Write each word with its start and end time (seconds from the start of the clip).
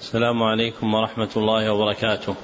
السلام 0.00 0.42
عليكم 0.42 0.94
ورحمة 0.94 1.28
الله 1.36 1.72
وبركاته. 1.72 2.34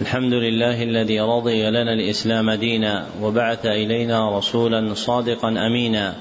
الحمد 0.00 0.32
لله 0.32 0.82
الذي 0.82 1.20
رضي 1.20 1.70
لنا 1.70 1.92
الإسلام 1.92 2.50
دينا 2.50 3.06
وبعث 3.22 3.66
إلينا 3.66 4.38
رسولا 4.38 4.94
صادقا 4.94 5.48
أمينا 5.48 6.16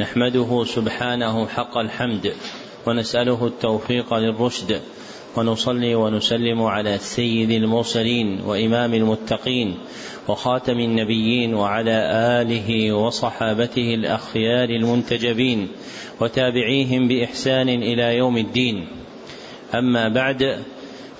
نحمده 0.00 0.64
سبحانه 0.64 1.46
حق 1.46 1.78
الحمد 1.78 2.32
ونسأله 2.86 3.46
التوفيق 3.46 4.14
للرشد 4.14 4.80
ونصلي 5.36 5.94
ونسلم 5.94 6.62
على 6.62 6.98
سيد 6.98 7.50
المرسلين 7.50 8.40
وإمام 8.40 8.94
المتقين 8.94 9.78
وخاتم 10.28 10.80
النبيين 10.80 11.54
وعلى 11.54 11.96
آله 12.42 12.92
وصحابته 12.92 13.94
الأخيار 13.94 14.68
المنتجبين 14.68 15.68
وتابعيهم 16.20 17.08
بإحسان 17.08 17.68
إلى 17.68 18.16
يوم 18.16 18.36
الدين 18.36 18.99
أما 19.74 20.08
بعد 20.08 20.58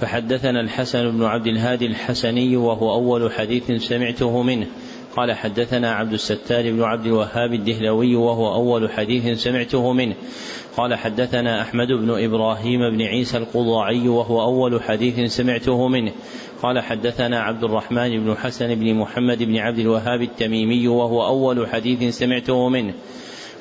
فحدثنا 0.00 0.60
الحسن 0.60 1.10
بن 1.10 1.24
عبد 1.24 1.46
الهادي 1.46 1.86
الحسني 1.86 2.56
وهو 2.56 2.92
أول 2.94 3.32
حديث 3.32 3.72
سمعته 3.72 4.42
منه. 4.42 4.66
قال 5.16 5.32
حدثنا 5.32 5.92
عبد 5.92 6.12
الستار 6.12 6.70
بن 6.70 6.82
عبد 6.82 7.06
الوهاب 7.06 7.54
الدهلوي 7.54 8.16
وهو 8.16 8.54
أول 8.54 8.90
حديث 8.90 9.42
سمعته 9.42 9.92
منه. 9.92 10.14
قال 10.76 10.94
حدثنا 10.94 11.62
أحمد 11.62 11.88
بن 11.88 12.24
إبراهيم 12.24 12.90
بن 12.90 13.02
عيسى 13.02 13.36
القضاعي 13.36 14.08
وهو 14.08 14.42
أول 14.42 14.82
حديث 14.82 15.36
سمعته 15.36 15.88
منه. 15.88 16.12
قال 16.62 16.80
حدثنا 16.80 17.40
عبد 17.40 17.64
الرحمن 17.64 18.24
بن 18.24 18.34
حسن 18.34 18.74
بن 18.74 18.94
محمد 18.94 19.42
بن 19.42 19.56
عبد 19.56 19.78
الوهاب 19.78 20.22
التميمي 20.22 20.88
وهو 20.88 21.26
أول 21.26 21.68
حديث 21.68 22.18
سمعته 22.18 22.68
منه. 22.68 22.94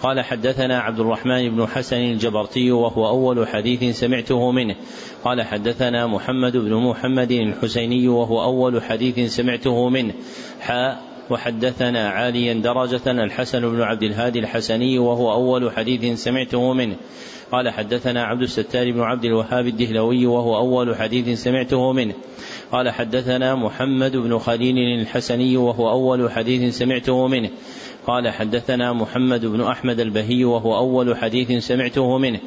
قال 0.02 0.22
حدثنا 0.22 0.80
عبد 0.80 1.00
الرحمن 1.00 1.50
بن 1.50 1.68
حسن 1.68 1.98
الجبرتي 1.98 2.72
وهو 2.72 3.08
أول 3.08 3.48
حديث 3.48 4.00
سمعته 4.00 4.52
منه. 4.52 4.76
قال 5.24 5.42
حدثنا 5.42 6.08
محمد 6.08 6.58
بن 6.58 6.74
محمد 6.74 7.32
الحسيني 7.32 8.08
وهو 8.08 8.44
أول 8.44 8.84
حديث 8.84 9.36
سمعته 9.36 9.90
منه. 9.90 10.14
حاء 10.60 11.02
وحدثنا 11.30 12.10
عاليا 12.10 12.54
درجة 12.54 13.12
الحسن 13.12 13.70
بن 13.70 13.82
عبد 13.82 14.04
الهادي 14.04 14.40
الحسني 14.40 15.00
وهو 15.00 15.32
أول 15.32 15.72
حديث 15.72 16.24
سمعته 16.24 16.74
منه. 16.74 16.96
قال 17.52 17.70
حدثنا 17.70 18.24
عبد 18.24 18.42
الستار 18.42 18.92
بن 18.92 19.02
عبد 19.02 19.26
الوهاب 19.26 19.68
الدهلوي 19.68 20.26
وهو 20.26 20.58
أول 20.58 20.96
حديث 20.96 21.44
سمعته 21.44 21.94
منه. 21.94 22.14
قال 22.72 22.90
حدثنا 22.90 23.56
محمد 23.56 24.18
بن 24.18 24.40
خليل 24.40 25.00
الحسني 25.00 25.58
وهو 25.58 25.90
أول 25.90 26.32
حديث 26.32 26.78
سمعته 26.78 27.28
منه. 27.28 27.50
قال 28.08 28.30
حدثنا 28.30 28.94
محمد 28.94 29.46
بن 29.46 29.62
أحمد 29.62 30.00
البهي 30.00 30.44
وهو 30.44 30.78
أول 30.78 31.18
حديث 31.18 31.64
سمعته 31.64 32.18
منه. 32.18 32.40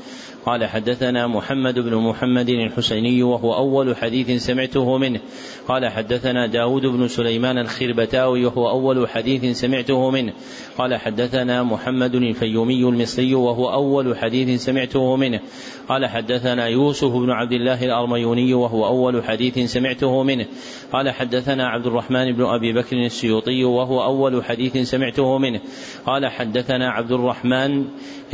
قال 0.47 0.65
حدثنا 0.65 1.27
محمد 1.27 1.79
بن 1.79 1.95
محمد 1.95 2.48
الحسيني 2.48 3.23
وهو 3.23 3.55
أول 3.55 3.97
حديث 3.97 4.43
سمعته 4.43 4.99
منه. 4.99 5.21
قال 5.69 5.89
حدثنا 5.89 6.47
داود 6.47 6.87
بن 6.87 7.09
سليمان 7.09 7.59
الخربتاوي 7.59 8.45
وهو 8.47 8.71
أول 8.71 9.09
حديث 9.09 9.57
سمعته 9.57 10.11
منه. 10.11 10.33
قال 10.79 10.97
حدثنا 10.97 11.62
محمد 11.62 12.15
الفيومي 12.15 12.89
المصري 12.89 13.34
وهو 13.34 13.73
أول 13.73 14.19
حديث 14.19 14.62
سمعته 14.62 15.17
منه. 15.17 15.41
قال 15.89 16.07
حدثنا 16.07 16.67
يوسف 16.67 17.12
بن 17.12 17.31
عبد 17.31 17.53
الله 17.53 17.84
الأرميوني 17.84 18.55
وهو 18.55 18.87
أول 18.87 19.25
حديث 19.25 19.59
سمعته 19.59 20.23
منه. 20.23 20.47
قال 20.93 21.11
حدثنا 21.11 21.69
عبد 21.69 21.87
الرحمن 21.87 22.33
بن 22.33 22.45
أبي 22.45 22.73
بكر 22.73 22.97
السيوطي 22.97 23.65
وهو 23.65 24.05
أول 24.05 24.45
حديث 24.45 24.77
سمعته 24.77 25.39
منه. 25.39 25.61
قال 26.06 26.27
حدثنا 26.27 26.91
عبد 26.91 27.12
الرحمن 27.12 27.84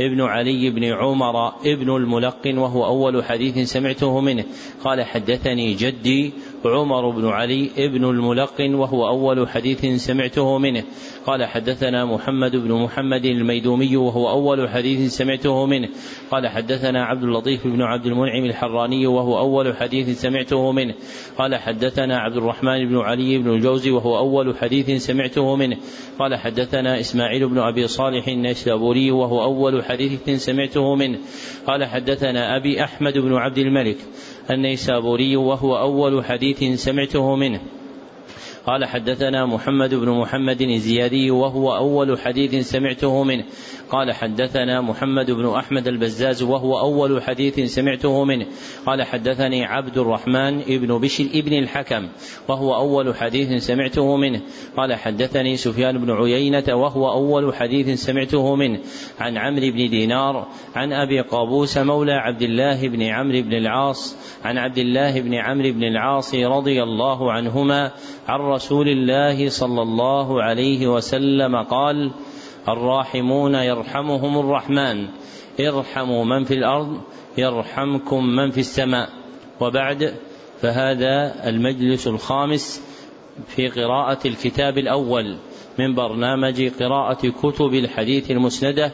ابن 0.01 0.21
علي 0.21 0.69
بن 0.69 0.83
عمر 0.83 1.53
ابن 1.65 1.98
الملقن 1.99 2.57
وهو 2.57 2.85
أول 2.85 3.23
حديث 3.23 3.69
سمعته 3.71 4.19
منه. 4.19 4.43
قال 4.83 5.03
حدثني 5.03 5.73
جدي 5.73 6.33
عمر 6.65 7.09
بن 7.09 7.27
علي 7.27 7.69
ابن 7.77 8.05
الملقن 8.05 8.73
وهو 8.73 9.07
أول 9.07 9.49
حديث 9.49 9.85
سمعته 10.05 10.57
منه. 10.57 10.83
قال 11.25 11.45
حدثنا 11.45 12.05
محمد 12.05 12.55
بن 12.55 12.71
محمد 12.71 13.25
الميدومي 13.25 13.97
وهو 13.97 14.29
أول 14.29 14.69
حديث 14.69 15.11
سمعته 15.11 15.65
منه. 15.65 15.89
قال 16.31 16.47
حدثنا 16.47 17.05
عبد 17.05 17.23
اللطيف 17.23 17.67
بن 17.67 17.81
عبد 17.81 18.05
المنعم 18.05 18.45
الحراني 18.45 19.07
وهو 19.07 19.39
أول 19.39 19.75
حديث 19.75 20.21
سمعته 20.21 20.71
منه. 20.71 20.93
قال 21.37 21.55
حدثنا 21.55 22.19
عبد 22.19 22.37
الرحمن 22.37 22.89
بن 22.89 22.97
علي 22.97 23.37
بن 23.37 23.53
الجوزي 23.53 23.91
وهو 23.91 24.17
أول 24.17 24.57
حديث 24.57 25.05
سمعته 25.05 25.55
منه. 25.55 25.77
قال 26.19 26.35
حدثنا 26.35 26.99
إسماعيل 26.99 27.49
بن 27.49 27.57
أبي 27.57 27.87
صالح 27.87 28.27
النيسابوري 28.27 29.11
وهو 29.11 29.43
أول 29.43 29.83
حديث 29.83 30.29
سمعته 30.29 30.95
منه. 30.95 31.17
قال 31.67 31.85
حدثنا 31.85 32.57
أبي 32.57 32.83
أحمد 32.83 33.17
بن 33.17 33.33
عبد 33.33 33.57
الملك. 33.57 33.97
النيسابوري 34.51 35.35
وهو 35.35 35.77
أول 35.77 36.25
حديث 36.25 36.63
سمعته 36.79 37.35
منه. 37.35 37.61
قال 38.69 38.85
حدثنا 38.85 39.45
محمد 39.45 39.95
بن 39.95 40.09
محمد 40.09 40.61
الزيادي 40.61 41.31
وهو 41.31 41.75
أول 41.75 42.19
حديث 42.19 42.55
سمعته 42.55 43.23
منه. 43.23 43.43
قال 43.89 44.13
حدثنا 44.13 44.81
محمد 44.81 45.31
بن 45.31 45.49
أحمد 45.49 45.87
البزاز 45.87 46.43
وهو 46.43 46.79
أول 46.79 47.23
حديث 47.23 47.59
سمعته 47.59 48.23
منه. 48.23 48.45
قال 48.85 49.03
حدثني 49.03 49.65
عبد 49.65 49.97
الرحمن 49.97 50.59
بن 50.59 50.97
بشر 50.97 51.25
ابن 51.33 51.53
الحكم 51.53 52.07
وهو 52.47 52.75
أول 52.75 53.15
حديث 53.15 53.63
سمعته 53.63 54.17
منه. 54.17 54.41
قال 54.77 54.93
حدثني 54.93 55.57
سفيان 55.57 55.97
بن 55.97 56.11
عيينة 56.11 56.75
وهو 56.75 57.11
أول 57.11 57.55
حديث 57.55 57.99
سمعته 57.99 58.55
منه. 58.55 58.79
عن 59.19 59.37
عمرو 59.37 59.71
بن 59.71 59.89
دينار 59.89 60.47
عن 60.75 60.93
أبي 60.93 61.21
قابوس 61.21 61.77
مولى 61.77 62.13
عبد 62.13 62.41
الله 62.41 62.87
بن 62.87 63.03
عمرو 63.03 63.41
بن 63.41 63.53
العاص 63.53 64.15
عن 64.43 64.57
عبد 64.57 64.77
الله 64.77 65.21
بن 65.21 65.33
عمرو 65.33 65.71
بن 65.71 65.83
العاص 65.83 66.35
رضي 66.35 66.83
الله 66.83 67.31
عنهما 67.31 67.91
عن 68.27 68.39
رسول 68.59 68.87
الله 68.87 69.49
صلى 69.49 69.81
الله 69.81 70.43
عليه 70.43 70.87
وسلم 70.87 71.55
قال 71.55 72.11
الراحمون 72.67 73.55
يرحمهم 73.55 74.39
الرحمن 74.39 75.07
ارحموا 75.59 76.25
من 76.25 76.43
في 76.43 76.53
الأرض 76.53 77.01
يرحمكم 77.37 78.25
من 78.25 78.51
في 78.51 78.59
السماء. 78.59 79.09
وبعد 79.61 80.13
فهذا 80.61 81.49
المجلس 81.49 82.07
الخامس 82.07 82.81
في 83.47 83.67
قراءة 83.67 84.27
الكتاب 84.27 84.77
الأول 84.77 85.37
من 85.79 85.95
برنامج 85.95 86.71
قراءة 86.79 87.29
كتب 87.29 87.73
الحديث 87.73 88.31
المسندة 88.31 88.93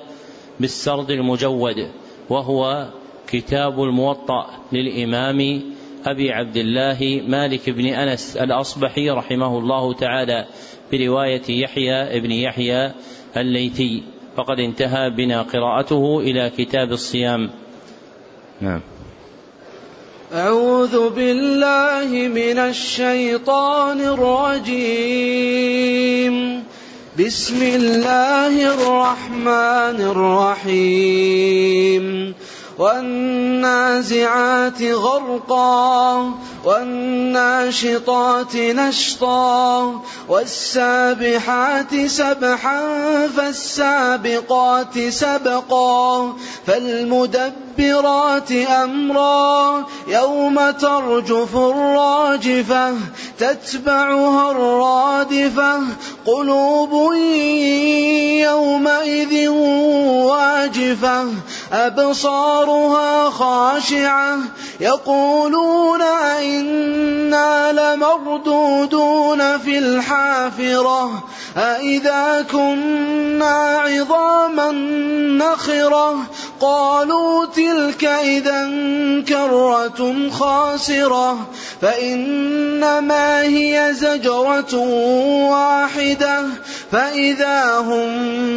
بالسرد 0.60 1.12
المجود 1.12 1.92
وهو 2.30 2.90
كتاب 3.28 3.84
الموطأ 3.84 4.48
للإمام 4.72 5.62
أبي 6.06 6.32
عبد 6.32 6.58
الله 6.58 7.22
مالك 7.28 7.70
بن 7.70 7.86
أنس 7.86 8.38
الأصبحي 8.38 9.10
رحمه 9.10 9.60
الله 9.60 9.94
تعالى 9.94 10.46
برواية 10.92 11.42
يحيى 11.50 12.18
ابن 12.18 12.32
يحيى 12.32 12.92
الليثي. 13.38 14.04
فقد 14.38 14.60
انتهى 14.60 15.10
بنا 15.10 15.42
قراءته 15.42 16.20
إلى 16.20 16.52
كتاب 16.58 16.92
الصيام. 16.92 17.50
نعم. 18.62 18.82
أعوذ 20.34 21.10
بالله 21.10 22.28
من 22.28 22.60
الشيطان 22.60 24.02
الرجيم. 24.02 25.36
بسم 27.20 27.64
الله 27.64 28.74
الرحمن 28.74 30.02
الرحيم. 30.66 32.34
والنازعات 32.80 34.82
غرقا 34.82 36.32
والناشطات 36.66 38.56
نشطا 38.56 40.02
والسابحات 40.30 42.06
سبحا 42.06 42.82
فالسابقات 43.38 45.10
سبقا 45.10 46.34
فالمدبرات 46.68 48.52
أمرا. 48.52 49.86
يوم 50.08 50.72
ترجف 50.72 51.56
الراجفة 51.56 52.94
تتبعها 53.40 54.52
الرادفة. 54.52 55.80
قلوب 56.26 57.14
يومئذ 58.42 59.50
واجفة 59.50 61.26
ابصارها 62.66 63.30
خاشعة 63.30 64.38
يقولون 64.80 66.02
أئنا 66.02 67.72
لمردودون 67.72 69.58
في 69.58 69.78
الحافرة 69.78 71.24
أئذا 71.58 72.46
كنا 72.52 73.80
عظاما 73.80 74.72
نخرة 75.46 76.18
قالوا 76.60 77.46
تلك 77.46 78.04
إذا 78.06 78.70
كرة 79.28 80.30
خاسرة 80.30 81.48
فإنما 81.82 83.42
هي 83.42 83.94
زجرة 83.94 84.76
واحدة 85.50 86.46
فإذا 86.92 87.78
هم 87.78 88.06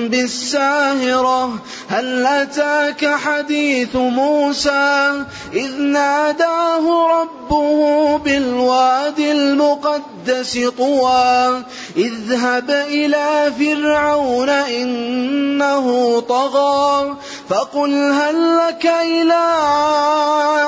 بالساهرة 0.08 1.58
هل 1.88 2.26
أتاك 2.26 3.06
حديث 3.06 3.96
موسى؟ 3.96 5.24
إذ 5.54 5.80
ناداه 5.80 7.06
ربه 7.20 8.18
بالوادي 8.18 9.32
المقدس 9.32 10.58
طوى 10.78 11.62
اذهب 11.96 12.70
إلى 12.70 13.52
فرعون 13.58 14.48
إنه 14.48 16.20
طغى 16.20 17.16
فقل 17.48 17.97
هل 17.98 18.56
لك 18.56 18.86
إلى 18.86 19.44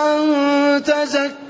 أن 0.07 0.83
تزكى 0.83 1.50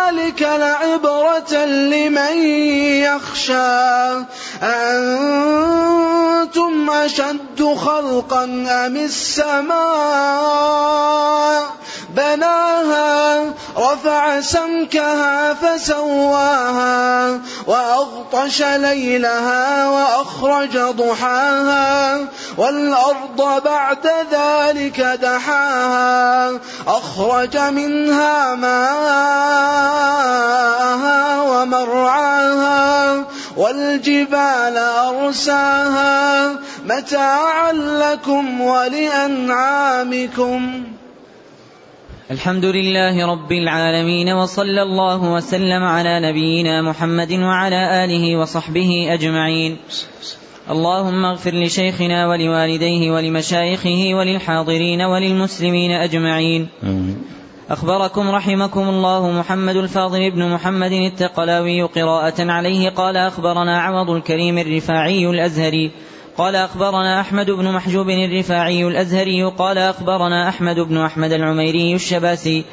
لعبرة 0.41 1.65
لمن 1.65 2.37
يخشى. 3.03 4.11
أنتم 4.63 6.09
أشد 6.89 7.77
خلقا 7.85 8.43
أم 8.43 8.95
السماء؟ 8.95 10.61
بناها 12.15 13.43
رفع 13.77 14.41
سمكها 14.41 15.53
فسواها 15.53 17.39
وأغطش 17.67 18.61
ليلها 18.61 19.87
وأخرج 19.87 20.77
ضحاها 20.77 22.17
والأرض 22.57 23.63
بعد 23.63 24.11
ذلك 24.31 24.99
دحاها 24.99 26.59
أخرج 26.87 27.57
منها 27.57 28.55
ماءها 28.55 29.90
ومرعاها 31.51 33.25
والجبال 33.57 34.77
أرساها 34.77 36.51
متاعا 36.85 37.73
لكم 37.73 38.61
ولأنعامكم. 38.61 40.59
الحمد 42.31 42.65
لله 42.65 43.25
رب 43.31 43.51
العالمين 43.51 44.29
وصلى 44.29 44.81
الله 44.81 45.23
وسلم 45.33 45.83
على 45.83 46.19
نبينا 46.19 46.81
محمد 46.81 47.31
وعلى 47.31 48.05
آله 48.05 48.37
وصحبه 48.37 49.07
أجمعين. 49.13 49.77
اللهم 50.69 51.25
اغفر 51.25 51.51
لشيخنا 51.51 52.27
ولوالديه 52.27 53.11
ولمشايخه 53.11 54.13
وللحاضرين 54.13 55.01
وللمسلمين 55.01 55.91
أجمعين. 55.91 56.67
أخبركم 57.71 58.29
رحمكم 58.29 58.89
الله 58.89 59.31
محمد 59.31 59.75
الفاضل 59.75 60.31
بن 60.31 60.49
محمد 60.49 60.91
التقلاوي 60.91 61.81
قراءة 61.81 62.51
عليه 62.51 62.89
قال 62.89 63.17
أخبرنا 63.17 63.81
عوض 63.81 64.09
الكريم 64.09 64.57
الرفاعي 64.57 65.27
الأزهري 65.29 65.91
قال 66.37 66.55
أخبرنا 66.55 67.21
أحمد 67.21 67.51
بن 67.51 67.71
محجوب 67.71 68.09
الرفاعي 68.09 68.87
الأزهري 68.87 69.43
قال 69.43 69.77
أخبرنا 69.77 70.49
أحمد 70.49 70.79
بن 70.79 70.97
أحمد 70.97 71.31
العميري 71.31 71.95
الشباسي 71.95 72.65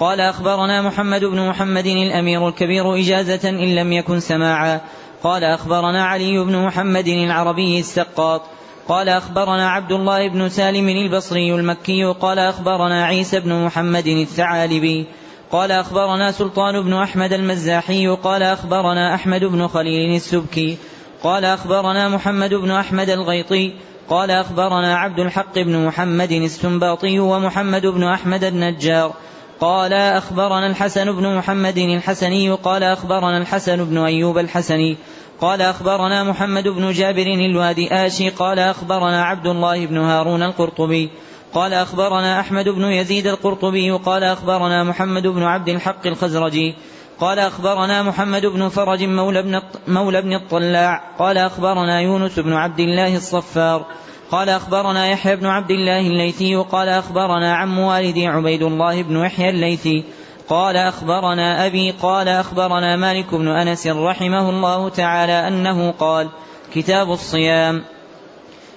قال 0.00 0.20
أخبرنا 0.20 0.82
محمد 0.82 1.24
بن 1.24 1.48
محمد 1.48 1.86
الأمير 1.86 2.48
الكبير 2.48 2.94
إجازة 2.94 3.48
إن 3.48 3.74
لم 3.74 3.92
يكن 3.92 4.20
سماعا 4.20 4.80
قال 5.22 5.44
أخبرنا 5.44 6.04
علي 6.04 6.44
بن 6.44 6.56
محمد 6.56 7.08
العربي 7.08 7.80
السقاط 7.80 8.42
قال 8.88 9.08
أخبرنا 9.08 9.70
عبد 9.70 9.92
الله 9.92 10.28
بن 10.28 10.48
سالم 10.48 10.88
البصري 10.88 11.54
المكي 11.54 12.04
قال 12.04 12.38
أخبرنا 12.38 13.04
عيسى 13.04 13.40
بن 13.40 13.64
محمد 13.64 14.06
الثعالبي 14.06 15.06
قال 15.52 15.72
أخبرنا 15.72 16.32
سلطان 16.32 16.82
بن 16.82 16.92
أحمد 16.92 17.32
المزاحي 17.32 18.06
قال 18.06 18.42
أخبرنا 18.42 19.14
أحمد 19.14 19.44
بن 19.44 19.68
خليل 19.68 20.16
السبكي 20.16 20.76
قال 21.22 21.44
أخبرنا 21.44 22.08
محمد 22.08 22.54
بن 22.54 22.70
أحمد 22.70 23.10
الغيطي 23.10 23.72
قال 24.08 24.30
أخبرنا 24.30 24.96
عبد 24.96 25.18
الحق 25.18 25.58
بن 25.58 25.86
محمد 25.86 26.32
السنباطي 26.32 27.18
ومحمد 27.18 27.86
بن 27.86 28.04
أحمد 28.04 28.44
النجار 28.44 29.12
قال 29.60 29.92
أخبرنا 29.92 30.66
الحسن 30.66 31.12
بن 31.12 31.36
محمد 31.36 31.78
الحسني 31.78 32.50
قال 32.50 32.82
أخبرنا 32.82 33.38
الحسن 33.38 33.84
بن 33.84 33.98
أيوب 33.98 34.38
الحسني 34.38 34.96
قال 35.40 35.62
أخبرنا 35.62 36.24
محمد 36.24 36.68
بن 36.68 36.92
جابر 36.92 37.26
الوادي 37.26 37.94
آشي 37.94 38.28
قال 38.30 38.58
أخبرنا 38.58 39.24
عبد 39.24 39.46
الله 39.46 39.86
بن 39.86 39.98
هارون 39.98 40.42
القرطبي 40.42 41.10
قال 41.54 41.74
أخبرنا 41.74 42.40
أحمد 42.40 42.68
بن 42.68 42.84
يزيد 42.84 43.26
القرطبي 43.26 43.90
قال 43.90 44.22
أخبرنا 44.22 44.84
محمد 44.84 45.26
بن 45.26 45.42
عبد 45.42 45.68
الحق 45.68 46.06
الخزرجي 46.06 46.74
قال 47.20 47.38
أخبرنا 47.38 48.02
محمد 48.02 48.46
بن 48.46 48.68
فرج 48.68 49.04
مولى 49.04 49.42
بن, 49.42 49.60
مولى 49.88 50.22
بن 50.22 50.34
الطلاع 50.34 51.02
قال 51.18 51.38
أخبرنا 51.38 52.00
يونس 52.00 52.38
بن 52.38 52.52
عبد 52.52 52.80
الله 52.80 53.16
الصفار 53.16 53.86
قال 54.30 54.48
أخبرنا 54.48 55.06
يحيى 55.08 55.36
بن 55.36 55.46
عبد 55.46 55.70
الله 55.70 56.00
الليثي 56.00 56.56
قال 56.56 56.88
أخبرنا 56.88 57.56
عم 57.56 57.78
والدي 57.78 58.26
عبيد 58.26 58.62
الله 58.62 59.02
بن 59.02 59.16
يحيى 59.16 59.50
الليثي 59.50 60.04
قال 60.48 60.76
أخبرنا 60.76 61.66
أبي 61.66 61.90
قال 61.90 62.28
أخبرنا 62.28 62.96
مالك 62.96 63.34
بن 63.34 63.48
أنس 63.48 63.86
رحمه 63.86 64.50
الله 64.50 64.88
تعالى 64.88 65.48
أنه 65.48 65.90
قال 65.90 66.28
كتاب 66.74 67.12
الصيام. 67.12 67.82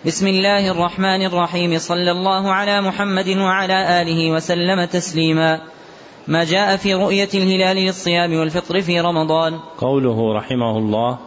بسم 0.05 0.27
الله 0.27 0.71
الرحمن 0.71 1.25
الرحيم. 1.25 1.77
صلى 1.77 2.11
الله 2.11 2.51
على 2.51 2.81
محمد 2.81 3.37
وعلى 3.37 4.01
آله 4.01 4.31
وسلم 4.31 4.85
تسليما. 4.85 5.61
ما 6.27 6.43
جاء 6.43 6.77
في 6.77 6.93
رؤية 6.93 7.29
الهلال 7.33 7.77
للصيام 7.77 8.33
والفطر 8.33 8.81
في 8.81 8.99
رمضان. 8.99 9.59
قوله 9.77 10.33
رحمه 10.33 10.77
الله 10.77 11.17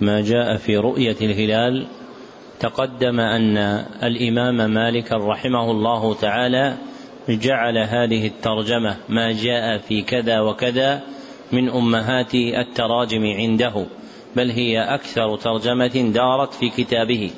ما 0.00 0.20
جاء 0.20 0.56
في 0.56 0.76
رؤية 0.76 1.16
الهلال 1.20 1.86
تقدم 2.60 3.20
أن 3.20 3.56
الإمام 4.02 4.70
مالك 4.70 5.12
رحمه 5.12 5.70
الله 5.70 6.14
تعالى 6.14 6.76
جعل 7.28 7.78
هذه 7.78 8.26
الترجمة 8.26 8.96
ما 9.08 9.32
جاء 9.32 9.78
في 9.78 10.02
كذا 10.02 10.40
وكذا 10.40 11.00
من 11.52 11.68
أمهات 11.68 12.34
التراجم 12.34 13.26
عنده 13.26 13.86
بل 14.36 14.50
هي 14.50 14.80
أكثر 14.94 15.36
ترجمة 15.36 16.12
دارت 16.14 16.54
في 16.54 16.70
كتابه 16.70 17.30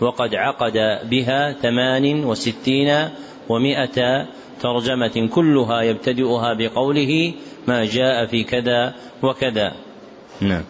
وقد 0.00 0.34
عقد 0.34 0.98
بها 1.10 1.52
ثمان 1.52 2.24
وستين 2.24 3.08
ومائة 3.48 4.26
ترجمة 4.60 5.28
كلها 5.32 5.82
يبتدئها 5.82 6.54
بقوله 6.54 7.32
ما 7.68 7.84
جاء 7.84 8.26
في 8.26 8.44
كذا 8.44 8.94
وكذا. 9.22 9.72
نعم. 10.40 10.62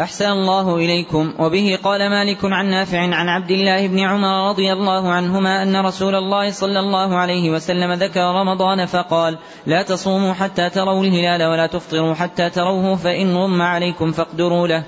أحسن 0.00 0.30
الله 0.30 0.76
إليكم. 0.76 1.34
وبه 1.38 1.78
قال 1.84 2.10
مالك 2.10 2.44
عن 2.44 2.66
نافع 2.66 2.98
عن 2.98 3.28
عبد 3.28 3.50
الله 3.50 3.86
بن 3.86 3.98
عمر 4.00 4.48
رضي 4.48 4.72
الله 4.72 5.12
عنهما 5.12 5.62
أن 5.62 5.76
رسول 5.76 6.14
الله 6.14 6.50
صلى 6.50 6.80
الله 6.80 7.16
عليه 7.16 7.50
وسلم 7.50 7.92
ذكر 7.92 8.20
رمضان 8.20 8.86
فقال 8.86 9.38
لا 9.66 9.82
تصوموا 9.82 10.32
حتى 10.32 10.70
تروا 10.70 11.04
الهلال 11.04 11.42
ولا 11.42 11.66
تفطروا 11.66 12.14
حتى 12.14 12.50
تروه 12.50 12.96
فإن 12.96 13.36
غم 13.36 13.62
عليكم 13.62 14.12
فاقدروا 14.12 14.68
له. 14.68 14.82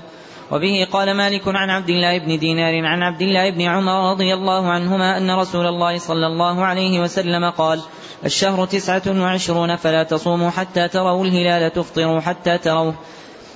وبه 0.51 0.87
قال 0.91 1.13
مالك 1.13 1.47
عن 1.47 1.69
عبد 1.69 1.89
الله 1.89 2.17
بن 2.17 2.39
دينار 2.39 2.85
عن 2.85 3.03
عبد 3.03 3.21
الله 3.21 3.49
بن 3.49 3.61
عمر 3.61 4.11
رضي 4.11 4.33
الله 4.33 4.67
عنهما 4.67 5.17
أن 5.17 5.31
رسول 5.31 5.67
الله 5.67 5.97
صلى 5.97 6.27
الله 6.27 6.65
عليه 6.65 6.99
وسلم 6.99 7.49
قال 7.49 7.81
الشهر 8.25 8.65
تسعة 8.65 9.21
وعشرون 9.21 9.75
فلا 9.75 10.03
تصوموا 10.03 10.49
حتى 10.49 10.87
تروا 10.87 11.25
الهلال 11.25 11.73
تفطروا 11.73 12.19
حتى 12.19 12.57
تروه. 12.57 12.93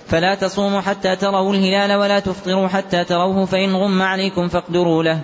فلا 0.08 0.36
تصوموا 0.36 0.82
حتى 0.82 1.16
تروا 1.16 1.54
الهلال 1.54 1.94
ولا 1.94 2.20
تفطروا 2.20 2.68
حتى 2.68 3.04
تروه 3.04 3.46
فإن 3.46 3.76
غم 3.76 4.02
عليكم 4.02 4.48
فاقدروا 4.48 5.04
له. 5.04 5.22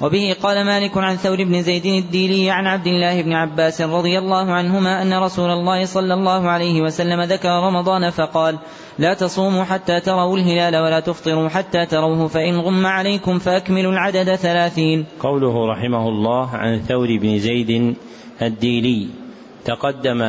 وبه 0.00 0.36
قال 0.42 0.64
مالك 0.64 0.98
عن 0.98 1.16
ثور 1.16 1.44
بن 1.44 1.62
زيد 1.62 1.86
الديلي 1.86 2.50
عن 2.50 2.66
عبد 2.66 2.86
الله 2.86 3.22
بن 3.22 3.32
عباس 3.32 3.80
رضي 3.80 4.18
الله 4.18 4.52
عنهما 4.52 5.02
أن 5.02 5.14
رسول 5.14 5.50
الله 5.50 5.84
صلى 5.84 6.14
الله 6.14 6.48
عليه 6.48 6.80
وسلم 6.80 7.22
ذكر 7.22 7.48
رمضان 7.48 8.10
فقال 8.10 8.58
لا 8.98 9.14
تصوموا 9.14 9.64
حتى 9.64 10.00
تروا 10.00 10.36
الهلال 10.36 10.76
ولا 10.76 11.00
تفطروا 11.00 11.48
حتى 11.48 11.86
تروه 11.86 12.28
فإن 12.28 12.60
غم 12.60 12.86
عليكم 12.86 13.38
فأكملوا 13.38 13.92
العدد 13.92 14.34
ثلاثين. 14.34 15.04
قوله 15.20 15.72
رحمه 15.72 16.08
الله 16.08 16.48
عن 16.50 16.80
ثور 16.88 17.16
بن 17.16 17.38
زيد 17.38 17.96
الديلي. 18.42 19.08
تقدم 19.70 20.22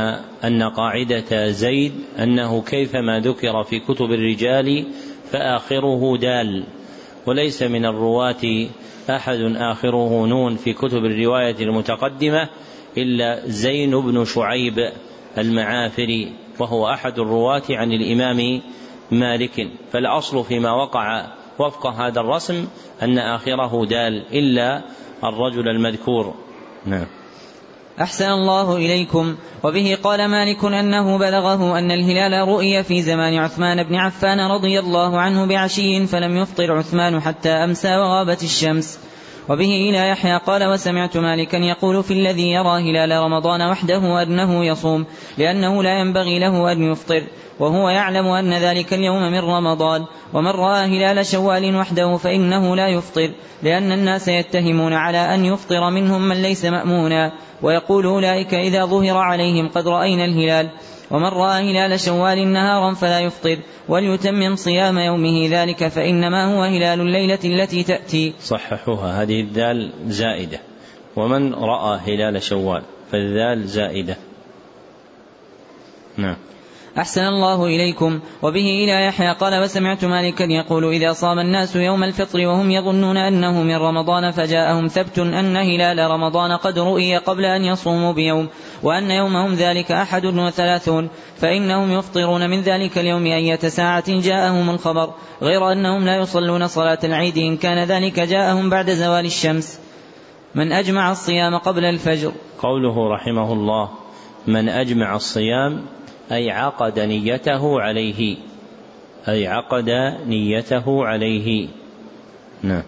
أن 0.44 0.64
قاعدة 0.64 1.50
زيد 1.50 1.92
أنه 2.20 2.62
كيفما 2.62 3.20
ذكر 3.20 3.64
في 3.64 3.80
كتب 3.80 4.12
الرجال 4.12 4.86
فآخره 5.32 6.18
دال 6.18 6.64
وليس 7.26 7.64
من 7.64 7.86
الرواة 7.86 8.68
أحد 9.10 9.40
آخره 9.56 10.26
نون 10.26 10.56
في 10.56 10.74
كتب 10.74 11.06
الرواية 11.06 11.56
المتقدمة 11.60 12.50
إلا 12.98 13.50
زين 13.50 14.02
بن 14.02 14.26
شعيب 14.26 14.92
المعافري 15.38 16.34
وهو 16.60 16.90
أحد 16.90 17.20
الرواة 17.20 17.64
عن 17.70 17.92
الإمام 17.92 18.62
مالك. 19.12 19.68
فالأصل 19.92 20.44
فيما 20.44 20.72
وقع 20.72 21.28
وفق 21.60 21.88
هذا 21.88 22.20
الرسم 22.20 22.68
أن 23.02 23.18
آخره 23.18 23.86
دال 23.86 24.24
إلا 24.34 24.82
الرجل 25.24 25.68
المذكور. 25.68 26.34
نعم. 26.86 27.21
أحسن 28.02 28.30
الله 28.30 28.78
إليكم. 28.78 29.36
وبه 29.64 29.98
قال 30.04 30.28
مالك 30.28 30.66
أنه 30.66 31.18
بلغه 31.18 31.80
أن 31.80 31.92
الهلال 31.92 32.48
رؤي 32.48 32.84
في 32.84 33.02
زمان 33.02 33.38
عثمان 33.38 33.84
بن 33.84 33.96
عفان 33.96 34.40
رضي 34.52 34.80
الله 34.80 35.20
عنه 35.20 35.46
بعشي 35.46 36.08
فلم 36.08 36.38
يفطر 36.38 36.78
عثمان 36.78 37.20
حتى 37.20 37.50
أمسى 37.50 37.98
وغابت 37.98 38.44
الشمس. 38.44 39.00
وبه 39.50 39.90
إلى 39.90 40.10
يحيى 40.10 40.38
قال 40.38 40.64
وسمعت 40.64 41.18
مالكا 41.18 41.58
يقول 41.58 42.04
في 42.04 42.14
الذي 42.14 42.52
يرى 42.52 42.92
هلال 42.92 43.24
رمضان 43.24 43.62
وحده 43.62 44.24
أنه 44.24 44.66
يصوم 44.66 45.06
لأنه 45.38 45.84
لا 45.84 46.00
ينبغي 46.00 46.40
له 46.40 46.72
أن 46.72 46.92
يفطر 46.92 47.24
وهو 47.60 47.90
يعلم 47.90 48.28
أن 48.28 48.54
ذلك 48.54 48.94
اليوم 48.94 49.32
من 49.32 49.40
رمضان. 49.40 50.06
ومن 50.34 50.52
رأى 50.52 50.86
هلال 50.86 51.26
شوال 51.26 51.76
وحده 51.76 52.18
فإنه 52.18 52.76
لا 52.76 52.88
يفطر 52.88 53.32
لأن 53.64 53.92
الناس 53.92 54.28
يتهمون 54.28 54.94
على 54.94 55.36
أن 55.36 55.46
يفطر 55.46 55.90
منهم 55.90 56.22
من 56.22 56.42
ليس 56.42 56.66
مأمونا. 56.66 57.32
ويقول 57.62 58.06
أولئك 58.06 58.54
إذا 58.54 58.86
ظهر 58.86 59.18
عليهم 59.18 59.70
قد 59.70 59.88
رأينا 59.88 60.26
الهلال. 60.26 60.70
ومن 61.12 61.28
رأى 61.28 61.72
هلال 61.72 62.00
شوال 62.00 62.48
نهارا 62.48 62.94
فلا 62.94 63.20
يفطر 63.20 63.58
وليتمم 63.90 64.56
صيام 64.56 64.98
يومه 64.98 65.48
ذلك 65.52 65.88
فإنما 65.88 66.56
هو 66.56 66.64
هلال 66.64 67.02
الليلة 67.02 67.40
التي 67.46 67.84
تأتي. 67.84 68.34
صححوها 68.42 69.22
هذه 69.22 69.42
الدال 69.42 69.92
زائدة. 70.08 70.60
ومن 71.16 71.54
رأى 71.54 72.00
هلال 72.00 72.44
شوال 72.44 72.82
فالذال 73.12 73.68
زائدة. 73.68 74.18
نعم. 76.18 76.38
أحسن 76.98 77.22
الله 77.22 77.66
إليكم. 77.66 78.20
وبه 78.42 78.84
إلى 78.84 79.06
يحيى 79.06 79.34
قال 79.34 79.64
وسمعت 79.64 80.06
مالكا 80.06 80.44
يقول 80.44 80.86
إذا 80.86 81.14
صام 81.14 81.40
الناس 81.40 81.76
يوم 81.76 82.04
الفطر 82.04 82.48
وهم 82.48 82.72
يظنون 82.72 83.18
أنه 83.18 83.64
من 83.64 83.76
رمضان 83.76 84.32
فجاءهم 84.32 84.88
ثبت 84.88 85.20
أن 85.20 85.58
هلال 85.58 86.12
رمضان 86.12 86.52
قد 86.52 86.80
رؤي 86.80 87.18
قبل 87.18 87.46
أن 87.46 87.66
يصوموا 87.66 88.14
بيوم 88.14 88.48
وأن 88.84 89.12
يومهم 89.12 89.54
ذلك 89.54 89.92
أحد 89.92 90.26
وثلاثون 90.26 91.10
فإنهم 91.38 91.92
يفطرون 91.92 92.50
من 92.50 92.62
ذلك 92.62 92.98
اليوم 92.98 93.26
أية 93.26 93.60
ساعة 93.60 94.20
جاءهم 94.20 94.70
الخبر 94.70 95.14
غير 95.42 95.72
أنهم 95.72 96.06
لا 96.06 96.18
يصلون 96.18 96.68
صلاة 96.68 97.00
العيد 97.04 97.38
إن 97.38 97.58
كان 97.58 97.84
ذلك 97.84 98.20
جاءهم 98.20 98.70
بعد 98.70 98.90
زوال 98.90 99.26
الشمس. 99.26 99.80
من 100.56 100.72
أجمع 100.72 101.12
الصيام 101.12 101.58
قبل 101.58 101.86
الفجر. 101.86 102.32
قوله 102.60 103.14
رحمه 103.14 103.54
الله 103.54 103.90
من 104.48 104.70
أجمع 104.70 105.16
الصيام 105.16 105.86
أي 106.32 106.52
عقد 106.52 107.00
نيته 107.00 107.82
عليه. 107.82 108.38
أي 109.28 109.48
عقد 109.48 109.90
نيته 110.28 111.06
عليه. 111.06 111.68
نعم. 112.64 112.84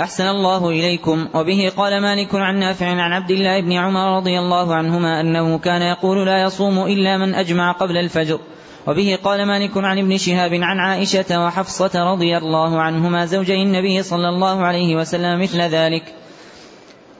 أحسن 0.00 0.24
الله 0.24 0.68
إليكم. 0.68 1.28
وبه 1.34 1.72
قال 1.76 2.02
مالك 2.02 2.34
عن 2.34 2.58
نافع 2.58 2.86
عن 2.86 3.12
عبد 3.12 3.30
الله 3.30 3.60
بن 3.60 3.72
عمر 3.72 4.16
رضي 4.16 4.38
الله 4.38 4.74
عنهما 4.74 5.20
أنه 5.20 5.58
كان 5.58 5.82
يقول 5.82 6.26
لا 6.26 6.42
يصوم 6.42 6.86
إلا 6.86 7.18
من 7.18 7.34
أجمع 7.34 7.72
قبل 7.72 7.96
الفجر. 7.96 8.40
وبه 8.86 9.18
قال 9.24 9.46
مالك 9.46 9.76
عن 9.76 9.98
ابن 9.98 10.16
شهاب 10.18 10.54
عن 10.54 10.78
عائشة 10.78 11.44
وحفصة 11.44 12.12
رضي 12.12 12.36
الله 12.36 12.80
عنهما 12.80 13.26
زوجي 13.26 13.62
النبي 13.62 14.02
صلى 14.02 14.28
الله 14.28 14.64
عليه 14.64 14.96
وسلم 14.96 15.40
مثل 15.42 15.60
ذلك. 15.60 16.14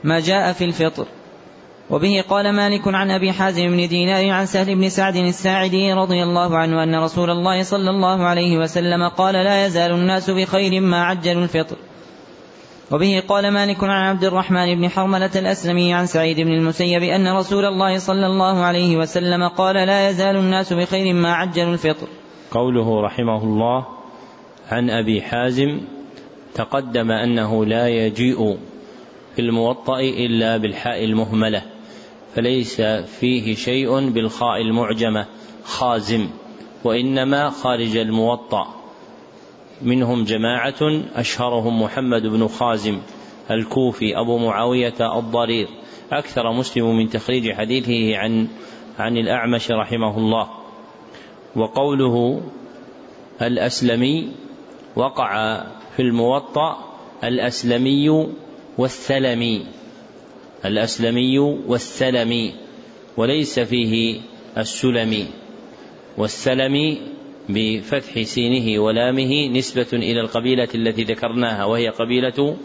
ما 0.05 0.21
جاء 0.21 0.53
في 0.53 0.65
الفطر. 0.65 1.07
وبه 1.90 2.25
قال 2.28 2.52
مالك 2.52 2.88
عن 2.88 3.11
أبي 3.11 3.33
حازم 3.33 3.66
بن 3.66 3.88
دينار 3.88 4.30
عن 4.30 4.47
سهل 4.47 4.75
بن 4.75 4.88
سعد 4.88 5.16
الساعدي 5.16 5.92
رضي 5.92 6.23
الله 6.23 6.57
عنه 6.57 6.83
أن 6.83 6.95
رسول 6.95 7.30
الله 7.30 7.62
صلى 7.62 7.90
الله 7.90 8.25
عليه 8.25 8.59
وسلم 8.59 9.09
قال 9.09 9.35
لا 9.35 9.66
يزال 9.66 9.92
الناس 9.92 10.30
بخير 10.30 10.80
ما 10.80 11.04
عجلوا 11.04 11.42
الفطر. 11.42 11.76
وبه 12.90 13.23
قال 13.28 13.50
مالك 13.50 13.85
عن 13.85 13.90
عبد 13.90 14.25
الرحمن 14.25 14.75
بن 14.75 14.88
حرملة 14.88 15.30
الأسلمي 15.37 15.95
عن 15.95 16.07
سعيد 16.07 16.40
بن 16.40 16.52
المسيب 16.52 17.02
أن 17.02 17.37
رسول 17.37 17.64
الله 17.64 17.99
صلى 17.99 18.26
الله 18.26 18.64
عليه 18.64 18.97
وسلم 18.97 19.49
قال 19.49 19.76
لا 19.76 20.11
يزال 20.11 20.37
الناس 20.37 20.73
بخير 20.73 21.14
ما 21.14 21.35
عجلوا 21.35 21.73
الفطر. 21.73 22.07
قوله 22.50 23.00
رحمه 23.02 23.45
الله 23.45 23.87
عن 24.71 24.90
أبي 24.90 25.23
حازم 25.23 25.80
تقدم 26.54 27.11
أنه 27.11 27.64
لا 27.64 27.88
يجيء 27.88 28.59
في 29.37 29.42
الموطأ 29.42 30.00
إلا 30.00 30.57
بالحاء 30.57 31.04
المهملة. 31.04 31.62
فليس 32.35 32.81
فيه 33.21 33.55
شيء 33.55 34.11
بالخاء 34.11 34.61
المعجمة 34.61 35.27
خازم 35.65 36.29
وإنما 36.85 37.51
خارج 37.51 37.97
الموطأ. 37.97 38.75
منهم 39.83 40.25
جماعة 40.25 41.03
أشهرهم 41.15 41.83
محمد 41.83 42.23
بن 42.27 42.49
خازم 42.49 42.99
الكوفي 43.51 44.19
أبو 44.19 44.39
معاوية 44.39 45.19
الضرير. 45.19 45.69
أكثر 46.13 46.53
مسلم 46.53 46.97
من 46.97 47.09
تخريج 47.09 47.53
حديثه 47.53 48.17
عن 48.17 48.49
عن 48.99 49.17
الأعمش 49.17 49.71
رحمه 49.71 50.19
الله. 50.19 50.49
وقوله 51.57 52.43
الأسلمي 53.43 54.29
وقع 54.97 55.63
في 55.97 56.03
الموطأ 56.03 56.77
الأسلمي 57.25 58.29
والثلمي. 58.79 59.67
الأسلمي 60.65 61.38
والثلمي 61.38 62.55
وليس 63.17 63.61
فيه 63.61 64.21
السلمي. 64.59 65.27
والسلمي 66.17 66.99
بفتح 67.49 68.23
سينه 68.23 68.83
ولامه 68.83 69.49
نسبة 69.49 69.87
إلى 69.93 70.21
القبيلة 70.21 70.69
التي 70.75 71.05
ذكرناها 71.05 71.65
وهي 71.65 71.88
قبيلة 71.88 72.57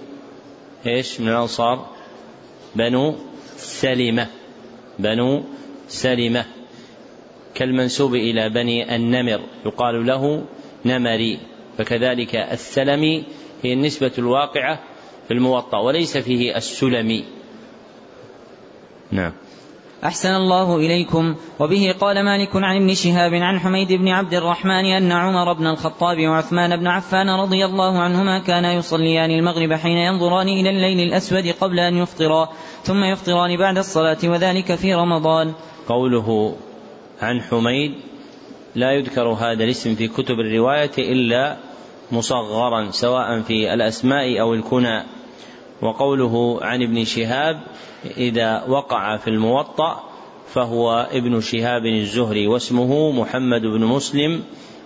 إيش؟ 0.88 1.22
من 1.22 1.28
الأنصار. 1.28 1.90
بنو 2.76 3.16
سلمة. 3.58 4.28
بنو 5.00 5.44
سلمة. 5.88 6.46
كالمنسوب 7.56 8.16
إلى 8.16 8.50
بني 8.50 8.96
النمر 8.96 9.42
يقال 9.66 10.06
له 10.06 10.46
نمري. 10.86 11.40
فكذلك 11.78 12.36
السلمي 12.36 13.24
هي 13.64 13.74
النسبة 13.74 14.12
الواقعة 14.18 14.80
في 15.28 15.34
الموطأ 15.34 15.78
وليس 15.78 16.18
فيه 16.18 16.58
السلمي. 16.58 17.24
نعم. 19.14 19.32
أحسن 20.04 20.30
الله 20.30 20.78
إليكم. 20.78 21.36
وبه 21.60 21.96
قال 22.00 22.26
مالك 22.26 22.56
عن 22.56 22.76
ابن 22.76 22.94
شهاب 22.94 23.34
عن 23.34 23.60
حميد 23.60 23.94
بن 23.94 24.08
عبد 24.08 24.34
الرحمن 24.34 24.86
أن 24.86 25.12
عمر 25.12 25.54
بن 25.54 25.68
الخطاب 25.68 26.28
وعثمان 26.28 26.78
بن 26.78 26.88
عفان 26.88 27.30
رضي 27.30 27.66
الله 27.66 28.00
عنهما 28.00 28.40
كانا 28.40 28.74
يصليان 28.74 29.32
المغرب 29.32 29.74
حين 29.74 29.98
ينظران 29.98 30.48
إلى 30.48 30.70
الليل 30.70 31.00
الأسود 31.00 31.48
قبل 31.62 31.80
أن 31.80 31.98
يفطرا 31.98 32.50
ثم 32.84 33.04
يفطران 33.04 33.58
بعد 33.58 33.78
الصلاة 33.78 34.18
وذلك 34.24 34.76
في 34.76 34.94
رمضان. 34.94 35.54
قوله 35.88 36.56
عن 37.22 37.42
حميد 37.42 37.92
لا 38.76 38.92
يذكر 38.92 39.28
هذا 39.28 39.64
الاسم 39.64 39.96
في 39.96 40.08
كتب 40.08 40.40
الرواية 40.40 40.92
إلا 40.98 41.58
مصغرا 42.12 42.92
سواء 42.92 43.42
في 43.42 43.74
الأسماء 43.74 44.42
أو 44.42 44.54
الكنى. 44.54 45.04
وقوله 45.84 46.60
عن 46.62 46.82
ابن 46.82 47.06
شهاب 47.06 47.62
إذا 48.18 48.64
وقع 48.68 49.18
في 49.18 49.30
الموطأ 49.30 50.04
فهو 50.54 51.08
ابن 51.12 51.42
شهاب 51.42 51.86
الزهري 51.86 52.48
واسمه 52.48 53.12
محمد 53.12 53.62
بن 53.62 53.86
مسلم 53.86 54.44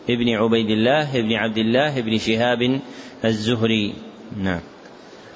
ابن 0.10 0.30
عبيد 0.30 0.70
الله 0.70 1.20
ابن 1.20 1.34
عبد 1.34 1.58
الله 1.58 2.00
ابن 2.00 2.18
شهاب 2.18 2.80
الزهري. 3.26 3.94
نعم. 4.42 4.62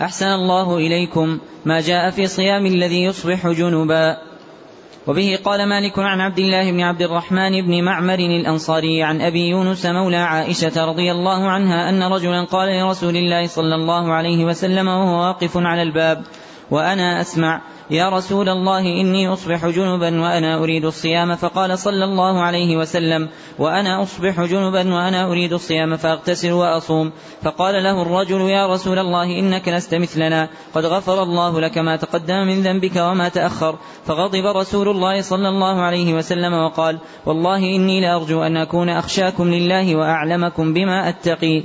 أحسن 0.01 0.25
الله 0.25 0.77
إليكم 0.77 1.39
ما 1.65 1.81
جاء 1.81 2.09
في 2.09 2.27
صيام 2.27 2.65
الذي 2.65 3.03
يصبح 3.03 3.47
جنبا. 3.47 4.30
وبه 5.07 5.39
قال 5.43 5.69
مالك 5.69 5.99
عن 5.99 6.21
عبد 6.21 6.39
الله 6.39 6.71
بن 6.71 6.81
عبد 6.81 7.01
الرحمن 7.01 7.61
بن 7.61 7.83
معمر 7.83 8.19
الأنصاري 8.19 9.03
عن 9.03 9.21
أبي 9.21 9.49
يونس 9.49 9.85
مولى 9.85 10.17
عائشة 10.17 10.85
رضي 10.85 11.11
الله 11.11 11.49
عنها 11.49 11.89
أن 11.89 12.03
رجلا 12.03 12.43
قال 12.43 12.69
لرسول 12.69 13.17
الله 13.17 13.47
صلى 13.47 13.75
الله 13.75 14.13
عليه 14.13 14.45
وسلم 14.45 14.87
وهو 14.87 15.27
واقف 15.27 15.57
على 15.57 15.81
الباب 15.81 16.23
وأنا 16.71 17.21
أسمع 17.21 17.61
يا 17.91 18.09
رسول 18.09 18.49
الله 18.49 18.79
إني 18.79 19.33
أصبح 19.33 19.65
جنبا 19.67 20.21
وأنا 20.21 20.57
أريد 20.57 20.85
الصيام. 20.85 21.35
فقال 21.35 21.79
صلى 21.79 22.05
الله 22.05 22.41
عليه 22.41 22.77
وسلم 22.77 23.29
وأنا 23.59 24.03
أصبح 24.03 24.41
جنبا 24.41 24.93
وأنا 24.93 25.31
أريد 25.31 25.53
الصيام 25.53 25.97
فأغتسل 25.97 26.51
وأصوم. 26.51 27.11
فقال 27.41 27.83
له 27.83 28.01
الرجل 28.01 28.41
يا 28.41 28.67
رسول 28.67 28.99
الله 28.99 29.39
إنك 29.39 29.67
لست 29.67 29.95
مثلنا. 29.95 30.49
قد 30.73 30.85
غفر 30.85 31.23
الله 31.23 31.61
لك 31.61 31.77
ما 31.77 31.95
تقدم 31.95 32.47
من 32.47 32.61
ذنبك 32.63 32.95
وما 32.95 33.29
تأخر. 33.29 33.75
فغضب 34.05 34.45
رسول 34.45 34.89
الله 34.89 35.21
صلى 35.21 35.49
الله 35.49 35.81
عليه 35.81 36.13
وسلم 36.13 36.53
وقال 36.53 36.99
والله 37.25 37.57
إني 37.57 38.01
لأرجو 38.01 38.43
أن 38.43 38.57
أكون 38.57 38.89
أخشاكم 38.89 39.49
لله 39.49 39.95
وأعلمكم 39.95 40.73
بما 40.73 41.09
أتقي. 41.09 41.63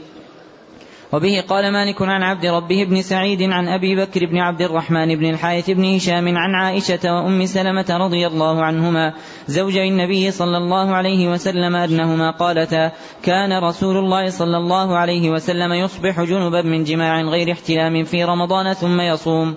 وبه 1.13 1.45
قال 1.49 1.73
مالك 1.73 2.03
عن 2.03 2.23
عبد 2.23 2.47
ربه 2.47 2.85
بن 2.85 3.03
سعيد 3.03 3.43
عن 3.43 3.69
أبي 3.69 3.97
بكر 3.97 4.27
بن 4.27 4.39
عبد 4.39 4.63
الرحمن 4.63 5.17
بن 5.17 5.31
الحارث 5.31 5.71
بن 5.71 5.95
هشام 5.95 6.39
عن 6.39 6.55
عائشة 6.55 7.15
وأم 7.15 7.47
سلمة 7.47 7.87
رضي 7.91 8.27
الله 8.27 8.65
عنهما 8.65 9.13
زوج 9.49 9.77
النبي 9.77 10.31
صلى 10.31 10.57
الله 10.57 10.95
عليه 10.95 11.29
وسلم 11.29 11.77
أنهما 11.77 12.31
قالتا 12.31 12.93
كان 13.23 13.63
رسول 13.63 13.97
الله 13.97 14.31
صلى 14.31 14.57
الله 14.57 14.97
عليه 14.97 15.31
وسلم 15.31 15.73
يصبح 15.73 16.23
جنبا 16.23 16.63
من 16.63 16.85
جماع 16.85 17.21
غير 17.21 17.53
احتلام 17.53 18.05
في 18.05 18.25
رمضان 18.25 18.73
ثم 18.73 19.01
يصوم. 19.01 19.55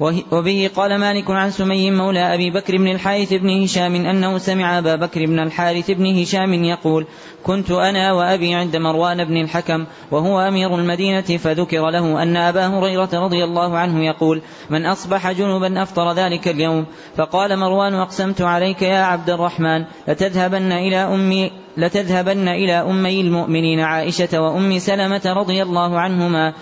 وبه 0.00 0.70
قال 0.76 0.98
مالك 0.98 1.30
عن 1.30 1.50
سمي 1.50 1.90
مولى 1.90 2.34
أبي 2.34 2.50
بكر 2.50 2.76
بن 2.76 2.88
الحارث 2.88 3.32
بن 3.32 3.62
هشام 3.62 3.94
أنه 3.94 4.38
سمع 4.38 4.78
أبا 4.78 4.96
بكر 4.96 5.26
بن 5.26 5.38
الحارث 5.38 5.90
بن 5.90 6.20
هشام 6.20 6.64
يقول 6.64 7.06
كنت 7.44 7.70
أنا 7.70 8.12
وأبي 8.12 8.54
عند 8.54 8.76
مروان 8.76 9.24
بن 9.24 9.36
الحكم 9.36 9.84
وهو 10.10 10.40
أمير 10.40 10.74
المدينة 10.74 11.20
فذكر 11.20 11.90
له 11.90 12.22
أن 12.22 12.36
أبا 12.36 12.66
هريرة 12.66 13.08
رضي 13.12 13.44
الله 13.44 13.78
عنه 13.78 14.04
يقول 14.04 14.42
من 14.70 14.86
أصبح 14.86 15.32
جنبا 15.32 15.82
أفطر 15.82 16.12
ذلك 16.12 16.48
اليوم 16.48 16.86
فقال 17.16 17.58
مروان 17.58 17.94
أقسمت 17.94 18.40
عليك 18.42 18.82
يا 18.82 19.02
عبد 19.02 19.30
الرحمن 19.30 19.84
لتذهبن 20.08 20.72
إلى 20.72 20.96
أمي 20.96 21.50
لتذهبن 21.76 22.48
إلى 22.48 22.72
أمي 22.72 23.20
المؤمنين 23.20 23.80
عائشة 23.80 24.40
وأم 24.40 24.78
سلمة 24.78 25.22
رضي 25.26 25.62
الله 25.62 26.00
عنهما 26.00 26.52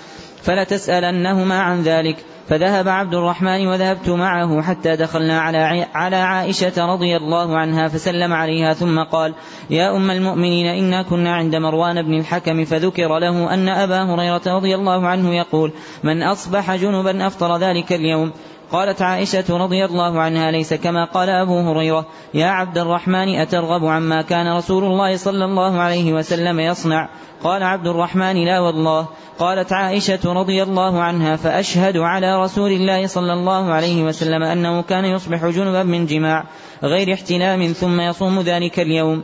فلتسألنهما 0.43 1.61
عن 1.61 1.83
ذلك. 1.83 2.17
فذهب 2.49 2.89
عبد 2.89 3.15
الرحمن 3.15 3.67
وذهبت 3.67 4.09
معه 4.09 4.63
حتى 4.63 4.97
دخلنا 4.97 5.41
على 5.41 5.87
على 5.95 6.17
عائشة 6.17 6.93
رضي 6.93 7.17
الله 7.17 7.59
عنها 7.59 7.89
فسلم 7.89 8.33
عليها 8.33 8.75
ثم 8.75 9.03
قال: 9.03 9.35
يا 9.71 9.97
أم 9.97 10.11
المؤمنين 10.11 10.67
إنا 10.67 11.03
كنا 11.03 11.35
عند 11.35 11.57
مروان 11.57 12.03
بن 12.03 12.19
الحكم 12.19 12.65
فذكر 12.65 13.19
له 13.19 13.55
أن 13.55 13.69
أبا 13.69 14.03
هريرة 14.03 14.43
رضي 14.47 14.75
الله 14.75 15.07
عنه 15.07 15.35
يقول: 15.35 15.73
من 16.05 16.23
أصبح 16.23 16.75
جنبا 16.75 17.27
أفطر 17.27 17.57
ذلك 17.57 17.93
اليوم. 17.93 18.33
قالت 18.73 19.03
عائشة 19.03 19.45
رضي 19.57 19.85
الله 19.85 20.21
عنها 20.21 20.51
ليس 20.51 20.75
كما 20.75 21.05
قال 21.05 21.29
أبو 21.29 21.61
هريرة 21.61 22.07
يا 22.35 22.47
عبد 22.47 22.79
الرحمن 22.79 23.29
أترغب 23.29 23.85
عما 23.85 24.23
كان 24.23 24.57
رسول 24.57 24.85
الله 24.85 25.17
صلى 25.17 25.45
الله 25.45 25.81
عليه 25.81 26.13
وسلم 26.13 26.61
يصنع؟ 26.61 27.09
قال 27.45 27.63
عبد 27.63 27.87
الرحمن 27.87 28.45
لا 28.45 28.61
والله. 28.61 29.07
قالت 29.39 29.73
عائشة 29.73 30.33
رضي 30.33 30.63
الله 30.63 31.03
عنها 31.03 31.37
فأشهد 31.37 31.97
على 31.97 32.43
رسول 32.43 32.73
الله 32.73 33.07
صلى 33.07 33.33
الله 33.33 33.73
عليه 33.73 34.03
وسلم 34.03 34.43
أنه 34.43 34.83
كان 34.83 35.05
يصبح 35.05 35.47
جنبا 35.47 35.83
من 35.83 36.07
جماع 36.07 36.45
غير 36.83 37.15
احتلام 37.15 37.67
ثم 37.67 38.01
يصوم 38.01 38.41
ذلك 38.41 38.81
اليوم. 38.81 39.23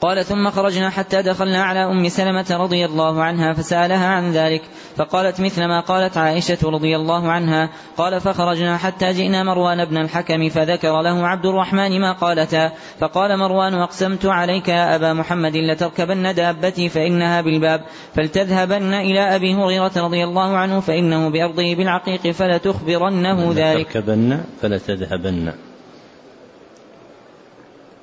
قال 0.00 0.24
ثم 0.24 0.50
خرجنا 0.50 0.90
حتى 0.90 1.22
دخلنا 1.22 1.62
على 1.62 1.84
أم 1.84 2.08
سلمة 2.08 2.46
رضي 2.50 2.84
الله 2.84 3.22
عنها 3.22 3.52
فسألها 3.52 4.06
عن 4.06 4.32
ذلك 4.32 4.62
فقالت 4.96 5.40
مثل 5.40 5.64
ما 5.64 5.80
قالت 5.80 6.16
عائشة 6.16 6.58
رضي 6.64 6.96
الله 6.96 7.30
عنها 7.32 7.70
قال 7.96 8.20
فخرجنا 8.20 8.76
حتى 8.76 9.12
جئنا 9.12 9.42
مروان 9.42 9.84
بن 9.84 9.96
الحكم 9.96 10.48
فذكر 10.48 11.02
له 11.02 11.26
عبد 11.26 11.46
الرحمن 11.46 12.00
ما 12.00 12.12
قالتا 12.12 12.72
فقال 13.00 13.38
مروان 13.38 13.74
أقسمت 13.74 14.26
عليك 14.26 14.68
يا 14.68 14.96
أبا 14.96 15.12
محمد 15.12 15.56
لتركبن 15.56 16.34
دابتي 16.34 16.88
فإنها 16.88 17.40
بالباب 17.40 17.84
فلتذهبن 18.14 18.94
إلى 18.94 19.20
أبي 19.36 19.54
هريرة 19.54 19.92
رضي 19.96 20.24
الله 20.24 20.56
عنه 20.56 20.80
فإنه 20.80 21.28
بأرضه 21.28 21.74
بالعقيق 21.74 22.30
فلتخبرنه 22.30 23.52
ذلك. 23.56 23.92
تركبن 23.92 24.40
فلتذهبن. 24.62 25.52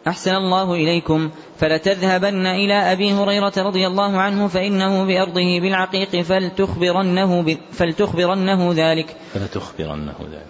أحسن 0.08 0.36
الله 0.36 0.74
إليكم. 0.74 1.30
فلتذهبن 1.58 2.46
إلى 2.46 2.74
أبي 2.74 3.14
هريرة 3.14 3.54
رضي 3.58 3.88
الله 3.88 4.18
عنه 4.18 4.48
فإنه 4.48 5.06
بأرضه 5.06 5.60
بالعقيق 5.60 6.22
فلتخبرنه, 6.22 7.42
ب... 7.42 7.58
فلتخبرنه 7.72 8.74
ذلك. 8.76 9.16
فلتخبرنه 9.34 10.16
ذلك. 10.32 10.48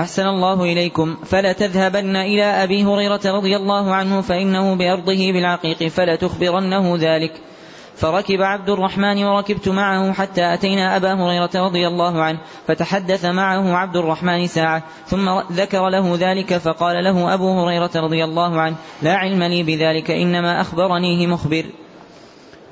أحسن 0.00 0.26
الله 0.26 0.64
إليكم. 0.64 1.16
فلتذهبن 1.24 2.16
إلى 2.16 2.44
أبي 2.44 2.84
هريرة 2.84 3.20
رضي 3.26 3.56
الله 3.56 3.94
عنه 3.94 4.20
فإنه 4.20 4.74
بأرضه 4.74 5.32
بالعقيق 5.32 5.88
فلتخبرنه 5.88 6.96
ذلك. 6.96 7.32
فركب 7.98 8.42
عبد 8.42 8.70
الرحمن 8.70 9.24
وركبت 9.24 9.68
معه 9.68 10.12
حتى 10.12 10.54
أتينا 10.54 10.96
أبا 10.96 11.14
هريرة 11.14 11.50
رضي 11.54 11.86
الله 11.86 12.22
عنه 12.22 12.38
فتحدث 12.66 13.24
معه 13.24 13.76
عبد 13.76 13.96
الرحمن 13.96 14.46
ساعة 14.46 14.82
ثم 15.06 15.40
ذكر 15.52 15.88
له 15.88 16.16
ذلك 16.20 16.58
فقال 16.58 17.04
له 17.04 17.34
أبو 17.34 17.60
هريرة 17.60 17.90
رضي 17.96 18.24
الله 18.24 18.60
عنه 18.60 18.76
لا 19.02 19.14
علم 19.14 19.42
لي 19.42 19.62
بذلك 19.62 20.10
إنما 20.10 20.60
أخبرنيه 20.60 21.26
مخبر. 21.26 21.64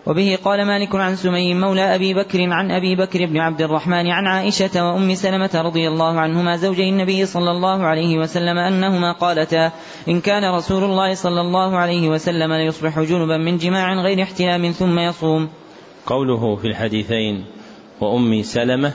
وبه 0.06 0.38
قال 0.44 0.66
مالك 0.66 0.94
عن 0.94 1.16
سمي 1.16 1.54
مولى 1.54 1.94
أبي 1.94 2.14
بكر 2.14 2.52
عن 2.52 2.70
أبي 2.70 2.96
بكر 2.96 3.26
بن 3.26 3.36
عبد 3.36 3.62
الرحمن 3.62 4.06
عن 4.06 4.26
عائشة 4.26 4.86
وأم 4.86 5.14
سلمة 5.14 5.50
رضي 5.54 5.88
الله 5.88 6.20
عنهما 6.20 6.56
زوجي 6.56 6.88
النبي 6.88 7.26
صلى 7.26 7.50
الله 7.50 7.84
عليه 7.84 8.18
وسلم 8.18 8.58
أنهما 8.58 9.12
قالتا 9.12 9.72
إن 10.08 10.20
كان 10.20 10.54
رسول 10.54 10.84
الله 10.84 11.14
صلى 11.14 11.40
الله 11.40 11.76
عليه 11.76 12.08
وسلم 12.08 12.52
ليصبح 12.52 13.00
جنبا 13.00 13.36
من 13.36 13.58
جماع 13.58 13.94
غير 13.94 14.22
احتلام 14.22 14.70
ثم 14.70 14.98
يصوم. 14.98 15.48
قوله 16.06 16.56
في 16.56 16.66
الحديثين 16.66 17.44
وأم 18.00 18.42
سلمة 18.42 18.92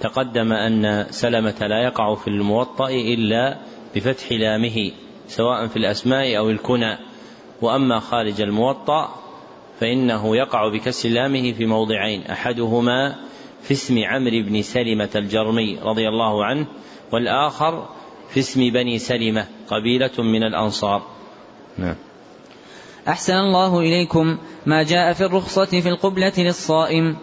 تقدم 0.00 0.52
أن 0.52 1.06
سلمة 1.10 1.54
لا 1.60 1.82
يقع 1.84 2.14
في 2.14 2.28
الموطأ 2.28 2.88
إلا 2.88 3.58
بفتح 3.94 4.32
لامه 4.32 4.90
سواء 5.28 5.66
في 5.66 5.76
الأسماء 5.76 6.38
أو 6.38 6.50
الكنى. 6.50 6.98
وأما 7.62 8.00
خارج 8.00 8.40
الموطأ 8.40 9.19
فإنه 9.80 10.36
يقع 10.36 10.68
بكسر 10.68 11.08
لامه 11.08 11.52
في 11.52 11.66
موضعين 11.66 12.22
أحدهما 12.22 13.14
في 13.62 13.70
اسم 13.70 14.04
عمرو 14.04 14.42
بن 14.42 14.62
سلمة 14.62 15.08
الجرمي 15.16 15.78
رضي 15.82 16.08
الله 16.08 16.44
عنه 16.44 16.66
والآخر 17.12 17.88
في 18.30 18.40
اسم 18.40 18.60
بني 18.70 18.98
سلمة 18.98 19.46
قبيلة 19.68 20.10
من 20.18 20.42
الأنصار. 20.42 21.02
نعم. 21.78 21.96
أحسن 23.08 23.34
الله 23.34 23.78
إليكم 23.78 24.38
ما 24.66 24.82
جاء 24.82 25.12
في 25.12 25.24
الرخصة 25.24 25.64
في 25.64 25.88
القبلة 25.88 26.32
للصائم. 26.38 27.16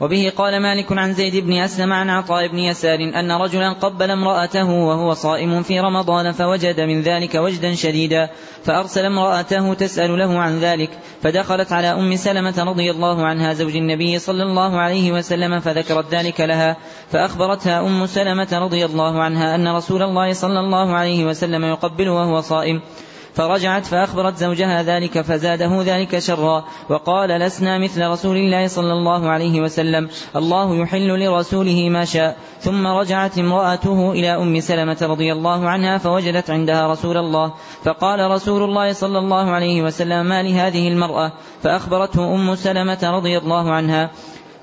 وبه 0.00 0.32
قال 0.36 0.62
مالك 0.62 0.92
عن 0.92 1.14
زيد 1.14 1.36
بن 1.36 1.52
أسلم 1.52 1.92
عن 1.92 2.10
عطاء 2.10 2.48
بن 2.48 2.58
يسار 2.58 2.98
أن 3.00 3.32
رجلا 3.32 3.72
قبل 3.72 4.10
امرأته 4.10 4.70
وهو 4.70 5.14
صائم 5.14 5.62
في 5.62 5.80
رمضان 5.80 6.32
فوجد 6.32 6.80
من 6.80 7.02
ذلك 7.02 7.34
وجدا 7.34 7.74
شديدا 7.74 8.30
فأرسل 8.64 9.04
امرأته 9.04 9.74
تسأل 9.74 10.18
له 10.18 10.38
عن 10.38 10.58
ذلك 10.58 10.90
فدخلت 11.22 11.72
على 11.72 11.86
أم 11.86 12.16
سلمة 12.16 12.64
رضي 12.64 12.90
الله 12.90 13.26
عنها 13.26 13.52
زوج 13.52 13.76
النبي 13.76 14.18
صلى 14.18 14.42
الله 14.42 14.78
عليه 14.78 15.12
وسلم 15.12 15.60
فذكرت 15.60 16.14
ذلك 16.14 16.40
لها 16.40 16.76
فأخبرتها 17.12 17.80
أم 17.80 18.06
سلمة 18.06 18.48
رضي 18.52 18.84
الله 18.84 19.22
عنها 19.22 19.54
أن 19.54 19.68
رسول 19.68 20.02
الله 20.02 20.32
صلى 20.32 20.60
الله 20.60 20.94
عليه 20.94 21.24
وسلم 21.24 21.64
يقبل 21.64 22.08
وهو 22.08 22.40
صائم 22.40 22.80
فرجعت 23.38 23.86
فأخبرت 23.86 24.36
زوجها 24.36 24.82
ذلك 24.82 25.20
فزاده 25.20 25.82
ذلك 25.82 26.18
شرا 26.18 26.64
وقال 26.88 27.30
لسنا 27.30 27.78
مثل 27.78 28.06
رسول 28.06 28.36
الله 28.36 28.66
صلى 28.66 28.92
الله 28.92 29.28
عليه 29.28 29.60
وسلم 29.60 30.08
الله 30.36 30.76
يحل 30.76 31.24
لرسوله 31.24 31.88
ما 31.88 32.04
شاء 32.04 32.36
ثم 32.60 32.86
رجعت 32.86 33.38
امرأته 33.38 34.12
إلى 34.12 34.36
أم 34.36 34.60
سلمة 34.60 34.96
رضي 35.02 35.32
الله 35.32 35.68
عنها 35.68 35.98
فوجدت 35.98 36.50
عندها 36.50 36.92
رسول 36.92 37.16
الله 37.16 37.52
فقال 37.84 38.30
رسول 38.30 38.62
الله 38.62 38.92
صلى 38.92 39.18
الله 39.18 39.50
عليه 39.50 39.82
وسلم 39.82 40.26
ما 40.26 40.42
لهذه 40.42 40.88
المرأة 40.88 41.32
فأخبرته 41.62 42.34
أم 42.34 42.54
سلمة 42.54 42.98
رضي 43.02 43.38
الله 43.38 43.72
عنها 43.72 44.10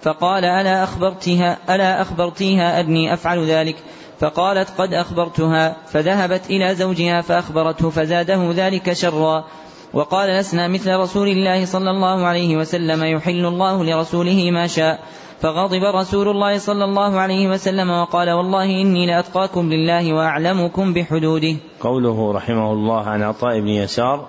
فقال 0.01 0.45
ألا 0.45 0.83
أخبرتها 0.83 1.57
ألا 1.69 2.01
أخبرتيها 2.01 2.79
أني 2.79 3.13
أفعل 3.13 3.45
ذلك 3.45 3.75
فقالت 4.19 4.69
قد 4.77 4.93
أخبرتها 4.93 5.75
فذهبت 5.87 6.49
إلى 6.49 6.75
زوجها 6.75 7.21
فأخبرته 7.21 7.89
فزاده 7.89 8.51
ذلك 8.55 8.93
شرا. 8.93 9.45
وقال 9.93 10.29
لسنا 10.39 10.67
مثل 10.67 10.95
رسول 10.95 11.27
الله 11.27 11.65
صلى 11.65 11.89
الله 11.89 12.25
عليه 12.25 12.57
وسلم 12.57 13.03
يحل 13.03 13.45
الله 13.45 13.83
لرسوله 13.83 14.51
ما 14.51 14.67
شاء. 14.67 14.99
فغضب 15.41 15.83
رسول 15.83 16.27
الله 16.27 16.57
صلى 16.57 16.85
الله 16.85 17.19
عليه 17.19 17.49
وسلم 17.49 17.89
وقال 17.89 18.29
والله 18.29 18.63
إني 18.63 19.05
لأتقاكم 19.05 19.69
لله 19.69 20.13
وأعلمكم 20.13 20.93
بحدوده. 20.93 21.55
قوله 21.81 22.31
رحمه 22.31 22.73
الله 22.73 23.03
عن 23.03 23.23
عطاء 23.23 23.59
بن 23.59 23.67
يسار 23.67 24.27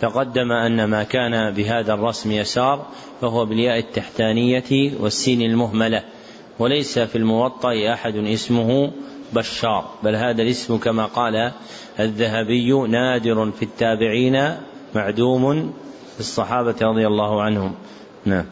تقدم 0.00 0.52
أن 0.52 0.84
ما 0.84 1.02
كان 1.02 1.54
بهذا 1.54 1.94
الرسم 1.94 2.32
يسار 2.32 2.86
فهو 3.20 3.46
بالياء 3.46 3.78
التحتانية 3.78 4.92
والسين 5.00 5.42
المهملة 5.42 6.02
وليس 6.58 6.98
في 6.98 7.18
الموطأ 7.18 7.92
أحد 7.92 8.16
اسمه 8.16 8.90
بشار. 9.32 9.84
بل 10.02 10.16
هذا 10.16 10.42
الاسم 10.42 10.76
كما 10.76 11.04
قال 11.06 11.52
الذهبي 12.00 12.72
نادر 12.72 13.50
في 13.50 13.62
التابعين 13.62 14.56
معدوم 14.94 15.72
في 16.14 16.20
الصحابة 16.20 16.76
رضي 16.82 17.06
الله 17.06 17.42
عنهم. 17.42 17.74
نعم. 18.24 18.44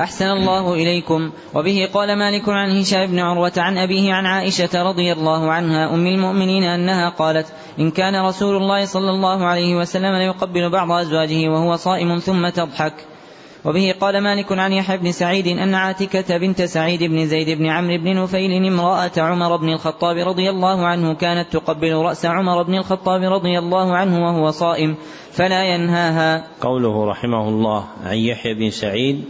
أحسن 0.00 0.24
الله 0.24 0.74
إليكم. 0.74 1.30
وبه 1.54 1.88
قال 1.94 2.18
مالك 2.18 2.48
عن 2.48 2.80
هشام 2.80 3.06
بن 3.06 3.18
عروة 3.18 3.52
عن 3.56 3.78
أبيه 3.78 4.12
عن 4.12 4.26
عائشة 4.26 4.82
رضي 4.82 5.12
الله 5.12 5.52
عنها 5.52 5.94
أم 5.94 6.06
المؤمنين 6.06 6.64
أنها 6.64 7.08
قالت 7.08 7.46
إن 7.78 7.90
كان 7.90 8.26
رسول 8.26 8.56
الله 8.56 8.84
صلى 8.84 9.10
الله 9.10 9.44
عليه 9.44 9.76
وسلم 9.76 10.14
ليقبل 10.16 10.70
بعض 10.70 10.92
أزواجه 10.92 11.48
وهو 11.48 11.76
صائم 11.76 12.18
ثم 12.18 12.48
تضحك. 12.48 12.94
وبه 13.66 13.94
قال 14.00 14.20
مالك 14.20 14.52
عن 14.52 14.72
يحيى 14.72 14.96
بن 14.96 15.12
سعيد 15.12 15.46
أن 15.46 15.74
عاتكة 15.74 16.36
بنت 16.36 16.62
سعيد 16.62 17.02
بن 17.02 17.26
زيد 17.26 17.58
بن 17.58 17.66
عمرو 17.66 17.98
بن 17.98 18.22
نفيل 18.22 18.66
امرأة 18.66 19.10
عمر 19.16 19.56
بن 19.56 19.68
الخطاب 19.68 20.16
رضي 20.16 20.50
الله 20.50 20.86
عنه 20.86 21.14
كانت 21.14 21.52
تقبل 21.52 21.94
رأس 21.94 22.26
عمر 22.26 22.62
بن 22.62 22.74
الخطاب 22.74 23.22
رضي 23.22 23.58
الله 23.58 23.96
عنه 23.96 24.24
وهو 24.24 24.50
صائم 24.50 24.96
فلا 25.32 25.64
ينهاها. 25.64 26.46
قوله 26.60 27.04
رحمه 27.04 27.48
الله 27.48 27.84
عن 28.04 28.16
يحيى 28.16 28.54
بن 28.54 28.70
سعيد 28.70 29.24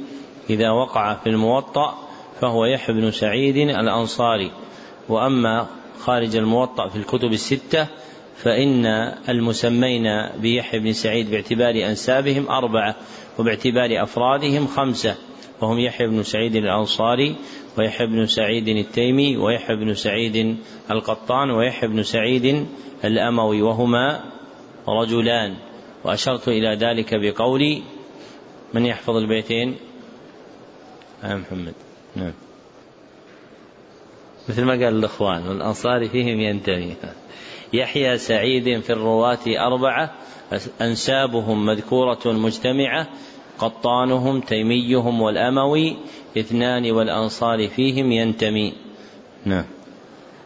إذا 0.51 0.71
وقع 0.71 1.15
في 1.15 1.29
الموطأ 1.29 1.95
فهو 2.41 2.65
يحيى 2.65 2.95
بن 2.95 3.11
سعيد 3.11 3.57
الأنصاري 3.57 4.51
وأما 5.09 5.67
خارج 6.01 6.37
الموطأ 6.37 6.89
في 6.89 6.97
الكتب 6.97 7.33
الستة 7.33 7.87
فإن 8.37 8.87
المسمين 9.29 10.05
بيحيى 10.41 10.81
بن 10.81 10.93
سعيد 10.93 11.31
باعتبار 11.31 11.89
أنسابهم 11.89 12.49
أربعة 12.49 12.97
وباعتبار 13.39 14.03
أفرادهم 14.03 14.67
خمسة 14.67 15.15
وهم 15.61 15.79
يحيى 15.79 16.07
بن 16.07 16.23
سعيد 16.23 16.57
الأنصاري 16.57 17.37
ويحيى 17.79 18.07
بن 18.07 18.27
سعيد 18.27 18.69
التيمي 18.69 19.37
ويحيى 19.37 19.77
بن 19.77 19.95
سعيد 19.95 20.57
القطان 20.91 21.51
ويحيى 21.51 21.89
بن 21.89 22.03
سعيد 22.03 22.67
الأموي 23.05 23.63
وهما 23.63 24.25
رجلان. 24.89 25.57
وأشرت 26.05 26.49
إلى 26.49 26.77
ذلك 26.77 27.15
بقولي 27.15 27.83
من 28.75 28.87
يحفظ 28.87 29.17
البيتين؟ 29.17 29.77
آه 31.25 31.35
محمد. 31.35 31.75
نعم. 32.17 32.33
مثل 34.49 34.65
ما 34.65 34.73
قال 34.73 34.83
الإخوان 34.85 35.49
والأنصار 35.49 36.09
فيهم 36.09 36.41
ينتمي 36.41 36.97
يحيى 37.73 38.19
سعيد 38.19 38.81
في 38.81 38.93
الرواة 38.93 39.39
أربعة 39.47 40.11
أنسابهم 40.81 41.67
مذكورة 41.67 42.21
مجتمعة 42.27 43.07
قطانهم 43.59 44.41
تيميهم 44.41 45.21
والأموي 45.23 45.97
اثنان 46.39 46.91
والأنصار 46.91 47.69
فيهم 47.69 48.13
ينتمي. 48.13 48.73
نعم. 49.45 49.65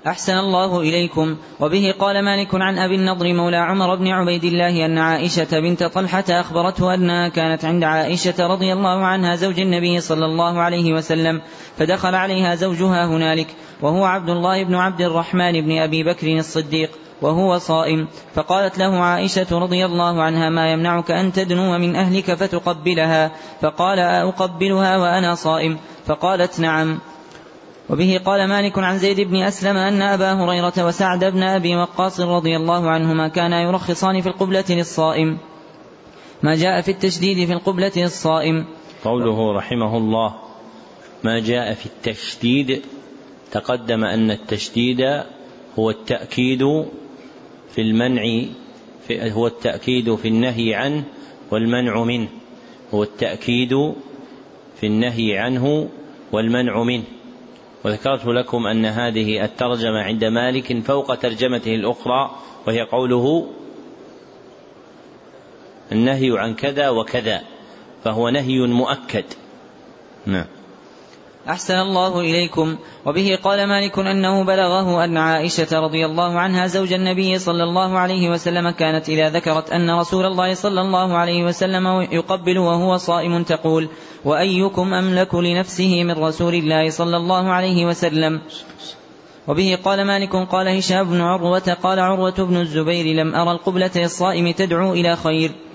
أحسن 0.06 0.38
الله 0.38 0.80
إليكم. 0.80 1.37
وبه 1.61 1.94
قال 1.98 2.24
مالك 2.24 2.48
عن 2.54 2.78
أبي 2.78 2.94
النضر 2.94 3.33
مولى 3.33 3.56
عمر 3.56 3.94
بن 3.94 4.09
عبيد 4.09 4.44
الله 4.44 4.87
أن 4.87 4.98
عائشة 4.98 5.61
بنت 5.61 5.85
طلحة 5.85 6.24
أخبرته 6.28 6.94
أنها 6.94 7.28
كانت 7.28 7.64
عند 7.64 7.85
عائشة 7.85 8.46
رضي 8.46 8.72
الله 8.72 9.04
عنها 9.04 9.37
زوج 9.37 9.61
النبي 9.61 10.00
صلى 10.00 10.24
الله 10.24 10.61
عليه 10.61 10.92
وسلم 10.92 11.40
فدخل 11.78 12.14
عليها 12.14 12.54
زوجها 12.54 13.06
هنالك 13.06 13.46
وهو 13.83 14.04
عبد 14.04 14.30
الله 14.30 14.64
بن 14.64 14.74
عبد 14.74 15.00
الرحمن 15.00 15.52
بن 15.61 15.78
أبي 15.78 16.02
بكر 16.02 16.38
الصديق. 16.38 16.90
وهو 17.22 17.59
صائم. 17.59 18.09
فقالت 18.35 18.78
له 18.78 18.96
عائشة 18.96 19.59
رضي 19.59 19.85
الله 19.85 20.22
عنها 20.22 20.50
ما 20.50 20.72
يمنعك 20.72 21.11
أن 21.11 21.33
تدنو 21.33 21.78
من 21.78 21.96
أهلك 21.96 22.35
فتقبلها؟ 22.35 23.30
فقال 23.61 23.98
أقبلها 23.98 24.96
وأنا 24.96 25.35
صائم. 25.35 25.78
فقالت 26.06 26.61
نعم. 26.61 26.98
وبه 27.90 28.20
قال 28.24 28.48
مالك 28.48 28.78
عن 28.78 28.98
زيد 28.98 29.20
بن 29.20 29.37
أسلم 29.37 29.76
أن 29.76 30.02
أبا 30.02 30.33
هريرة 30.33 30.72
وسعد 30.78 31.24
بن 31.24 31.42
أبي 31.42 31.76
وقاص 31.76 32.20
رضي 32.20 32.56
الله 32.56 32.90
عنهما 32.90 33.28
كانا 33.28 33.62
يرخصان 33.62 34.20
في 34.20 34.28
القبلة 34.28 34.64
للصائم. 34.70 35.38
ما 36.42 36.54
جاء 36.54 36.80
في 36.80 36.90
التشديد 36.90 37.46
في 37.46 37.52
القبلة 37.52 37.92
للصائم. 37.96 38.64
قوله 39.04 39.52
رحمه 39.52 39.96
الله 39.96 40.35
ما 41.24 41.40
جاء 41.40 41.74
في 41.74 41.87
التشديد 41.87 42.83
تقدم 43.52 44.04
أن 44.04 44.30
التشديد 44.30 45.00
هو 45.78 45.90
التأكيد 45.90 46.62
في 47.74 47.80
المنع 47.80 48.22
في 49.06 49.33
هو 49.33 49.46
التأكيد 49.46 50.14
في 50.14 50.28
النهي 50.28 50.74
عنه 50.74 51.04
والمنع 51.50 52.02
منه. 52.02 52.28
هو 52.94 53.02
التأكيد 53.02 53.94
في 54.80 54.87
النهي 54.87 55.38
عنه 55.38 55.88
والمنع 56.33 56.83
منه. 56.83 57.04
وذكرت 57.85 58.26
لكم 58.26 58.66
أن 58.66 58.87
هذه 58.87 59.44
الترجمة 59.44 60.02
عند 60.02 60.24
مالك 60.24 60.83
فوق 60.83 61.14
ترجمته 61.14 61.74
الأخرى 61.74 62.30
وهي 62.66 62.83
قوله 62.83 63.50
النهي 65.92 66.38
عن 66.38 66.54
كذا 66.54 66.88
وكذا 66.88 67.42
فهو 68.04 68.28
نهي 68.28 68.59
مؤكد. 68.59 69.24
نعم. 70.26 70.60
أحسن 71.48 71.74
الله 71.74 72.20
إليكم. 72.20 72.76
وبه 73.07 73.38
قال 73.44 73.66
مالك 73.66 73.98
أنه 73.98 74.44
بلغه 74.44 75.05
أن 75.05 75.16
عائشة 75.16 75.81
رضي 75.81 76.07
الله 76.07 76.38
عنها 76.38 76.66
زوج 76.66 76.92
النبي 76.92 77.38
صلى 77.38 77.64
الله 77.64 77.98
عليه 77.98 78.31
وسلم 78.31 78.70
كانت 78.70 79.09
إذا 79.09 79.31
ذكرت 79.31 79.70
أن 79.70 79.90
رسول 79.90 80.26
الله 80.26 80.55
صلى 80.55 80.81
الله 80.81 81.16
عليه 81.16 81.44
وسلم 81.44 81.87
يقبل 82.12 82.59
وهو 82.59 82.96
صائم 82.96 83.42
تقول 83.42 83.88
وأيكم 84.24 84.94
أملك 84.94 85.35
لنفسه 85.35 86.05
من 86.05 86.18
رسول 86.18 86.55
الله 86.55 86.90
صلى 86.90 87.16
الله 87.16 87.48
عليه 87.48 87.87
وسلم؟ 87.87 88.40
وبه 89.48 89.79
قال 89.85 90.05
مالك 90.05 90.37
قال 90.37 90.68
هشام 90.68 91.11
بن 91.11 91.20
عروة 91.20 91.76
قال 91.83 91.98
عروة 91.98 92.35
بن 92.38 92.57
الزبير 92.57 93.16
لم 93.16 93.35
أرى 93.35 93.53
القبلة 93.53 93.90
للصائم 93.96 94.50
تدعو 94.50 94.92
إلى 94.92 95.16
خير. 95.16 95.69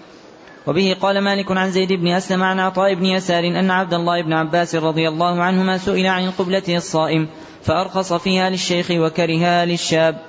وبه 0.67 0.95
قال 1.01 1.21
مالك 1.21 1.51
عن 1.51 1.71
زيد 1.71 1.93
بن 1.93 2.07
أسلم 2.07 2.43
عن 2.43 2.59
عطاء 2.59 2.93
بن 2.93 3.05
يسار 3.05 3.47
أن 3.47 3.71
عبد 3.71 3.93
الله 3.93 4.21
بن 4.21 4.33
عباس 4.33 4.75
رضي 4.75 5.07
الله 5.07 5.43
عنهما 5.43 5.77
سئل 5.77 6.07
عن 6.07 6.25
القبلة 6.25 6.63
الصائم 6.69 7.27
فأرخص 7.63 8.13
فيها 8.13 8.49
للشيخ 8.49 8.91
وكرهها 8.91 9.65
للشاب. 9.65 10.21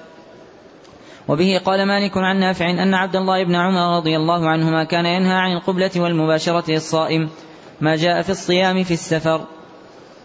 وبه 1.29 1.61
قال 1.65 1.87
مالك 1.87 2.17
عن 2.17 2.41
نافع 2.41 2.71
أن 2.71 2.95
عبد 2.95 3.17
الله 3.17 3.45
بن 3.45 3.55
عمر 3.55 3.97
رضي 3.97 4.17
الله 4.17 4.49
عنهما 4.49 4.85
كان 4.85 5.07
ينهى 5.07 5.35
عن 5.35 5.53
القبلة 5.53 5.91
والمباشرة 5.97 6.75
الصائم. 6.75 7.29
ما 7.81 7.97
جاء 7.97 8.23
في 8.23 8.31
الصيام 8.31 8.85
في 8.85 8.95
السفر. 8.95 9.56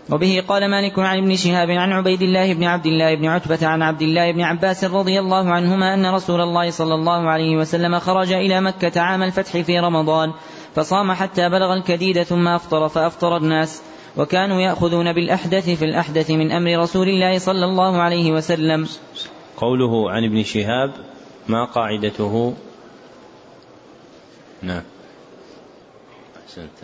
وبه 0.09 0.43
قال 0.47 0.71
مالك 0.71 0.99
عن 0.99 1.17
ابن 1.17 1.35
شهاب 1.35 1.69
عن 1.69 1.91
عبيد 1.91 2.21
الله 2.21 2.53
بن 2.53 2.63
عبد 2.63 2.85
الله 2.85 3.15
بن 3.15 3.25
عتبة 3.25 3.67
عن 3.67 3.81
عبد 3.81 4.01
الله 4.01 4.31
بن 4.31 4.41
عباس 4.41 4.83
رضي 4.83 5.19
الله 5.19 5.51
عنهما 5.51 5.93
أن 5.93 6.05
رسول 6.05 6.41
الله 6.41 6.69
صلى 6.69 6.95
الله 6.95 7.29
عليه 7.29 7.57
وسلم 7.57 7.99
خرج 7.99 8.31
إلى 8.31 8.61
مكة 8.61 9.01
عام 9.01 9.23
الفتح 9.23 9.57
في 9.57 9.79
رمضان 9.79 10.33
فصام 10.75 11.11
حتى 11.11 11.49
بلغ 11.49 11.73
الكديد 11.73 12.23
ثم 12.23 12.47
أفطر 12.47 12.87
فأفطر 12.89 13.37
الناس 13.37 13.81
وكانوا 14.17 14.61
يأخذون 14.61 15.13
بالأحدث 15.13 15.69
في 15.69 15.85
الأحدث 15.85 16.31
من 16.31 16.51
أمر 16.51 16.77
رسول 16.77 17.09
الله 17.09 17.37
صلى 17.37 17.65
الله 17.65 17.97
عليه 17.97 18.31
وسلم. 18.31 18.87
قوله 19.57 20.11
عن 20.11 20.23
ابن 20.23 20.43
شهاب 20.43 20.91
ما 21.47 21.65
قاعدته؟ 21.65 22.53
نعم. 24.61 24.83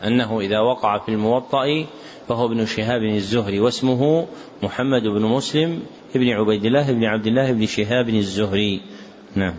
أنه 0.03 0.39
إذا 0.39 0.60
وقع 0.60 0.97
في 0.97 1.10
الموطأ 1.10 1.86
فهو 2.28 2.46
ابن 2.46 2.66
شهاب 2.66 3.04
الزهري 3.04 3.60
واسمه 3.60 4.28
محمد 4.63 5.04
بن 5.04 5.22
مسلم 5.22 5.80
بن 6.16 6.30
عبيد 6.30 6.66
الله 6.66 6.92
بن 6.92 7.04
عبد 7.04 7.28
الله 7.28 7.52
بن 7.52 7.66
شهاب 7.66 8.10
الزهري. 8.10 8.82
نعم. 9.36 9.54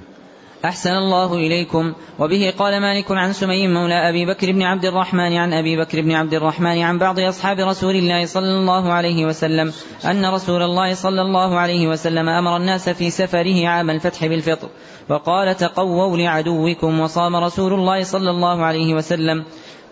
أحسن 0.64 0.90
الله 0.90 1.34
إليكم. 1.34 1.92
وبه 2.18 2.52
قال 2.58 2.80
مالك 2.80 3.10
عن 3.10 3.32
سمي 3.32 3.68
مولى 3.68 4.08
أبي 4.08 4.26
بكر 4.26 4.52
بن 4.52 4.62
عبد 4.62 4.84
الرحمن 4.84 5.36
عن 5.36 5.52
أبي 5.52 5.76
بكر 5.76 6.02
بن 6.02 6.12
عبد 6.12 6.34
الرحمن 6.34 6.82
عن 6.82 6.98
بعض 6.98 7.20
أصحاب 7.20 7.58
رسول 7.58 7.96
الله 7.96 8.26
صلى 8.26 8.54
الله 8.60 8.92
عليه 8.92 9.26
وسلم 9.26 9.72
أن 10.04 10.26
رسول 10.26 10.62
الله 10.62 10.94
صلى 10.94 11.22
الله 11.22 11.58
عليه 11.58 11.88
وسلم 11.88 12.28
أمر 12.28 12.56
الناس 12.56 12.88
في 12.88 13.10
سفره 13.10 13.66
عام 13.66 13.90
الفتح 13.90 14.26
بالفطر 14.26 14.68
وقال 15.08 15.56
تقووا 15.56 16.16
لعدوكم 16.16 17.00
وصام 17.00 17.36
رسول 17.36 17.72
الله 17.72 18.02
صلى 18.02 18.30
الله 18.30 18.64
عليه 18.64 18.94
وسلم. 18.94 19.44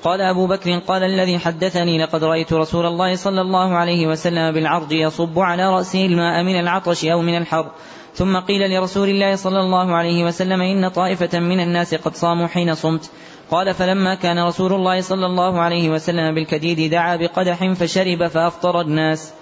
قال 0.06 0.20
أبو 0.20 0.46
بكر 0.46 0.78
قال 0.78 1.02
الذي 1.02 1.38
حدثني 1.38 1.98
لقد 1.98 2.24
رأيت 2.24 2.52
رسول 2.52 2.86
الله 2.86 3.16
صلى 3.16 3.40
الله 3.40 3.74
عليه 3.74 4.06
وسلم 4.06 4.52
بالعرج 4.54 4.92
يصب 4.92 5.38
على 5.38 5.74
رأسه 5.76 6.06
الماء 6.06 6.42
من 6.42 6.60
العطش 6.60 7.04
أو 7.04 7.22
من 7.22 7.36
الحر. 7.36 7.70
ثم 8.14 8.36
قيل 8.36 8.70
لرسول 8.70 9.08
الله 9.08 9.36
صلى 9.36 9.60
الله 9.60 9.94
عليه 9.94 10.24
وسلم 10.24 10.60
إن 10.60 10.88
طائفة 10.88 11.38
من 11.38 11.60
الناس 11.60 11.94
قد 11.94 12.14
صاموا 12.14 12.46
حين 12.46 12.74
صمت. 12.74 13.10
قال 13.50 13.74
فلما 13.74 14.14
كان 14.14 14.38
رسول 14.38 14.72
الله 14.72 15.00
صلى 15.00 15.26
الله 15.26 15.60
عليه 15.60 15.90
وسلم 15.90 16.34
بالكديد 16.34 16.90
دعا 16.90 17.16
بقدح 17.16 17.72
فشرب 17.72 18.26
فأفطر 18.26 18.80
الناس. 18.80 19.32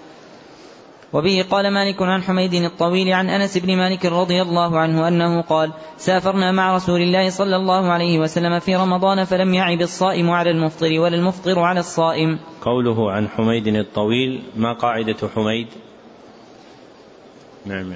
وبه 1.15 1.45
قال 1.51 1.73
مالك 1.73 2.01
عن 2.01 2.23
حميد 2.23 2.53
الطويل 2.53 3.13
عن 3.13 3.29
أنس 3.29 3.57
بن 3.57 3.77
مالك 3.77 4.05
رضي 4.05 4.41
الله 4.41 4.79
عنه 4.79 5.07
أنه 5.07 5.41
قال: 5.41 5.71
سافرنا 5.97 6.51
مع 6.51 6.75
رسول 6.75 7.01
الله 7.01 7.29
صلى 7.29 7.55
الله 7.55 7.91
عليه 7.91 8.19
وسلم 8.19 8.59
في 8.59 8.75
رمضان 8.75 9.23
فلم 9.23 9.53
يعب 9.53 9.81
الصائم 9.81 10.29
على 10.29 10.51
المفطر 10.51 10.99
ولا 10.99 11.15
المفطر 11.15 11.59
على 11.59 11.79
الصائم. 11.79 12.39
قوله 12.61 13.11
عن 13.11 13.29
حميد 13.29 13.67
الطويل 13.67 14.43
ما 14.55 14.73
قاعدة 14.73 15.29
حميد؟ 15.35 15.67
نعم 17.65 17.93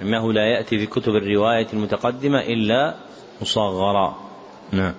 إنه 0.00 0.32
لا 0.32 0.46
يأتي 0.46 0.78
في 0.78 0.86
كتب 0.86 1.16
الرواية 1.16 1.66
المتقدمة 1.72 2.40
إلا 2.40 2.94
مصغرا 3.42 4.16
نعم 4.72 4.94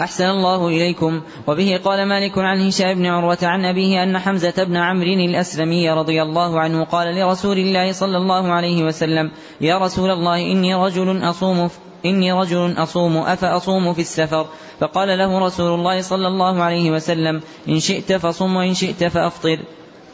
أحسن 0.00 0.24
الله 0.24 0.68
إليكم. 0.68 1.20
وبه 1.46 1.80
قال 1.84 2.08
مالك 2.08 2.38
عن 2.38 2.66
هشام 2.66 2.94
بن 2.94 3.06
عروة 3.06 3.38
عن 3.42 3.64
أبيه 3.64 4.02
أن 4.02 4.18
حمزة 4.18 4.64
بن 4.64 4.76
عمرو 4.76 5.12
الأسلمي 5.12 5.90
رضي 5.90 6.22
الله 6.22 6.60
عنه 6.60 6.84
قال 6.84 7.14
لرسول 7.14 7.58
الله 7.58 7.92
صلى 7.92 8.16
الله 8.16 8.52
عليه 8.52 8.84
وسلم 8.84 9.30
يا 9.60 9.78
رسول 9.78 10.10
الله 10.10 10.52
إني 10.52 10.74
رجل 10.74 11.28
أصوم 11.30 11.70
إني 12.04 12.32
رجل 12.32 12.74
أصوم 12.76 13.16
أفأصوم 13.16 13.92
في 13.92 14.00
السفر؟ 14.00 14.46
فقال 14.80 15.18
له 15.18 15.38
رسول 15.38 15.74
الله 15.74 16.00
صلى 16.00 16.28
الله 16.28 16.62
عليه 16.62 16.90
وسلم 16.90 17.40
إن 17.68 17.80
شئت 17.80 18.12
فصم 18.12 18.56
وإن 18.56 18.74
شئت 18.74 19.04
فأفطر. 19.04 19.58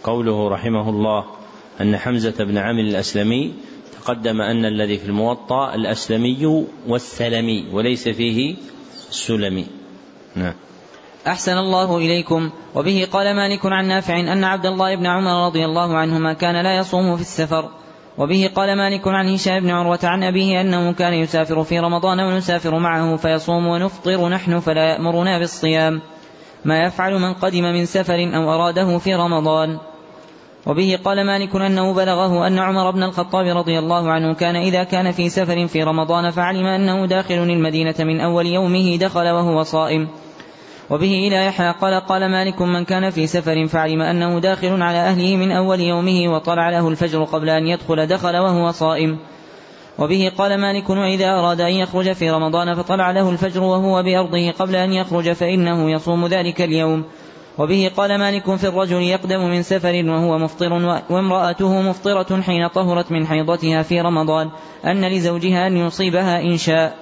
قوله 0.04 0.48
رحمه 0.48 0.90
الله 0.90 1.24
أن 1.80 1.96
حمزة 1.96 2.44
بن 2.44 2.58
عمرو 2.58 2.80
الأسلمي 2.80 3.54
تقدم 4.02 4.40
أن 4.40 4.64
الذي 4.64 4.98
في 4.98 5.06
الموطأ 5.06 5.74
الأسلمي 5.74 6.66
والسلمي 6.88 7.64
وليس 7.72 8.08
فيه 8.08 8.56
السلمي 9.12 9.66
نعم. 10.36 10.54
أحسن 11.26 11.58
الله 11.58 11.96
إليكم. 11.96 12.50
وبه 12.74 13.08
قال 13.12 13.36
مالك 13.36 13.66
عن 13.66 13.88
نافع 13.88 14.20
أن 14.20 14.44
عبد 14.44 14.66
الله 14.66 14.96
بن 14.96 15.06
عمر 15.06 15.46
رضي 15.46 15.64
الله 15.64 15.96
عنهما 15.96 16.32
كان 16.32 16.62
لا 16.62 16.76
يصوم 16.76 17.16
في 17.16 17.22
السفر. 17.22 17.70
وبه 18.18 18.50
قال 18.54 18.76
مالك 18.76 19.08
عن 19.08 19.34
هشام 19.34 19.60
بن 19.60 19.70
عروة 19.70 19.98
عن 20.02 20.22
أبيه 20.22 20.60
أنه 20.60 20.92
كان 20.92 21.12
يسافر 21.12 21.64
في 21.64 21.80
رمضان 21.80 22.20
ونسافر 22.20 22.78
معه 22.78 23.16
فيصوم 23.16 23.66
ونفطر 23.66 24.28
نحن 24.28 24.60
فلا 24.60 24.84
يأمرنا 24.84 25.38
بالصيام. 25.38 26.00
ما 26.64 26.78
يفعل 26.84 27.12
من 27.14 27.34
قدم 27.34 27.62
من 27.62 27.86
سفر 27.86 28.30
أو 28.34 28.54
أراده 28.54 28.98
في 28.98 29.14
رمضان. 29.14 29.78
وبه 30.66 30.98
قال 31.04 31.26
مالك 31.26 31.56
أنه 31.56 31.94
بلغه 31.94 32.46
أن 32.46 32.58
عمر 32.58 32.90
بن 32.90 33.02
الخطاب 33.02 33.56
رضي 33.56 33.78
الله 33.78 34.10
عنه 34.10 34.34
كان 34.34 34.56
إذا 34.56 34.84
كان 34.84 35.12
في 35.12 35.28
سفر 35.28 35.66
في 35.66 35.82
رمضان 35.82 36.30
فعلم 36.30 36.66
أنه 36.66 37.06
داخل 37.06 37.34
المدينة 37.34 37.94
من 37.98 38.20
أول 38.20 38.46
يومه 38.46 38.96
دخل 38.96 39.28
وهو 39.28 39.62
صائم. 39.62 40.08
وبه 40.90 41.28
إلى 41.28 41.46
يحيى 41.46 41.70
قال 41.70 42.00
قال 42.00 42.30
مالك 42.30 42.62
من 42.62 42.84
كان 42.84 43.10
في 43.10 43.26
سفر 43.26 43.66
فعلم 43.66 44.02
أنه 44.02 44.38
داخل 44.38 44.82
على 44.82 44.98
أهله 44.98 45.36
من 45.36 45.52
أول 45.52 45.80
يومه 45.80 46.34
وطلع 46.34 46.70
له 46.70 46.88
الفجر 46.88 47.24
قبل 47.24 47.48
أن 47.48 47.66
يدخل 47.66 48.06
دخل 48.06 48.36
وهو 48.36 48.72
صائم. 48.72 49.18
وبه 49.98 50.32
قال 50.38 50.60
مالك 50.60 50.90
وإذا 50.90 51.30
أراد 51.30 51.60
أن 51.60 51.72
يخرج 51.72 52.12
في 52.12 52.30
رمضان 52.30 52.74
فطلع 52.74 53.10
له 53.10 53.30
الفجر 53.30 53.62
وهو 53.62 54.02
بأرضه 54.02 54.50
قبل 54.50 54.76
أن 54.76 54.92
يخرج 54.92 55.32
فإنه 55.32 55.90
يصوم 55.90 56.26
ذلك 56.26 56.60
اليوم. 56.60 57.04
وبه 57.58 57.90
قال 57.96 58.18
مالك 58.18 58.54
في 58.56 58.68
الرجل 58.68 59.02
يقدم 59.02 59.40
من 59.40 59.62
سفر 59.62 60.02
وهو 60.06 60.38
مفطر 60.38 60.72
وامرأته 61.10 61.82
مفطرة 61.82 62.40
حين 62.40 62.68
طهرت 62.68 63.12
من 63.12 63.26
حيضتها 63.26 63.82
في 63.82 64.00
رمضان 64.00 64.50
أن 64.84 65.04
لزوجها 65.04 65.66
أن 65.66 65.76
يصيبها 65.76 66.40
إن 66.40 66.56
شاء. 66.56 66.96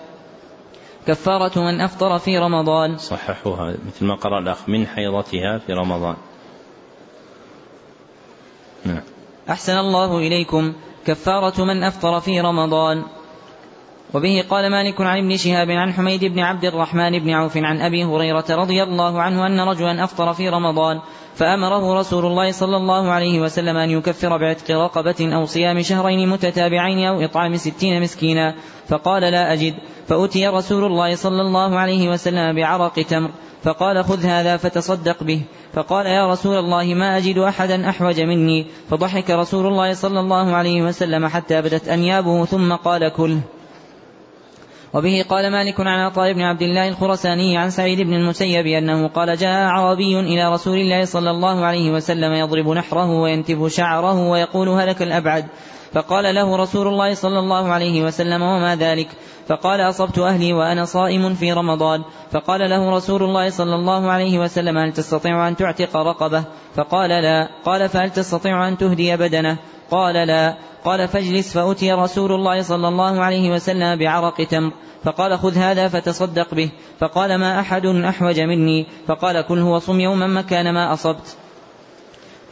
كفارة 1.06 1.58
من 1.58 1.80
أفطر 1.80 2.18
في 2.18 2.38
رمضان. 2.38 2.98
صححوها 2.98 3.74
مثل 3.86 4.04
ما 4.04 4.14
قرأ 4.14 4.38
الأخ 4.38 4.68
من 4.68 4.86
حيضتها 4.86 5.58
في 5.58 5.72
رمضان. 5.72 6.16
نعم. 8.84 9.02
أحسن 9.50 9.78
الله 9.78 10.18
إليكم. 10.18 10.72
كفارة 11.06 11.64
من 11.64 11.82
أفطر 11.82 12.20
في 12.20 12.40
رمضان. 12.40 13.04
وبه 14.14 14.44
قال 14.51 14.70
مالك 14.70 15.01
عن 15.01 15.18
ابن 15.18 15.37
شهاب 15.37 15.70
عن 15.70 15.92
حميد 15.92 16.25
بن 16.25 16.38
عبد 16.38 16.64
الرحمن 16.64 17.18
بن 17.18 17.31
عوف 17.31 17.57
عن 17.57 17.81
أبي 17.81 18.05
هريرة 18.05 18.44
رضي 18.51 18.83
الله 18.83 19.23
عنه 19.23 19.46
أن 19.46 19.61
رجلا 19.61 20.05
أفطر 20.05 20.33
في 20.33 20.49
رمضان 20.49 21.01
فأمره 21.35 21.99
رسول 22.01 22.27
الله 22.27 22.53
صلى 22.53 22.77
الله 22.77 23.11
عليه 23.11 23.40
وسلم 23.40 23.77
أن 23.77 23.90
يكفر 23.90 24.37
بعتق 24.37 24.70
رقبة 24.70 25.35
أو 25.35 25.46
صيام 25.46 25.83
شهرين 25.83 26.29
متتابعين 26.29 27.07
أو 27.07 27.25
إطعام 27.25 27.57
ستين 27.57 28.03
مسكينا. 28.03 28.55
فقال 28.88 29.23
لا 29.23 29.53
أجد. 29.53 29.75
فأتي 30.09 30.46
رسول 30.46 30.85
الله 30.85 31.14
صلى 31.14 31.40
الله 31.40 31.79
عليه 31.79 32.09
وسلم 32.09 32.57
بعرق 32.57 33.03
تمر. 33.03 33.31
فقال 33.62 34.05
خذ 34.05 34.25
هذا 34.25 34.57
فتصدق 34.57 35.23
به. 35.23 35.42
فقال 35.73 36.07
يا 36.07 36.33
رسول 36.33 36.59
الله 36.59 36.94
ما 36.94 37.16
أجد 37.16 37.38
أحدا 37.38 37.88
أحوج 37.88 38.20
مني. 38.20 38.66
فضحك 38.90 39.31
رسول 39.31 39.66
الله 39.66 39.94
صلى 39.94 40.20
الله 40.20 40.55
عليه 40.55 40.83
وسلم 40.83 41.27
حتى 41.27 41.62
بدت 41.62 41.88
أنيابه 41.88 42.44
ثم 42.44 42.73
قال 42.73 43.09
كله 43.09 43.40
وبه 44.94 45.24
قال 45.29 45.53
مالك 45.53 45.81
عن 45.81 46.00
عطاء 46.00 46.33
بن 46.33 46.40
عبد 46.40 46.62
الله 46.62 46.88
الخرساني 46.88 47.59
عن 47.59 47.70
سعيد 47.70 48.00
بن 48.00 48.14
المسيب 48.14 48.66
أنه 48.66 49.09
قال 49.09 49.37
جاء 49.37 49.53
أعرابي 49.53 50.20
إلى 50.20 50.53
رسول 50.53 50.79
الله 50.79 51.05
صلى 51.05 51.31
الله 51.31 51.64
عليه 51.64 51.90
وسلم 51.90 52.33
يضرب 52.33 52.68
نحره 52.68 53.11
وينتف 53.11 53.66
شعره 53.66 54.29
ويقول 54.29 54.68
هلك 54.68 55.03
الأبعد. 55.03 55.46
فقال 55.92 56.35
له 56.35 56.57
رسول 56.57 56.88
الله 56.88 57.14
صلى 57.14 57.38
الله 57.38 57.68
عليه 57.68 58.03
وسلم 58.03 58.42
وما 58.42 58.76
ذلك؟ 58.76 59.09
فقال 59.48 59.81
أصبت 59.81 60.18
أهلي 60.18 60.53
وأنا 60.53 60.85
صائم 60.85 61.35
في 61.35 61.53
رمضان. 61.53 62.03
فقال 62.33 62.70
له 62.70 62.96
رسول 62.96 63.22
الله 63.22 63.50
صلى 63.50 63.74
الله 63.74 64.11
عليه 64.11 64.38
وسلم 64.38 64.79
هل 64.79 64.92
تستطيع 64.92 65.48
أن 65.48 65.57
تعتق 65.57 65.96
رقبة؟ 65.96 66.44
فقال 66.76 67.11
لا. 67.11 67.48
قال 67.64 67.88
فهل 67.88 68.11
تستطيع 68.11 68.68
أن 68.68 68.79
تهدي 68.79 69.16
بدنه؟ 69.16 69.57
قال 69.90 70.14
لا. 70.14 70.57
قال 70.85 71.09
فاجلس. 71.09 71.53
فأتي 71.55 71.92
رسول 71.92 72.33
الله 72.33 72.62
صلى 72.62 72.88
الله 72.88 73.20
عليه 73.20 73.50
وسلم 73.50 73.98
بعرق 73.98 74.44
تمر. 74.44 74.72
فقال 75.05 75.38
خذ 75.38 75.59
هذا 75.59 75.88
فتصدق 75.88 76.55
به. 76.55 76.70
فقال 76.98 77.38
ما 77.38 77.61
أحد 77.61 77.87
أحوج 77.87 78.40
مني. 78.40 78.87
فقال 79.07 79.46
كل 79.46 79.59
هو 79.59 79.79
صم 79.79 80.00
يوما 80.00 80.26
مكان 80.26 80.74
ما 80.74 80.92
أصبت. 80.92 81.37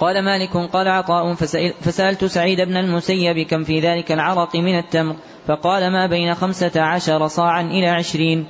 قال 0.00 0.24
مالك 0.24 0.56
قال 0.56 0.88
عطاء 0.88 1.34
فسألت 1.80 2.24
سعيد 2.24 2.60
بن 2.60 2.76
المسيب 2.76 3.46
كم 3.46 3.64
في 3.64 3.80
ذلك 3.80 4.12
العرق 4.12 4.56
من 4.56 4.78
التمر 4.78 5.16
فقال 5.46 5.92
ما 5.92 6.06
بين 6.06 6.34
خمسة 6.34 6.80
عشر 6.80 7.26
صاعا 7.26 7.62
إلى 7.62 7.88
عشرين. 7.88 8.46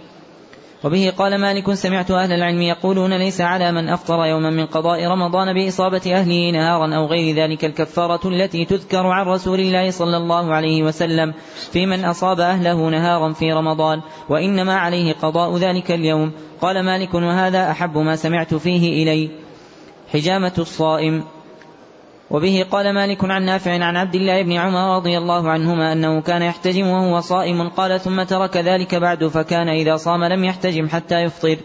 وبه 0.84 1.12
قال 1.18 1.38
مالك 1.38 1.74
سمعت 1.74 2.10
أهل 2.10 2.32
العلم 2.32 2.62
يقولون 2.62 3.18
ليس 3.18 3.40
على 3.40 3.72
من 3.72 3.88
أفطر 3.88 4.24
يوما 4.24 4.50
من 4.50 4.66
قضاء 4.66 5.06
رمضان 5.06 5.54
بإصابة 5.54 6.02
أهله 6.06 6.50
نهارا 6.50 6.96
أو 6.96 7.06
غير 7.06 7.36
ذلك 7.36 7.64
الكفارة 7.64 8.28
التي 8.28 8.64
تذكر 8.64 9.06
عن 9.06 9.26
رسول 9.26 9.60
الله 9.60 9.90
صلى 9.90 10.16
الله 10.16 10.54
عليه 10.54 10.82
وسلم 10.82 11.34
في 11.72 11.86
من 11.86 12.04
أصاب 12.04 12.40
أهله 12.40 12.88
نهارا 12.88 13.32
في 13.32 13.52
رمضان 13.52 14.00
وإنما 14.28 14.76
عليه 14.76 15.12
قضاء 15.12 15.56
ذلك 15.56 15.90
اليوم. 15.90 16.32
قال 16.60 16.84
مالك 16.84 17.14
وهذا 17.14 17.70
أحب 17.70 17.98
ما 17.98 18.16
سمعت 18.16 18.54
فيه 18.54 19.02
إلي. 19.02 19.30
حجامة 20.12 20.54
الصائم. 20.58 21.24
وبه 22.30 22.66
قال 22.70 22.94
مالك 22.94 23.24
عن 23.24 23.42
نافع 23.42 23.84
عن 23.84 23.96
عبد 23.96 24.14
الله 24.14 24.42
بن 24.42 24.52
عمر 24.52 24.96
رضي 24.96 25.18
الله 25.18 25.50
عنهما 25.50 25.92
أنه 25.92 26.20
كان 26.20 26.42
يحتجم 26.42 26.86
وهو 26.86 27.20
صائم. 27.20 27.68
قال 27.68 28.00
ثم 28.00 28.22
ترك 28.22 28.56
ذلك 28.56 28.94
بعد 28.94 29.26
فكان 29.26 29.68
إذا 29.68 29.96
صام 29.96 30.24
لم 30.24 30.44
يحتجم 30.44 30.88
حتى 30.88 31.14
يفطر. 31.14 31.56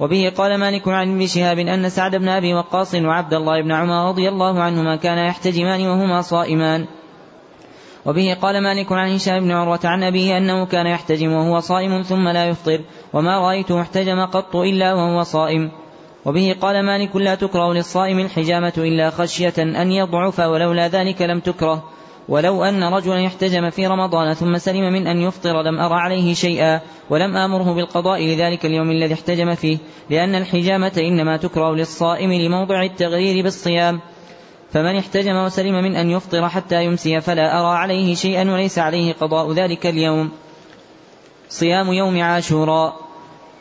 وبه 0.00 0.32
قال 0.36 0.58
مالك 0.58 0.88
عن 0.88 1.14
ابن 1.14 1.26
شهاب 1.26 1.58
أن 1.58 1.88
سعد 1.88 2.16
بن 2.16 2.28
أبي 2.28 2.54
وقاص 2.54 2.94
وعبد 2.94 3.34
الله 3.34 3.62
بن 3.62 3.72
عمر 3.72 4.08
رضي 4.08 4.28
الله 4.28 4.62
عنهما 4.62 4.96
كانا 4.96 5.26
يحتجمان 5.26 5.86
وهما 5.86 6.22
صائمان. 6.22 6.86
وبه 8.06 8.36
قال 8.42 8.62
مالك 8.62 8.92
عن 8.92 9.14
هشام 9.14 9.40
بن 9.40 9.50
عروة 9.50 9.80
عن 9.84 10.02
أبيه 10.02 10.38
أنه 10.38 10.66
كان 10.66 10.86
يحتجم 10.86 11.32
وهو 11.32 11.60
صائم 11.60 12.02
ثم 12.02 12.28
لا 12.28 12.44
يفطر. 12.44 12.80
وما 13.12 13.38
رأيته 13.38 13.80
احتجم 13.80 14.24
قط 14.24 14.56
إلا 14.56 14.94
وهو 14.94 15.22
صائم. 15.22 15.70
وبه 16.24 16.56
قال 16.60 16.86
مالك 16.86 17.16
لا 17.16 17.34
تكره 17.34 17.72
للصائم 17.72 18.18
الحجامة 18.18 18.72
إلا 18.76 19.10
خشية 19.10 19.54
أن 19.58 19.92
يضعف 19.92 20.40
ولولا 20.40 20.88
ذلك 20.88 21.22
لم 21.22 21.40
تكره. 21.40 21.84
ولو 22.28 22.64
أن 22.64 22.84
رجلا 22.84 23.26
احتجم 23.26 23.70
في 23.70 23.86
رمضان 23.86 24.34
ثم 24.34 24.58
سلم 24.58 24.92
من 24.92 25.06
أن 25.06 25.20
يفطر 25.20 25.62
لم 25.62 25.80
أرى 25.80 25.94
عليه 25.94 26.34
شيئا 26.34 26.80
ولم 27.10 27.36
آمره 27.36 27.74
بالقضاء 27.74 28.22
لذلك 28.22 28.66
اليوم 28.66 28.90
الذي 28.90 29.14
احتجم 29.14 29.54
فيه 29.54 29.78
لأن 30.10 30.34
الحجامة 30.34 30.92
إنما 30.98 31.36
تكره 31.36 31.74
للصائم 31.74 32.32
لموضع 32.32 32.82
التغيير 32.82 33.44
بالصيام. 33.44 34.00
فمن 34.72 34.96
احتجم 34.96 35.36
وسلم 35.36 35.74
من 35.74 35.96
أن 35.96 36.10
يفطر 36.10 36.48
حتى 36.48 36.84
يمسي 36.84 37.20
فلا 37.20 37.60
أرى 37.60 37.78
عليه 37.78 38.14
شيئا 38.14 38.52
وليس 38.52 38.78
عليه 38.78 39.12
قضاء 39.12 39.52
ذلك 39.52 39.86
اليوم. 39.86 40.30
صيام 41.48 41.92
يوم 41.92 42.22
عاشوراء. 42.22 43.09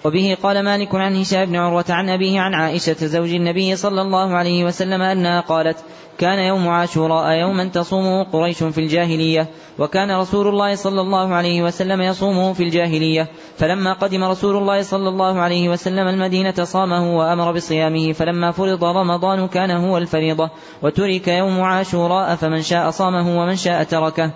وبه 0.05 0.37
قال 0.43 0.63
مالك 0.63 0.95
عن 0.95 1.15
هشام 1.15 1.45
بن 1.45 1.55
عروة 1.55 1.85
عن 1.89 2.09
أبيه 2.09 2.39
عن 2.39 2.53
عائشة 2.53 3.05
زوج 3.05 3.33
النبي 3.33 3.75
صلى 3.75 4.01
الله 4.01 4.35
عليه 4.37 4.65
وسلم 4.65 5.01
أنها 5.01 5.39
قالت 5.41 5.77
كان 6.19 6.39
يوم 6.39 6.67
عاشوراء 6.67 7.39
يوما 7.39 7.65
تصومه 7.65 8.23
قريش 8.23 8.63
في 8.63 8.77
الجاهلية 8.77 9.47
وكان 9.79 10.11
رسول 10.11 10.47
الله 10.47 10.75
صلى 10.75 11.01
الله 11.01 11.33
عليه 11.33 11.63
وسلم 11.63 12.01
يصومه 12.01 12.53
في 12.53 12.63
الجاهلية 12.63 13.27
فلما 13.57 13.93
قدم 13.93 14.23
رسول 14.23 14.57
الله 14.57 14.81
صلى 14.81 15.09
الله 15.09 15.39
عليه 15.39 15.69
وسلم 15.69 16.07
المدينة 16.07 16.63
صامه 16.63 17.17
وأمر 17.17 17.51
بصيامه 17.51 18.13
فلما 18.13 18.51
فرض 18.51 18.83
رمضان 18.83 19.47
كان 19.47 19.71
هو 19.71 19.97
الفريضة 19.97 20.49
وترك 20.81 21.27
يوم 21.27 21.61
عاشوراء 21.61 22.35
فمن 22.35 22.61
شاء 22.61 22.89
صامه 22.89 23.41
ومن 23.41 23.55
شاء 23.55 23.83
تركه. 23.83 24.31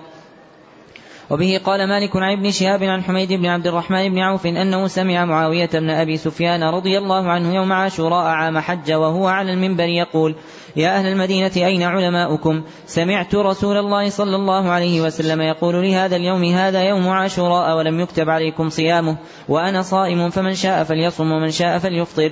وبه 1.34 1.62
قال 1.66 1.90
مالك 1.90 2.16
عن 2.16 2.38
ابن 2.38 2.52
شهاب 2.52 2.84
عن 2.84 3.04
حميد 3.04 3.34
بن 3.34 3.46
عبد 3.46 3.68
الرحمن 3.68 4.10
بن 4.10 4.20
عوف 4.20 4.46
أنه 4.46 4.88
سمع 4.88 5.26
معاوية 5.26 5.70
بن 5.74 5.90
أبي 5.90 6.18
سفيان 6.18 6.64
رضي 6.64 6.98
الله 6.98 7.32
عنه 7.32 7.56
يوم 7.56 7.74
عاشوراء 7.74 8.26
عام 8.26 8.60
حج 8.60 8.92
وهو 8.94 9.28
على 9.28 9.54
المنبر 9.54 9.84
يقول 9.84 10.36
يا 10.76 10.98
أهل 10.98 11.08
المدينة 11.08 11.52
أين 11.58 11.84
علماؤكم؟ 11.84 12.64
سمعت 12.86 13.36
رسول 13.36 13.78
الله 13.78 14.10
صلى 14.10 14.36
الله 14.36 14.70
عليه 14.70 15.02
وسلم 15.02 15.42
يقول 15.42 15.84
لهذا 15.84 16.16
اليوم 16.16 16.44
هذا 16.44 16.84
يوم 16.84 17.10
عاشوراء 17.10 17.78
ولم 17.78 18.00
يكتب 18.00 18.30
عليكم 18.30 18.70
صيامه 18.70 19.18
وأنا 19.50 19.82
صائم 19.82 20.30
فمن 20.30 20.54
شاء 20.54 20.84
فليصم 20.84 21.32
ومن 21.32 21.52
شاء 21.52 21.80
فليفطر. 21.80 22.32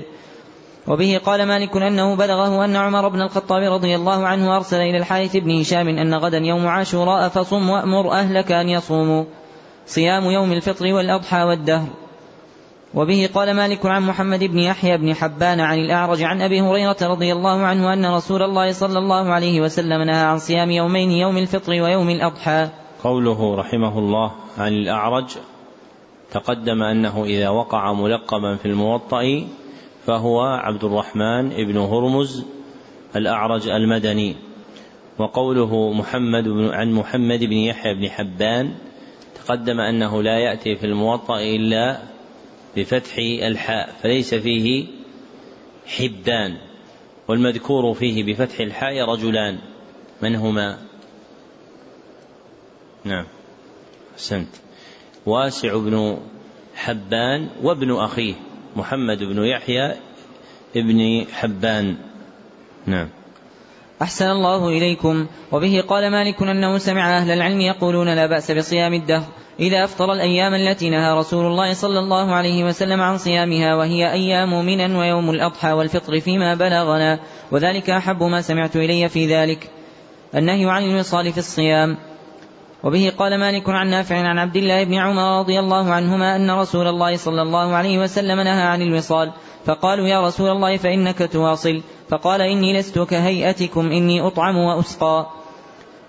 وبه 0.87 1.21
قال 1.25 1.45
مالك 1.47 1.77
أنه 1.77 2.15
بلغه 2.15 2.65
أن 2.65 2.75
عمر 2.75 3.07
بن 3.07 3.21
الخطاب 3.21 3.73
رضي 3.73 3.95
الله 3.95 4.27
عنه 4.27 4.55
أرسل 4.55 4.77
إلى 4.77 4.97
الحارث 4.97 5.37
بن 5.37 5.59
هشام 5.59 5.87
أن 5.87 6.13
غدا 6.13 6.37
يوم 6.37 6.67
عاشوراء 6.67 7.29
فصم 7.29 7.69
وأمر 7.69 8.11
أهلك 8.11 8.51
أن 8.51 8.69
يصوموا. 8.69 9.23
صيام 9.85 10.23
يوم 10.23 10.51
الفطر 10.51 10.93
والأضحى 10.93 11.43
والدهر. 11.43 11.87
وبه 12.93 13.29
قال 13.33 13.53
مالك 13.53 13.85
عن 13.85 14.01
محمد 14.01 14.43
بن 14.43 14.59
يحيى 14.59 14.97
بن 14.97 15.15
حبان 15.15 15.59
عن 15.59 15.79
الأعرج 15.79 16.23
عن 16.23 16.41
أبي 16.41 16.61
هريرة 16.61 16.97
رضي 17.01 17.33
الله 17.33 17.61
عنه 17.61 17.93
أن 17.93 18.05
رسول 18.05 18.43
الله 18.43 18.71
صلى 18.71 18.99
الله 18.99 19.33
عليه 19.33 19.61
وسلم 19.61 20.01
نهى 20.01 20.23
عن 20.23 20.39
صيام 20.39 20.71
يومين 20.71 21.11
يوم 21.11 21.37
الفطر 21.37 21.71
ويوم 21.71 22.09
الأضحى. 22.09 22.69
قوله 23.03 23.55
رحمه 23.55 23.99
الله 23.99 24.31
عن 24.57 24.73
الأعرج 24.73 25.25
تقدم 26.31 26.83
أنه 26.83 27.23
إذا 27.23 27.49
وقع 27.49 27.93
ملقبا 27.93 28.55
في 28.55 28.65
الموطأ 28.65 29.43
فهو 30.05 30.41
عبد 30.41 30.83
الرحمن 30.83 31.49
بن 31.49 31.77
هرمز 31.77 32.45
الأعرج 33.15 33.69
المدني 33.69 34.35
وقوله 35.17 35.93
محمد 35.93 36.43
بن 36.43 36.69
عن 36.69 36.91
محمد 36.91 37.39
بن 37.39 37.57
يحيى 37.57 37.93
بن 37.93 38.09
حبان 38.09 38.75
تقدم 39.35 39.79
أنه 39.79 40.23
لا 40.23 40.39
يأتي 40.39 40.75
في 40.75 40.85
الموطأ 40.85 41.39
إلا 41.41 42.01
بفتح 42.77 43.17
الحاء 43.17 43.95
فليس 44.01 44.35
فيه 44.35 44.87
حبان 45.85 46.57
والمذكور 47.27 47.93
فيه 47.93 48.23
بفتح 48.23 48.59
الحاء 48.59 49.01
رجلان 49.01 49.59
من 50.21 50.35
هما؟ 50.35 50.77
نعم 53.03 53.25
أحسنت. 54.13 54.55
واسع 55.25 55.77
بن 55.77 56.17
حبان 56.75 57.49
وابن 57.63 57.91
أخيه. 57.91 58.33
محمد 58.75 59.23
بن 59.23 59.43
يحيى 59.43 59.95
ابن 60.75 61.25
حبان. 61.33 61.95
نعم. 62.85 63.09
أحسن 64.01 64.25
الله 64.25 64.67
إليكم. 64.67 65.27
وبه 65.51 65.83
قال 65.87 66.11
مالك 66.11 66.41
أنه 66.41 66.77
سمع 66.77 67.17
أهل 67.17 67.31
العلم 67.31 67.61
يقولون 67.61 68.15
لا 68.15 68.25
بأس 68.25 68.51
بصيام 68.51 68.93
الدهر 68.93 69.27
إذا 69.59 69.83
أفطر 69.83 70.13
الأيام 70.13 70.53
التي 70.53 70.89
نهى 70.89 71.17
رسول 71.19 71.45
الله 71.45 71.73
صلى 71.73 71.99
الله 71.99 72.33
عليه 72.33 72.63
وسلم 72.63 73.01
عن 73.01 73.17
صيامها 73.17 73.75
وهي 73.75 74.11
أيام 74.11 74.65
منا 74.65 74.99
ويوم 74.99 75.29
الأضحى 75.29 75.71
والفطر 75.71 76.19
فيما 76.19 76.55
بلغنا 76.55 77.19
وذلك 77.51 77.89
أحب 77.89 78.23
ما 78.23 78.41
سمعت 78.41 78.75
إلي 78.75 79.09
في 79.09 79.35
ذلك. 79.35 79.69
النهي 80.35 80.69
عن 80.69 80.83
الوصال 80.83 81.31
في 81.31 81.37
الصيام. 81.37 81.97
وبه 82.83 83.13
قال 83.17 83.39
مالك 83.39 83.69
عن 83.69 83.89
نافع 83.89 84.15
عن 84.15 84.37
عبد 84.37 84.55
الله 84.55 84.83
بن 84.83 84.93
عمر 84.93 85.39
رضي 85.39 85.59
الله 85.59 85.93
عنهما 85.93 86.35
أن 86.35 86.51
رسول 86.51 86.87
الله 86.87 87.15
صلى 87.15 87.41
الله 87.41 87.75
عليه 87.75 87.99
وسلم 87.99 88.39
نهى 88.39 88.63
عن 88.63 88.81
الوصال. 88.81 89.31
فقالوا 89.65 90.07
يا 90.07 90.21
رسول 90.21 90.49
الله 90.49 90.77
فإنك 90.77 91.29
تواصل. 91.31 91.81
فقال 92.09 92.41
إني 92.41 92.79
لست 92.79 92.99
كهيئتكم 92.99 93.91
إني 93.91 94.21
أطعم 94.21 94.57
وأسقى. 94.57 95.40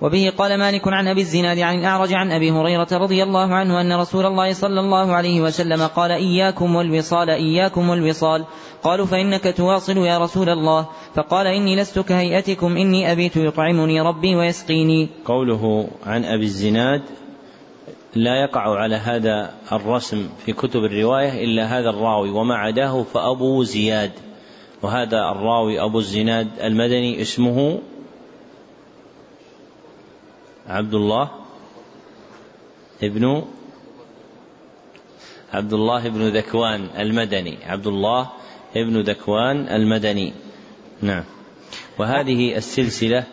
وبه 0.02 0.32
قال 0.38 0.58
مالك 0.58 0.88
عن 0.88 1.08
أبي 1.08 1.20
الزناد 1.20 1.58
عن 1.58 1.78
الأعرج 1.78 2.14
عن 2.14 2.32
أبي 2.32 2.50
هريرة 2.50 2.88
رضي 2.92 3.22
الله 3.22 3.54
عنه 3.54 3.80
أن 3.80 3.92
رسول 3.92 4.26
الله 4.26 4.52
صلى 4.52 4.80
الله 4.80 5.12
عليه 5.12 5.40
وسلم 5.40 5.82
قال 5.82 6.10
إياكم 6.10 6.76
والوصال 6.76 7.30
إياكم 7.30 7.88
والوصال. 7.88 8.44
قالوا 8.82 9.06
فإنك 9.06 9.54
تواصل 9.56 9.96
يا 9.96 10.18
رسول 10.18 10.48
الله. 10.48 10.86
فقال 11.14 11.46
إني 11.46 11.76
لست 11.76 11.98
كهيئتكم 11.98 12.76
إني 12.76 13.12
أبيت 13.12 13.36
يطعمني 13.36 14.00
ربي 14.00 14.34
ويسقيني. 14.34 15.08
قوله 15.24 15.88
عن 16.06 16.24
أبي 16.24 16.44
الزناد 16.44 17.02
لا 18.14 18.42
يقع 18.42 18.78
على 18.78 18.96
هذا 18.96 19.54
الرسم 19.72 20.28
في 20.46 20.52
كتب 20.52 20.84
الرواية 20.84 21.44
إلا 21.44 21.78
هذا 21.78 21.90
الراوي 21.90 22.30
وما 22.30 22.54
عداه 22.54 23.02
فأبو 23.02 23.62
زياد. 23.62 24.10
وهذا 24.82 25.30
الراوي 25.30 25.80
أبو 25.80 25.98
الزناد 25.98 26.48
المدني 26.62 27.22
اسمه 27.22 27.78
عبد 30.72 30.94
الله 30.94 31.30
ابن 33.02 33.44
عبد 35.52 35.72
الله 35.72 36.08
بن 36.08 36.28
ذكوان 36.28 36.88
المدني. 36.98 37.58
عبد 37.64 37.87
الله 37.87 38.30
ابن 38.76 39.00
ذكوان 39.00 39.68
المدني. 39.68 40.32
نعم. 41.00 41.24
وهذه 41.98 42.56
السلسلة 42.56 43.24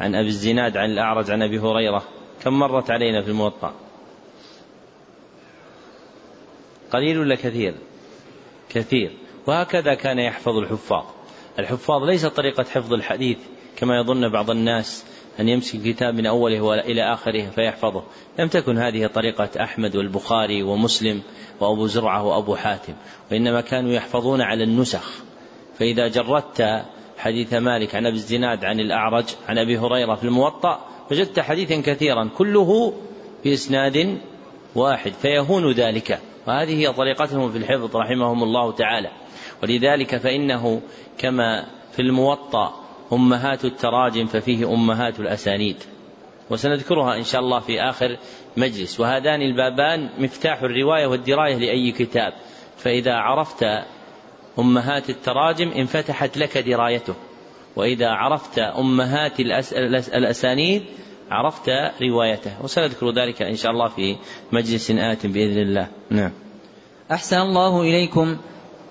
عن 0.00 0.14
أبي 0.14 0.28
الزناد 0.28 0.76
عن 0.76 0.90
الأعرج 0.90 1.30
عن 1.30 1.42
أبي 1.42 1.58
هريرة. 1.58 2.02
كم 2.44 2.58
مرت 2.58 2.90
علينا 2.90 3.22
في 3.22 3.28
الموطأ؟ 3.28 3.74
قليل 6.92 7.18
ولا 7.18 7.34
كثير؟ 7.34 7.74
كثير. 8.68 9.12
وهكذا 9.46 9.94
كان 9.94 10.18
يحفظ 10.18 10.56
الحفاظ. 10.56 11.04
الحفاظ 11.58 12.02
ليس 12.04 12.26
طريقة 12.26 12.64
حفظ 12.64 12.92
الحديث 12.92 13.38
كما 13.76 14.00
يظن 14.00 14.28
بعض 14.28 14.50
الناس. 14.50 15.04
أن 15.40 15.48
يمسك 15.48 15.74
الكتاب 15.74 16.14
من 16.14 16.26
أوله 16.26 16.74
إلى 16.74 17.12
آخره 17.12 17.50
فيحفظه. 17.50 18.02
لم 18.38 18.48
تكن 18.48 18.78
هذه 18.78 19.06
طريقة 19.06 19.50
أحمد 19.62 19.96
والبخاري 19.96 20.62
ومسلم 20.62 21.22
وأبو 21.60 21.86
زرعة 21.86 22.24
وأبو 22.24 22.56
حاتم 22.56 22.92
وإنما 23.30 23.60
كانوا 23.60 23.92
يحفظون 23.92 24.40
على 24.40 24.64
النسخ. 24.64 25.22
فإذا 25.78 26.08
جردت 26.08 26.82
حديث 27.18 27.54
مالك 27.54 27.94
عن 27.94 28.06
أبي 28.06 28.16
الزناد 28.16 28.64
عن 28.64 28.80
الأعرج 28.80 29.24
عن 29.48 29.58
أبي 29.58 29.78
هريرة 29.78 30.14
في 30.14 30.24
الموطأ 30.24 30.86
وجدت 31.10 31.40
حديثا 31.40 31.80
كثيرا 31.80 32.30
كله 32.36 32.92
بإسناد 33.44 34.18
واحد 34.74 35.12
فيهون 35.12 35.72
ذلك. 35.72 36.20
وهذه 36.46 36.78
هي 36.78 36.92
طريقتهم 36.92 37.52
في 37.52 37.58
الحفظ 37.58 37.96
رحمهم 37.96 38.42
الله 38.42 38.72
تعالى. 38.72 39.10
ولذلك 39.62 40.16
فإنه 40.16 40.80
كما 41.18 41.66
في 41.92 42.02
الموطأ 42.02 42.81
أمهات 43.12 43.64
التراجم 43.64 44.26
ففيه 44.26 44.74
أمهات 44.74 45.20
الأسانيد. 45.20 45.76
وسنذكرها 46.50 47.16
إن 47.16 47.24
شاء 47.24 47.40
الله 47.40 47.60
في 47.60 47.80
آخر 47.80 48.16
مجلس. 48.56 49.00
وهذان 49.00 49.42
البابان 49.42 50.08
مفتاح 50.18 50.62
الرواية 50.62 51.06
والدراية 51.06 51.56
لأي 51.56 51.92
كتاب. 51.92 52.32
فإذا 52.76 53.14
عرفت 53.14 53.66
أمهات 54.58 55.10
التراجم 55.10 55.68
انفتحت 55.68 56.38
لك 56.38 56.58
درايته. 56.58 57.14
وإذا 57.76 58.08
عرفت 58.08 58.58
أمهات 58.58 59.40
الأسانيد 60.14 60.82
عرفت 61.30 61.70
روايته. 62.02 62.52
وسنذكر 62.62 63.10
ذلك 63.10 63.42
إن 63.42 63.56
شاء 63.56 63.72
الله 63.72 63.88
في 63.88 64.16
مجلس 64.52 64.90
آت 64.90 65.26
بإذن 65.26 65.58
الله. 65.58 65.88
نعم. 66.10 66.30
أحسن 67.10 67.40
الله 67.40 67.80
إليكم. 67.80 68.36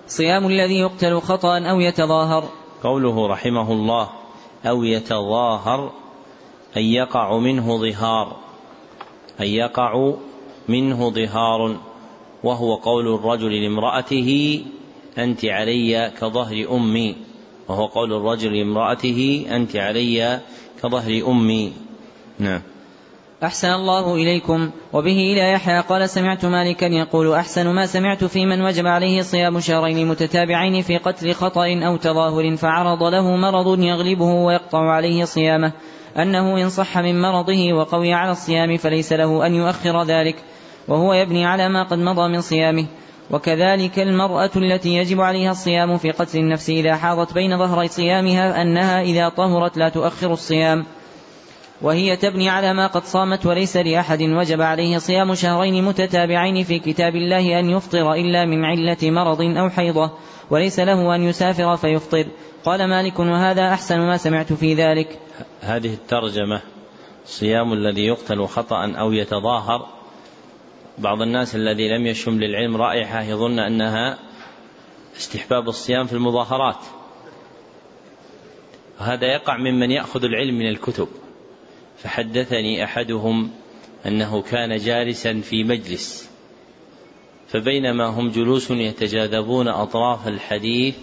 صيام 0.07 0.47
الذي 0.47 0.79
يقتل 0.79 1.21
خطأ 1.21 1.59
أو 1.59 1.79
يتظاهر. 1.79 2.60
قوله 2.83 3.27
رحمه 3.27 3.71
الله 3.71 4.09
أو 4.65 4.83
يتظاهر 4.83 5.91
أن 6.77 6.81
يقع 6.81 7.37
منه 7.37 7.77
ظهار 7.77 8.35
أن 9.39 9.45
يقع 9.45 10.13
منه 10.69 11.09
ظهار 11.09 11.77
وهو 12.43 12.75
قول 12.75 13.07
الرجل 13.15 13.63
لامرأته 13.63 14.61
أنت 15.17 15.45
علي 15.45 16.11
كظهر 16.19 16.75
أمي 16.75 17.15
وهو 17.67 17.85
قول 17.85 18.13
الرجل 18.13 18.57
لامرأته 18.57 19.45
أنت 19.51 19.75
علي 19.75 20.39
كظهر 20.83 21.23
أمي. 21.27 21.73
نعم. 22.39 22.61
أحسن 23.43 23.67
الله 23.67 24.15
إليكم. 24.15 24.71
وبه 24.93 25.33
إلى 25.33 25.51
يحيى 25.51 25.79
قال 25.79 26.09
سمعت 26.09 26.45
مالكا 26.45 26.85
يقول 26.85 27.33
أحسن 27.33 27.67
ما 27.67 27.85
سمعت 27.85 28.23
في 28.23 28.45
من 28.45 28.61
وجب 28.61 28.87
عليه 28.87 29.21
صيام 29.21 29.59
شهرين 29.59 30.07
متتابعين 30.07 30.81
في 30.81 30.97
قتل 30.97 31.33
خطأ 31.33 31.65
أو 31.85 31.97
تظاهر 31.97 32.55
فعرض 32.55 33.03
له 33.03 33.35
مرض 33.35 33.79
يغلبه 33.79 34.25
ويقطع 34.25 34.91
عليه 34.91 35.25
صيامه. 35.25 35.71
أنه 36.17 36.63
إن 36.63 36.69
صح 36.69 36.97
من 36.97 37.21
مرضه 37.21 37.73
وقوي 37.73 38.13
على 38.13 38.31
الصيام 38.31 38.77
فليس 38.77 39.13
له 39.13 39.45
أن 39.45 39.55
يؤخر 39.55 40.03
ذلك. 40.03 40.35
وهو 40.87 41.13
يبني 41.13 41.45
على 41.45 41.69
ما 41.69 41.83
قد 41.83 41.97
مضى 41.97 42.27
من 42.27 42.41
صيامه. 42.41 42.85
وكذلك 43.31 43.99
المرأة 43.99 44.51
التي 44.55 44.95
يجب 44.95 45.21
عليها 45.21 45.51
الصيام 45.51 45.97
في 45.97 46.11
قتل 46.11 46.39
النفس 46.39 46.69
إذا 46.69 46.95
حاضت 46.95 47.33
بين 47.33 47.57
ظهري 47.57 47.87
صيامها 47.87 48.61
أنها 48.61 49.01
إذا 49.01 49.29
طهرت 49.29 49.77
لا 49.77 49.89
تؤخر 49.89 50.33
الصيام. 50.33 50.85
وهي 51.81 52.15
تبني 52.15 52.49
على 52.49 52.73
ما 52.73 52.87
قد 52.87 53.03
صامت 53.03 53.45
وليس 53.45 53.77
لأحد 53.77 54.21
وجب 54.21 54.61
عليه 54.61 54.97
صيام 54.97 55.35
شهرين 55.35 55.83
متتابعين 55.83 56.63
في 56.63 56.79
كتاب 56.79 57.15
الله 57.15 57.59
أن 57.59 57.69
يفطر 57.69 58.13
إلا 58.13 58.45
من 58.45 58.65
علة 58.65 58.97
مرض 59.01 59.41
أو 59.41 59.69
حيضة 59.69 60.11
وليس 60.49 60.79
له 60.79 61.15
أن 61.15 61.23
يسافر 61.23 61.77
فيفطر. 61.77 62.25
قال 62.65 62.87
مالك 62.87 63.19
وهذا 63.19 63.73
أحسن 63.73 63.99
ما 63.99 64.17
سمعت 64.17 64.53
في 64.53 64.73
ذلك. 64.73 65.19
هذه 65.61 65.93
الترجمة 65.93 66.61
صيام 67.25 67.73
الذي 67.73 68.05
يقتل 68.05 68.47
خطأ 68.47 68.93
أو 68.99 69.11
يتظاهر. 69.11 69.87
بعض 70.97 71.21
الناس 71.21 71.55
الذي 71.55 71.89
لم 71.89 72.07
يشم 72.07 72.39
للعلم 72.39 72.77
رائحة 72.77 73.21
يظن 73.21 73.59
أنها 73.59 74.17
استحباب 75.17 75.69
الصيام 75.69 76.05
في 76.05 76.13
المظاهرات. 76.13 76.79
وهذا 78.99 79.25
يقع 79.25 79.57
ممن 79.57 79.91
يأخذ 79.91 80.23
العلم 80.23 80.55
من 80.55 80.67
الكتب. 80.67 81.07
فحدثني 82.03 82.83
أحدهم 82.83 83.51
أنه 84.05 84.41
كان 84.41 84.77
جالسا 84.77 85.41
في 85.41 85.63
مجلس 85.63 86.29
فبينما 87.47 88.05
هم 88.05 88.29
جلوس 88.29 88.71
يتجاذبون 88.71 89.67
أطراف 89.67 90.27
الحديث 90.27 90.95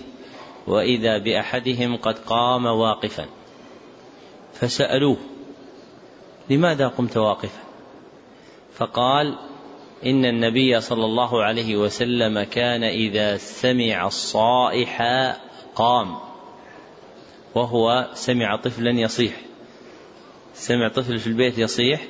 وإذا 0.67 1.19
بأحدهم 1.19 1.97
قد 1.97 2.19
قام 2.19 2.67
واقفا 2.67 3.27
فسألوه 4.53 5.17
لماذا 6.51 6.89
قمت 6.89 7.17
واقفا؟ 7.17 7.63
فقال 8.75 9.39
إن 10.07 10.25
النبي 10.25 10.81
صلى 10.81 11.05
الله 11.05 11.43
عليه 11.43 11.77
وسلم 11.77 12.43
كان 12.43 12.85
إذا 12.85 13.37
سمع 13.37 14.07
الصائح 14.07 15.03
قام 15.75 16.17
وهو 17.55 18.09
سمع 18.15 18.57
طفلا 18.57 18.91
يصيح. 18.91 19.48
سمع 20.59 20.89
طفل 20.89 21.19
في 21.19 21.27
البيت 21.27 21.59
يصيح 21.59 22.01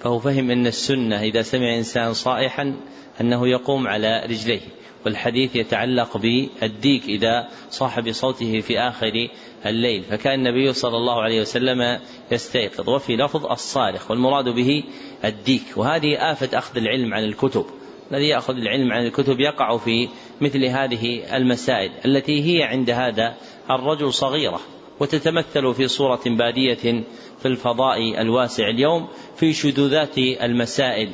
فهو 0.00 0.18
فهم 0.18 0.50
أن 0.50 0.66
السنة 0.66 1.22
إذا 1.22 1.42
سمع 1.42 1.76
إنسان 1.76 2.12
صائحا 2.12 2.76
أنه 3.20 3.48
يقوم 3.48 3.88
على 3.88 4.22
رجليه 4.26 4.60
والحديث 5.04 5.56
يتعلق 5.56 6.16
بالديك 6.16 7.04
إذا 7.04 7.48
صاح 7.70 8.00
بصوته 8.00 8.60
في 8.60 8.78
آخر 8.78 9.28
الليل 9.66 10.02
فكأن 10.02 10.46
النبي 10.46 10.72
صلى 10.72 10.96
الله 10.96 11.22
عليه 11.22 11.40
وسلم 11.40 12.00
يستيقظ 12.32 12.88
وفي 12.88 13.16
لفظ 13.16 13.46
الصارخ 13.46 14.10
والمراد 14.10 14.48
به 14.48 14.84
الديك 15.24 15.62
وهذه 15.76 16.32
آفة 16.32 16.58
أخذ 16.58 16.76
العلم 16.76 17.14
عن 17.14 17.24
الكتب 17.24 17.66
الذي 18.12 18.28
يأخذ 18.28 18.56
العلم 18.56 18.92
عن 18.92 19.06
الكتب 19.06 19.40
يقع 19.40 19.76
في 19.76 20.08
مثل 20.40 20.64
هذه 20.64 21.36
المسائل 21.36 21.90
التي 22.04 22.42
هي 22.42 22.62
عند 22.62 22.90
هذا 22.90 23.34
الرجل 23.70 24.12
صغيرة. 24.12 24.60
وتتمثل 25.00 25.74
في 25.74 25.88
صورة 25.88 26.20
بادية 26.26 27.04
في 27.38 27.46
الفضاء 27.46 28.20
الواسع 28.20 28.68
اليوم 28.68 29.08
في 29.36 29.52
شذوذات 29.52 30.18
المسائل 30.18 31.10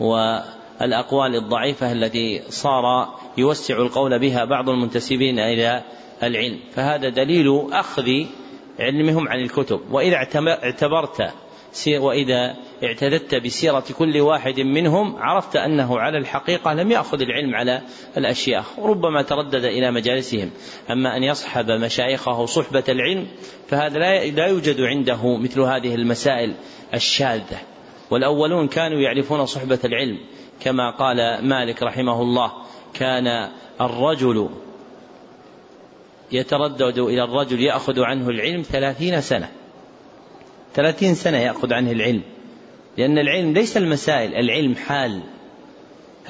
والأقوال 0.00 1.36
الضعيفة 1.36 1.92
التي 1.92 2.42
صار 2.48 3.14
يوسع 3.38 3.76
القول 3.76 4.18
بها 4.18 4.44
بعض 4.44 4.68
المنتسبين 4.68 5.38
إلى 5.38 5.82
العلم. 6.22 6.60
فهذا 6.74 7.08
دليل 7.08 7.72
أخذ 7.72 8.10
علمهم 8.80 9.28
عن 9.28 9.40
الكتب. 9.40 9.80
وإذا 9.90 10.16
اعتبرت 10.46 11.32
وإذا 11.88 12.56
اعتددت 12.84 13.34
بسيرة 13.34 13.84
كل 13.98 14.20
واحد 14.20 14.60
منهم 14.60 15.16
عرفت 15.16 15.56
أنه 15.56 15.98
على 15.98 16.18
الحقيقة 16.18 16.74
لم 16.74 16.90
يأخذ 16.90 17.20
العلم 17.20 17.54
على 17.54 17.82
الأشياخ 18.16 18.78
وربما 18.78 19.22
تردد 19.22 19.64
إلى 19.64 19.90
مجالسهم. 19.90 20.50
أما 20.90 21.16
أن 21.16 21.22
يصحب 21.22 21.70
مشايخه 21.70 22.46
صحبة 22.46 22.84
العلم 22.88 23.26
فهذا 23.68 23.98
لا 24.30 24.46
يوجد 24.46 24.80
عنده 24.80 25.36
مثل 25.36 25.60
هذه 25.60 25.94
المسائل 25.94 26.54
الشاذة. 26.94 27.58
والأولون 28.10 28.68
كانوا 28.68 29.00
يعرفون 29.00 29.46
صحبة 29.46 29.78
العلم. 29.84 30.18
كما 30.60 30.90
قال 30.90 31.48
مالك 31.48 31.82
رحمه 31.82 32.22
الله 32.22 32.52
كان 32.94 33.50
الرجل 33.80 34.48
يتردد 36.32 36.98
إلى 36.98 37.24
الرجل 37.24 37.60
يأخذ 37.60 38.00
عنه 38.00 38.28
العلم 38.28 38.62
ثلاثين 38.62 39.20
سنة. 39.20 39.48
ثلاثين 40.74 41.14
سنة 41.14 41.38
يأخذ 41.38 41.72
عنه 41.72 41.92
العلم. 41.92 42.22
لأن 42.98 43.18
العلم 43.18 43.52
ليس 43.52 43.76
المسائل 43.76 44.34
العلم 44.34 44.74
حال. 44.74 45.20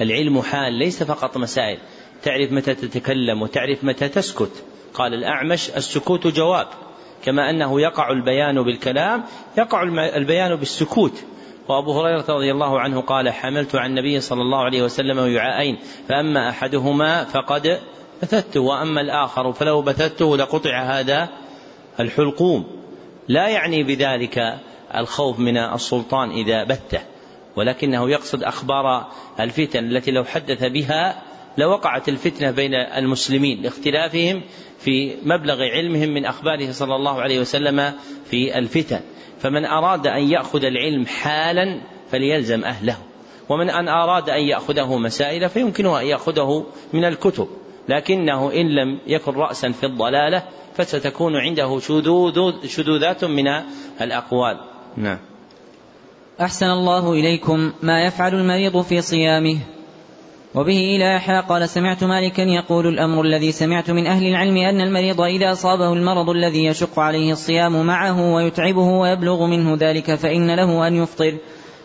العلم 0.01 0.41
حال 0.41 0.73
ليس 0.73 1.03
فقط 1.03 1.37
مسائل. 1.37 1.77
تعرف 2.23 2.51
متى 2.51 2.75
تتكلم 2.75 3.41
وتعرف 3.41 3.83
متى 3.83 4.07
تسكت. 4.07 4.63
قال 4.93 5.13
الأعمش 5.13 5.69
السكوت 5.69 6.27
جواب. 6.27 6.67
كما 7.25 7.49
أنه 7.49 7.81
يقع 7.81 8.11
البيان 8.11 8.63
بالكلام 8.63 9.23
يقع 9.57 9.83
البيان 10.15 10.55
بالسكوت. 10.55 11.23
وأبو 11.67 12.01
هريرة 12.01 12.25
رضي 12.29 12.51
الله 12.51 12.79
عنه 12.79 13.01
قال 13.01 13.29
حملت 13.29 13.75
عن 13.75 13.89
النبي 13.89 14.19
صلى 14.19 14.41
الله 14.41 14.63
عليه 14.63 14.81
وسلم 14.81 15.17
وعاءين 15.17 15.77
فأما 16.09 16.49
أحدهما 16.49 17.23
فقد 17.23 17.79
بثته 18.21 18.59
وأما 18.59 19.01
الآخر 19.01 19.53
فلو 19.53 19.81
بثته 19.81 20.37
لقطع 20.37 20.81
هذا 20.81 21.29
الحلقوم. 21.99 22.67
لا 23.27 23.47
يعني 23.47 23.83
بذلك 23.83 24.59
الخوف 24.95 25.39
من 25.39 25.57
السلطان 25.57 26.29
إذا 26.29 26.63
بته 26.63 27.01
ولكنه 27.55 28.09
يقصد 28.09 28.43
أخبار 28.43 29.07
الفتن 29.39 29.79
التي 29.79 30.11
لو 30.11 30.23
حدث 30.23 30.63
بها 30.63 31.21
لوقعت 31.57 32.09
الفتنة 32.09 32.51
بين 32.51 32.73
المسلمين 32.73 33.61
لاختلافهم 33.61 34.41
في 34.79 35.15
مبلغ 35.23 35.61
علمهم 35.61 36.09
من 36.09 36.25
أخباره 36.25 36.71
صلى 36.71 36.95
الله 36.95 37.21
عليه 37.21 37.39
وسلم 37.39 37.93
في 38.25 38.57
الفتن. 38.57 38.99
فمن 39.39 39.65
أراد 39.65 40.07
أن 40.07 40.31
يأخذ 40.31 40.63
العلم 40.63 41.05
حالا 41.05 41.81
فليلزم 42.11 42.63
أهله 42.63 42.97
ومن 43.49 43.69
أن 43.69 43.87
أراد 43.87 44.29
أن 44.29 44.41
يأخذه 44.41 44.97
مسائل 44.97 45.49
فيمكنه 45.49 45.99
أن 45.99 46.05
يأخذه 46.05 46.65
من 46.93 47.05
الكتب 47.05 47.47
لكنه 47.89 48.51
إن 48.51 48.69
لم 48.69 48.99
يكن 49.07 49.31
رأسا 49.31 49.71
في 49.71 49.85
الضلالة 49.85 50.43
فستكون 50.75 51.35
عنده 51.35 51.79
شذوذ 51.79 52.67
شذوذات 52.67 53.25
من 53.25 53.47
الأقوال. 54.01 54.68
نعم. 54.97 55.17
أحسن 56.41 56.65
الله 56.65 57.13
إليكم 57.13 57.71
ما 57.83 58.03
يفعل 58.03 58.35
المريض 58.35 58.81
في 58.81 59.01
صيامه. 59.01 59.57
وبه 60.55 60.95
إلى 60.95 61.15
يحيى 61.15 61.39
قال 61.39 61.69
سمعت 61.69 62.03
مالكا 62.03 62.41
يقول 62.41 62.87
الأمر 62.87 63.21
الذي 63.21 63.51
سمعت 63.51 63.91
من 63.91 64.07
أهل 64.07 64.27
العلم 64.27 64.57
أن 64.57 64.81
المريض 64.81 65.21
إذا 65.21 65.51
أصابه 65.51 65.93
المرض 65.93 66.29
الذي 66.29 66.65
يشق 66.65 66.99
عليه 66.99 67.31
الصيام 67.31 67.85
معه 67.85 68.33
ويتعبه 68.33 68.87
ويبلغ 68.87 69.45
منه 69.45 69.77
ذلك 69.79 70.15
فإن 70.15 70.55
له 70.55 70.87
أن 70.87 70.95
يفطر. 70.95 71.37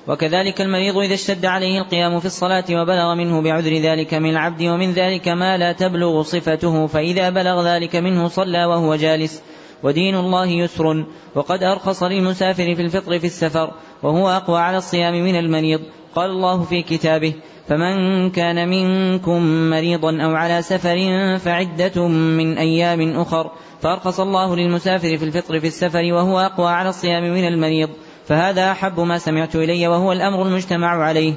وكذلك 0.09 0.61
المريض 0.61 0.99
إذا 0.99 1.15
اشتد 1.15 1.45
عليه 1.47 1.79
القيام 1.79 2.21
في 2.21 2.27
الصلاة 2.27 2.65
وبلغ 2.71 3.15
منه 3.15 3.43
بعذر 3.43 3.73
ذلك 3.73 4.15
من 4.15 4.31
العبد 4.31 4.63
ومن 4.63 4.93
ذلك 4.93 5.29
ما 5.29 5.57
لا 5.57 5.73
تبلغ 5.73 6.23
صفته 6.23 6.87
فإذا 6.87 7.31
بلغ 7.31 7.67
ذلك 7.67 7.97
منه 7.97 8.29
صلى 8.29 8.65
وهو 8.65 8.95
جالس. 8.95 9.43
ودين 9.85 10.14
الله 10.14 10.47
يسر. 10.47 11.05
وقد 11.35 11.62
أرخص 11.62 12.03
للمسافر 12.03 12.74
في 12.74 12.82
الفطر 12.82 13.18
في 13.18 13.26
السفر 13.26 13.70
وهو 14.03 14.28
أقوى 14.28 14.61
على 14.61 14.76
الصيام 14.76 15.14
من 15.14 15.37
المريض. 15.37 15.80
قال 16.14 16.30
الله 16.30 16.62
في 16.62 16.82
كتابه 16.82 17.35
فمن 17.68 18.30
كان 18.30 18.68
منكم 18.68 19.70
مريضا 19.70 20.22
أو 20.22 20.35
على 20.35 20.62
سفر 20.62 20.99
فعدة 21.39 22.09
من 22.09 22.59
أيام 22.59 23.20
أخر. 23.20 23.51
فأرخص 23.82 24.20
الله 24.20 24.57
للمسافر 24.57 25.18
في 25.18 25.24
الفطر 25.24 25.61
في 25.61 25.66
السفر 25.66 26.12
وهو 26.12 26.41
أقوى 26.41 26.68
على 26.68 26.89
الصيام 26.89 27.22
من 27.22 27.49
المريض. 27.49 27.89
فهذا 28.28 28.70
أحب 28.70 29.01
ما 29.01 29.18
سمعت 29.18 29.57
إلي 29.57 29.89
وهو 29.89 30.12
الأمر 30.12 30.43
المجتمع 30.43 31.05
عليه. 31.05 31.35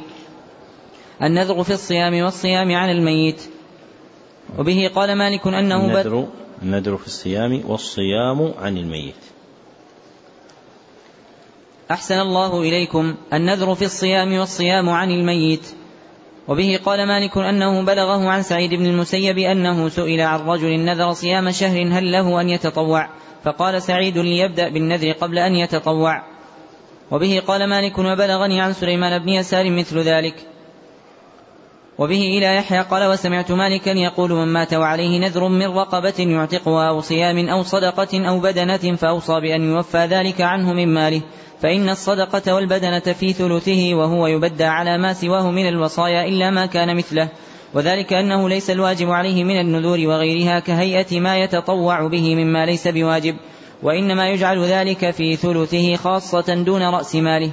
النذر 1.24 1.64
في 1.64 1.74
الصيام 1.74 2.24
والصيام 2.24 2.76
عن 2.76 2.90
الميت. 2.90 3.42
وبه 4.60 4.92
قال 4.96 5.16
مالك 5.16 5.48
أنه 5.48 5.86
النذر, 5.86 6.28
النذر 6.62 6.98
في 6.98 7.08
الصيام 7.08 7.62
والصيام 7.66 8.54
عن 8.58 8.78
الميت. 8.78 9.16
أحسن 11.92 12.20
الله 12.20 12.62
إليكم 12.62 13.16
النذر 13.34 13.76
في 13.76 13.86
الصيام 13.86 14.34
والصيام 14.34 14.90
عن 14.90 15.12
الميت. 15.12 15.68
وبه 16.48 16.80
قال 16.86 17.08
مالك 17.08 17.38
أنه 17.38 17.82
بلغه 17.82 18.30
عن 18.30 18.44
سعيد 18.44 18.74
بن 18.74 18.86
المسيب 18.86 19.38
أنه 19.38 19.90
سئل 19.90 20.22
عن 20.22 20.40
رجل 20.40 20.80
نذر 20.80 21.14
صيام 21.14 21.52
شهر 21.52 21.88
هل 21.92 22.12
له 22.12 22.42
أن 22.42 22.50
يتطوع؟ 22.50 23.10
فقال 23.44 23.82
سعيد 23.82 24.18
ليبدأ 24.18 24.70
بالنذر 24.70 25.12
قبل 25.12 25.38
أن 25.38 25.56
يتطوع. 25.56 26.24
وبه 27.12 27.42
قال 27.48 27.70
مالك 27.70 27.98
وبلغني 27.98 28.62
عن 28.62 28.74
سليمان 28.74 29.24
بن 29.24 29.30
يسار 29.30 29.70
مثل 29.72 30.00
ذلك. 30.00 30.36
وبه 32.00 32.38
إلى 32.38 32.56
يحيى 32.56 32.82
قال 32.82 33.12
وسمعت 33.12 33.52
مالكا 33.52 33.90
يقول 33.90 34.34
من 34.34 34.48
مات 34.48 34.74
وعليه 34.74 35.20
نذر 35.20 35.48
من 35.48 35.68
رقبة 35.68 36.14
يعتقها 36.20 36.90
أو 36.90 37.02
صيام 37.02 37.50
أو 37.50 37.64
صدقة 37.64 38.28
أو 38.30 38.40
بدنة 38.40 38.96
فأوصى 38.96 39.40
بأن 39.40 39.64
يوفى 39.64 39.98
ذلك 39.98 40.42
عنه 40.42 40.74
من 40.74 40.94
ماله. 40.94 41.22
فإن 41.62 41.90
الصدقة 41.90 42.56
والبدنة 42.56 43.00
في 43.00 43.34
ثلثه 43.34 43.94
وهو 43.94 44.28
يبدى 44.28 44.64
على 44.64 44.98
ما 44.98 45.14
سواه 45.14 45.52
من 45.52 45.68
الوصايا 45.68 46.26
إلا 46.26 46.50
ما 46.50 46.66
كان 46.66 46.98
مثله. 46.98 47.30
وذلك 47.74 48.14
أنه 48.14 48.50
ليس 48.50 48.70
الواجب 48.70 49.10
عليه 49.10 49.44
من 49.44 49.60
النذور 49.60 50.00
وغيرها 50.08 50.60
كهيئة 50.60 51.20
ما 51.20 51.38
يتطوع 51.38 52.08
به 52.08 52.36
مما 52.36 52.66
ليس 52.66 52.88
بواجب. 52.88 53.36
وإنما 53.84 54.30
يجعل 54.30 54.64
ذلك 54.64 55.12
في 55.12 55.36
ثلثه 55.36 55.96
خاصة 55.96 56.54
دون 56.54 56.82
رأس 56.82 57.16
ماله. 57.16 57.52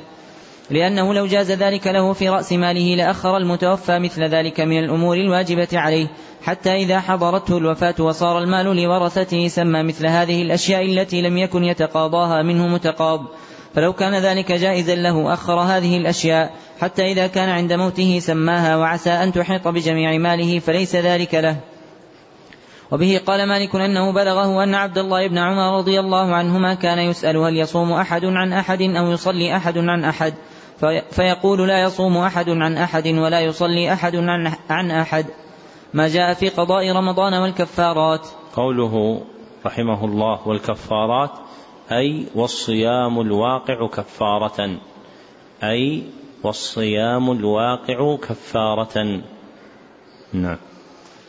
لأنه 0.71 1.15
لو 1.15 1.27
جاز 1.27 1.51
ذلك 1.53 1.87
له 1.87 2.13
في 2.13 2.29
رأس 2.29 2.53
ماله 2.53 2.95
لأخر 2.97 3.37
المتوفى 3.37 3.99
مثل 3.99 4.23
ذلك 4.23 4.61
من 4.61 4.79
الأمور 4.79 5.17
الواجبة 5.17 5.69
عليه 5.73 6.07
حتى 6.43 6.77
إذا 6.77 7.01
حضرته 7.01 7.59
الوفاة 7.59 7.95
وصار 7.99 8.39
المال 8.39 8.77
لورثته 8.77 9.49
سمى 9.49 9.83
مثل 9.83 10.07
هذه 10.07 10.43
الأشياء 10.43 10.85
التي 10.85 11.23
لم 11.23 11.39
يكن 11.39 11.65
يتقاضاها 11.65 12.43
منه 12.43 12.69
متقاض. 12.69 13.21
فلو 13.75 13.93
كان 13.93 14.15
ذلك 14.15 14.53
جائزا 14.53 14.95
له 14.95 15.33
أخر 15.33 15.61
هذه 15.61 15.97
الأشياء 15.97 16.51
حتى 16.81 17.13
إذا 17.13 17.27
كان 17.27 17.49
عند 17.49 17.73
موته 17.73 18.19
سماها 18.19 18.77
وعسى 18.77 19.11
أن 19.11 19.33
تحيط 19.33 19.69
بجميع 19.69 20.19
ماله 20.19 20.59
فليس 20.59 20.97
ذلك 20.97 21.35
له. 21.35 21.57
وبه 22.91 23.21
قال 23.27 23.49
مالك 23.49 23.75
أنه 23.77 24.13
بلغه 24.13 24.65
أن 24.65 24.75
عبد 24.75 24.99
الله 24.99 25.27
بن 25.27 25.39
عمر 25.39 25.79
رضي 25.79 26.01
الله 26.01 26.35
عنهما 26.35 26.75
كان 26.75 26.99
يسأل 26.99 27.37
هل 27.37 27.57
يصوم 27.57 27.93
أحد 27.93 28.25
عن 28.25 28.53
أحد 28.53 28.83
أو 28.83 29.11
يصلي 29.11 29.57
أحد 29.57 29.79
عن 29.79 30.05
أحد. 30.05 30.35
فيقول 31.11 31.69
لا 31.69 31.83
يصوم 31.83 32.17
أحد 32.17 32.51
عن 32.51 32.77
أحد 32.77 33.07
ولا 33.07 33.41
يصلي 33.41 33.93
أحد 33.93 34.17
عن 34.71 34.91
أحد. 34.91 35.27
ما 35.95 36.09
جاء 36.09 36.35
في 36.35 36.49
قضاء 36.49 36.93
رمضان 36.93 37.35
والكفارات. 37.35 38.27
قوله 38.57 39.23
رحمه 39.67 40.05
الله 40.05 40.49
والكفارات 40.49 41.31
أي 41.93 42.27
والصيام 42.35 43.21
الواقع 43.21 43.87
كفارة. 43.87 44.77
أي 45.63 46.03
والصيام 46.43 47.31
الواقع 47.31 48.17
كفارة. 48.17 49.21
نعم. 50.33 50.59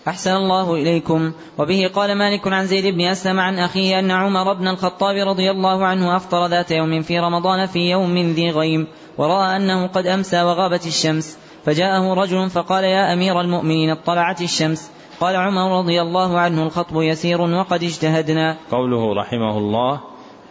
أحسن 0.08 0.32
الله 0.32 0.74
إليكم. 0.76 1.32
وبه 1.58 1.92
قال 1.96 2.18
مالك 2.18 2.48
عن 2.48 2.66
زيد 2.66 2.96
بن 2.96 3.02
أسلم 3.02 3.40
عن 3.40 3.60
أخيه 3.60 4.00
أن 4.00 4.12
عمر 4.12 4.54
بن 4.54 4.68
الخطاب 4.68 5.28
رضي 5.28 5.52
الله 5.52 5.86
عنه 5.86 6.16
أفطر 6.16 6.48
ذات 6.48 6.72
يوم 6.72 7.02
في 7.02 7.20
رمضان 7.20 7.66
في 7.66 7.80
يوم 7.80 8.18
ذي 8.18 8.52
غيم 8.52 8.88
ورأى 9.18 9.56
أنه 9.56 9.88
قد 9.88 10.08
أمسى 10.08 10.44
وغابت 10.44 10.88
الشمس. 10.88 11.38
فجاءه 11.66 12.14
رجل 12.14 12.50
فقال 12.50 12.84
يا 12.84 13.14
أمير 13.14 13.42
المؤمنين 13.42 13.90
اطلعت 13.90 14.42
الشمس. 14.42 14.92
قال 15.20 15.36
عمر 15.36 15.80
رضي 15.80 16.02
الله 16.02 16.40
عنه 16.40 16.64
الخطب 16.64 17.02
يسير 17.02 17.42
وقد 17.42 17.84
اجتهدنا. 17.84 18.58
قوله 18.72 19.14
رحمه 19.14 19.58
الله 19.58 20.02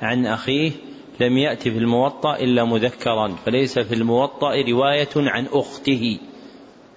عن 0.02 0.26
أخيه 0.26 0.72
لم 1.20 1.38
يأتي 1.38 1.70
في 1.70 1.78
الموطأ 1.78 2.36
إلا 2.36 2.64
مذكرا 2.64 3.34
فليس 3.46 3.78
في 3.78 3.94
الموطأ 3.94 4.55
رواية 4.68 5.14
عن 5.16 5.46
أخته. 5.52 6.18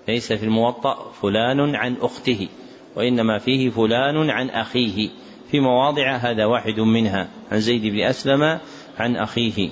ليس 0.08 0.34
في 0.34 0.45
الموطأ 0.45 1.12
فلان 1.22 1.76
عن 1.76 1.95
أخته 2.01 2.47
وإنما 2.95 3.38
فيه 3.38 3.70
فلان 3.70 4.30
عن 4.30 4.49
أخيه. 4.49 5.10
في 5.51 5.60
مواضع 5.60 6.16
هذا 6.16 6.45
واحد 6.45 6.80
منها. 6.80 7.28
عن 7.51 7.60
زيد 7.60 7.82
بن 7.82 7.99
أسلم 7.99 8.60
عن 8.97 9.16
أخيه. 9.16 9.70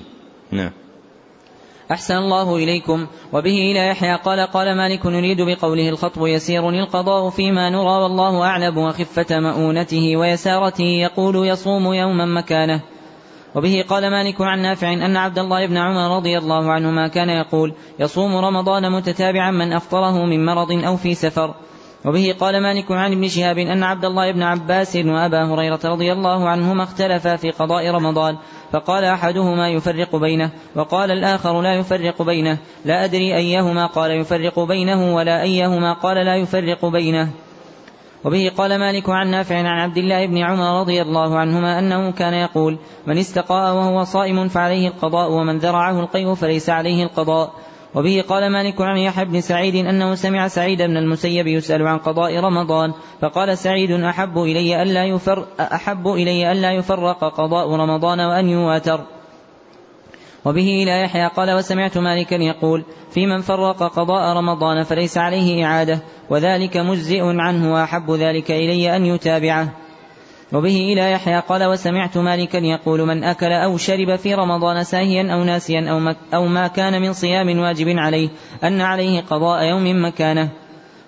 نعم. 0.50 0.70
أحسن 1.90 2.14
الله 2.14 2.56
إليكم. 2.56 3.06
وبه 3.32 3.58
إلى 3.70 3.88
يحيى 3.88 4.16
قال 4.16 4.40
قال 4.40 4.76
مالك 4.76 5.06
نريد 5.06 5.40
بقوله 5.40 5.88
الخطب 5.88 6.26
يسير 6.26 6.70
القضاء 6.70 7.30
فيما 7.30 7.70
نرى 7.70 8.02
والله 8.02 8.42
أعلم 8.42 8.78
وخفة 8.78 9.40
مؤونته 9.40 10.16
ويسارته 10.16 10.84
يقول 10.84 11.48
يصوم 11.48 11.94
يوما 11.94 12.26
مكانه. 12.26 12.82
وبه 13.56 13.84
قال 13.88 14.10
مالك 14.10 14.40
عن 14.40 14.62
نافع 14.62 14.92
أن 14.92 15.16
عبد 15.16 15.38
الله 15.38 15.66
بن 15.66 15.76
عمر 15.76 16.16
رضي 16.16 16.38
الله 16.38 16.72
عنهما 16.72 17.08
كان 17.08 17.28
يقول 17.28 17.74
يصوم 17.98 18.36
رمضان 18.36 18.92
متتابعا 18.92 19.50
من 19.50 19.72
أفطره 19.72 20.24
من 20.24 20.44
مرض 20.44 20.72
أو 20.72 20.96
في 20.96 21.14
سفر. 21.14 21.54
وبه 22.04 22.34
قال 22.40 22.62
مالك 22.62 22.92
عن 22.92 23.12
ابن 23.12 23.28
شهاب 23.28 23.58
أن 23.58 23.82
عبد 23.82 24.04
الله 24.04 24.32
بن 24.32 24.42
عباس 24.42 24.96
وأبا 24.96 25.44
هريرة 25.44 25.80
رضي 25.84 26.12
الله 26.12 26.48
عنهما 26.48 26.82
اختلفا 26.82 27.36
في 27.36 27.50
قضاء 27.50 27.90
رمضان 27.90 28.36
فقال 28.72 29.04
أحدهما 29.04 29.68
يفرق 29.68 30.16
بينه 30.16 30.50
وقال 30.74 31.10
الآخر 31.10 31.60
لا 31.62 31.74
يفرق 31.74 32.22
بينه 32.22 32.58
لا 32.84 33.04
أدري 33.04 33.36
أيهما 33.36 33.86
قال 33.86 34.10
يفرق 34.10 34.60
بينه 34.60 35.14
ولا 35.14 35.42
أيهما 35.42 35.92
قال 35.92 36.16
لا 36.16 36.36
يفرق 36.36 36.86
بينه. 36.86 37.30
وبه 38.24 38.52
قال 38.56 38.78
مالك 38.78 39.10
عن 39.10 39.30
نافع 39.30 39.56
عن 39.56 39.66
عبد 39.66 39.98
الله 39.98 40.26
بن 40.26 40.38
عمر 40.38 40.80
رضي 40.80 41.02
الله 41.02 41.38
عنهما 41.38 41.78
أنه 41.78 42.10
كان 42.10 42.34
يقول 42.34 42.78
من 43.06 43.18
استقاء 43.18 43.74
وهو 43.74 44.04
صائم 44.04 44.48
فعليه 44.48 44.88
القضاء 44.88 45.30
ومن 45.32 45.58
ذرعه 45.58 46.00
القيء 46.00 46.34
فليس 46.34 46.70
عليه 46.70 47.04
القضاء. 47.04 47.52
وبه 47.94 48.24
قال 48.28 48.52
مالك 48.52 48.80
عن 48.80 48.98
يحيى 48.98 49.24
بن 49.24 49.40
سعيد 49.40 49.74
أنه 49.74 50.14
سمع 50.14 50.48
سعيد 50.48 50.82
بن 50.82 50.96
المسيب 50.96 51.46
يسأل 51.46 51.86
عن 51.86 51.98
قضاء 51.98 52.40
رمضان 52.40 52.92
فقال 53.20 53.58
سعيد 53.58 53.90
أحب 53.90 54.38
إلي 54.38 54.82
ألا 54.82 55.04
يفر 55.04 55.46
أحب 55.60 56.08
إلي 56.08 56.52
ألا 56.52 56.72
يفرق 56.72 57.24
قضاء 57.24 57.70
رمضان 57.70 58.20
وأن 58.20 58.48
يواتر. 58.48 59.15
وبه 60.46 60.82
إلى 60.82 61.02
يحيى 61.02 61.28
قال 61.28 61.50
وسمعت 61.50 61.98
مالكا 61.98 62.34
يقول 62.34 62.84
في 63.10 63.26
من 63.26 63.40
فرق 63.40 63.82
قضاء 63.82 64.36
رمضان 64.36 64.82
فليس 64.82 65.18
عليه 65.18 65.64
إعادة 65.64 66.00
وذلك 66.30 66.76
مجزئ 66.76 67.22
عنه 67.22 67.72
وأحب 67.74 68.10
ذلك 68.10 68.50
إلي 68.50 68.96
أن 68.96 69.06
يتابعه 69.06 69.72
وبه 70.52 70.92
إلى 70.92 71.12
يحيى 71.12 71.40
قال 71.40 71.64
وسمعت 71.64 72.18
مالكا 72.18 72.58
يقول 72.58 73.06
من 73.06 73.24
أكل 73.24 73.52
أو 73.52 73.76
شرب 73.76 74.16
في 74.16 74.34
رمضان 74.34 74.84
ساهيا 74.84 75.32
أو 75.34 75.44
ناسيا 75.44 75.90
أو, 75.90 76.14
أو 76.34 76.46
ما 76.46 76.66
كان 76.66 77.02
من 77.02 77.12
صيام 77.12 77.58
واجب 77.58 77.88
عليه 77.88 78.28
أن 78.64 78.80
عليه 78.80 79.20
قضاء 79.20 79.64
يوم 79.64 80.04
مكانه 80.04 80.50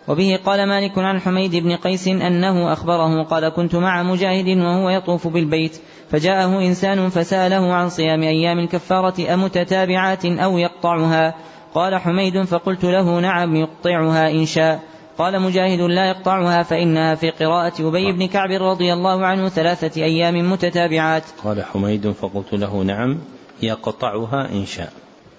وبه 0.08 0.38
قال 0.44 0.68
مالك 0.68 0.98
عن 0.98 1.20
حميد 1.20 1.56
بن 1.56 1.76
قيس 1.76 2.08
أنه 2.08 2.72
أخبره 2.72 3.22
قال 3.22 3.48
كنت 3.48 3.74
مع 3.74 4.02
مجاهد 4.02 4.58
وهو 4.58 4.90
يطوف 4.90 5.28
بالبيت 5.28 5.80
فجاءه 6.10 6.58
إنسان 6.58 7.08
فسأله 7.08 7.72
عن 7.72 7.88
صيام 7.88 8.22
أيام 8.22 8.58
الكفارة 8.58 9.34
أمتتابعات 9.34 10.24
أو 10.24 10.58
يقطعها؟ 10.58 11.34
قال 11.74 11.96
حميد 11.96 12.42
فقلت 12.42 12.84
له 12.84 13.20
نعم 13.20 13.56
يقطعها 13.56 14.30
إن 14.30 14.46
شاء. 14.46 14.80
قال 15.18 15.42
مجاهد 15.42 15.80
لا 15.80 16.08
يقطعها 16.08 16.62
فإنها 16.62 17.14
في 17.14 17.30
قراءة 17.30 17.88
أبي 17.88 18.12
بن 18.12 18.26
كعب 18.26 18.50
رضي 18.50 18.92
الله 18.92 19.26
عنه 19.26 19.48
ثلاثة 19.48 20.02
أيام 20.02 20.52
متتابعات. 20.52 21.22
قال 21.44 21.64
حميد 21.64 22.12
فقلت 22.12 22.52
له 22.52 22.82
نعم 22.82 23.18
يقطعها 23.62 24.48
إن 24.52 24.66
شاء. 24.66 24.92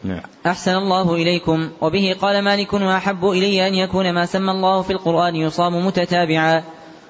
نعم. 0.04 0.22
أحسن 0.46 0.76
الله 0.76 1.16
إليكم. 1.16 1.70
وبه 1.82 2.16
قال 2.22 2.42
مالك 2.42 2.74
وأحب 2.74 3.30
إلي 3.30 3.68
أن 3.68 3.74
يكون 3.74 4.14
ما 4.14 4.26
سمى 4.26 4.52
الله 4.52 4.82
في 4.82 4.94
القرآن 4.94 5.36
يصام 5.36 5.86
متتابعا. 5.86 6.64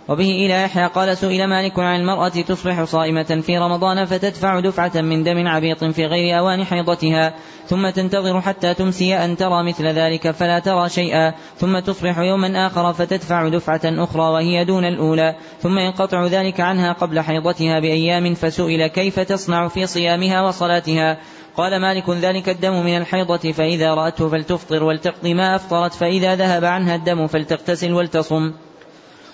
وبه 0.09 0.31
إلى 0.31 0.63
يحيى 0.63 0.87
قال 0.87 1.17
سئل 1.17 1.47
مالك 1.47 1.79
عن 1.79 1.99
المرأة 1.99 2.29
تصبح 2.29 2.83
صائمة 2.83 3.41
في 3.45 3.57
رمضان 3.57 4.05
فتدفع 4.05 4.59
دفعة 4.59 5.01
من 5.01 5.23
دم 5.23 5.47
عبيط 5.47 5.83
في 5.83 6.05
غير 6.05 6.39
أوان 6.39 6.63
حيضتها 6.63 7.33
ثم 7.67 7.89
تنتظر 7.89 8.41
حتى 8.41 8.73
تمسي 8.73 9.15
أن 9.15 9.37
ترى 9.37 9.63
مثل 9.63 9.87
ذلك 9.87 10.31
فلا 10.31 10.59
ترى 10.59 10.89
شيئا 10.89 11.33
ثم 11.57 11.79
تصبح 11.79 12.17
يوما 12.17 12.67
آخر 12.67 12.93
فتدفع 12.93 13.47
دفعة 13.47 13.81
أخرى 13.85 14.21
وهي 14.21 14.65
دون 14.65 14.85
الأولى 14.85 15.35
ثم 15.61 15.79
ينقطع 15.79 16.25
ذلك 16.25 16.59
عنها 16.59 16.93
قبل 16.93 17.19
حيضتها 17.19 17.79
بأيام 17.79 18.33
فسئل 18.33 18.87
كيف 18.87 19.19
تصنع 19.19 19.67
في 19.67 19.85
صيامها 19.85 20.41
وصلاتها؟ 20.41 21.17
قال 21.57 21.81
مالك 21.81 22.09
ذلك 22.09 22.49
الدم 22.49 22.85
من 22.85 22.97
الحيضة 22.97 23.51
فإذا 23.51 23.93
رأته 23.93 24.29
فلتفطر 24.29 24.83
ولتقضي 24.83 25.33
ما 25.33 25.55
أفطرت 25.55 25.93
فإذا 25.93 26.35
ذهب 26.35 26.65
عنها 26.65 26.95
الدم 26.95 27.27
فلتغتسل 27.27 27.93
ولتصم. 27.93 28.53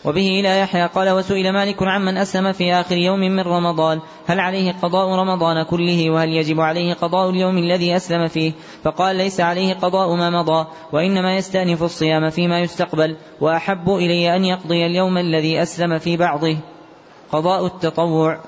وبه 0.05 0.39
إلى 0.39 0.59
يحيى 0.59 0.85
قال 0.85 1.09
وسئل 1.09 1.53
مالك 1.53 1.83
عمن 1.83 2.17
أسلم 2.17 2.51
في 2.51 2.73
آخر 2.73 2.97
يوم 2.97 3.19
من 3.19 3.39
رمضان 3.39 3.99
هل 4.25 4.39
عليه 4.39 4.75
قضاء 4.81 5.09
رمضان 5.09 5.63
كله 5.63 6.09
وهل 6.09 6.29
يجب 6.29 6.59
عليه 6.59 6.93
قضاء 6.93 7.29
اليوم 7.29 7.57
الذي 7.57 7.95
أسلم 7.95 8.27
فيه؟ 8.27 8.51
فقال 8.83 9.15
ليس 9.15 9.41
عليه 9.41 9.73
قضاء 9.73 10.15
ما 10.15 10.29
مضى 10.29 10.67
وإنما 10.91 11.35
يستأنف 11.35 11.83
الصيام 11.83 12.29
فيما 12.29 12.59
يستقبل 12.59 13.17
وأحب 13.41 13.89
إلي 13.89 14.35
أن 14.35 14.45
يقضي 14.45 14.85
اليوم 14.85 15.17
الذي 15.17 15.61
أسلم 15.61 15.99
في 15.99 16.17
بعضه. 16.17 16.57
قضاء 17.31 17.65
التطوع. 17.65 18.39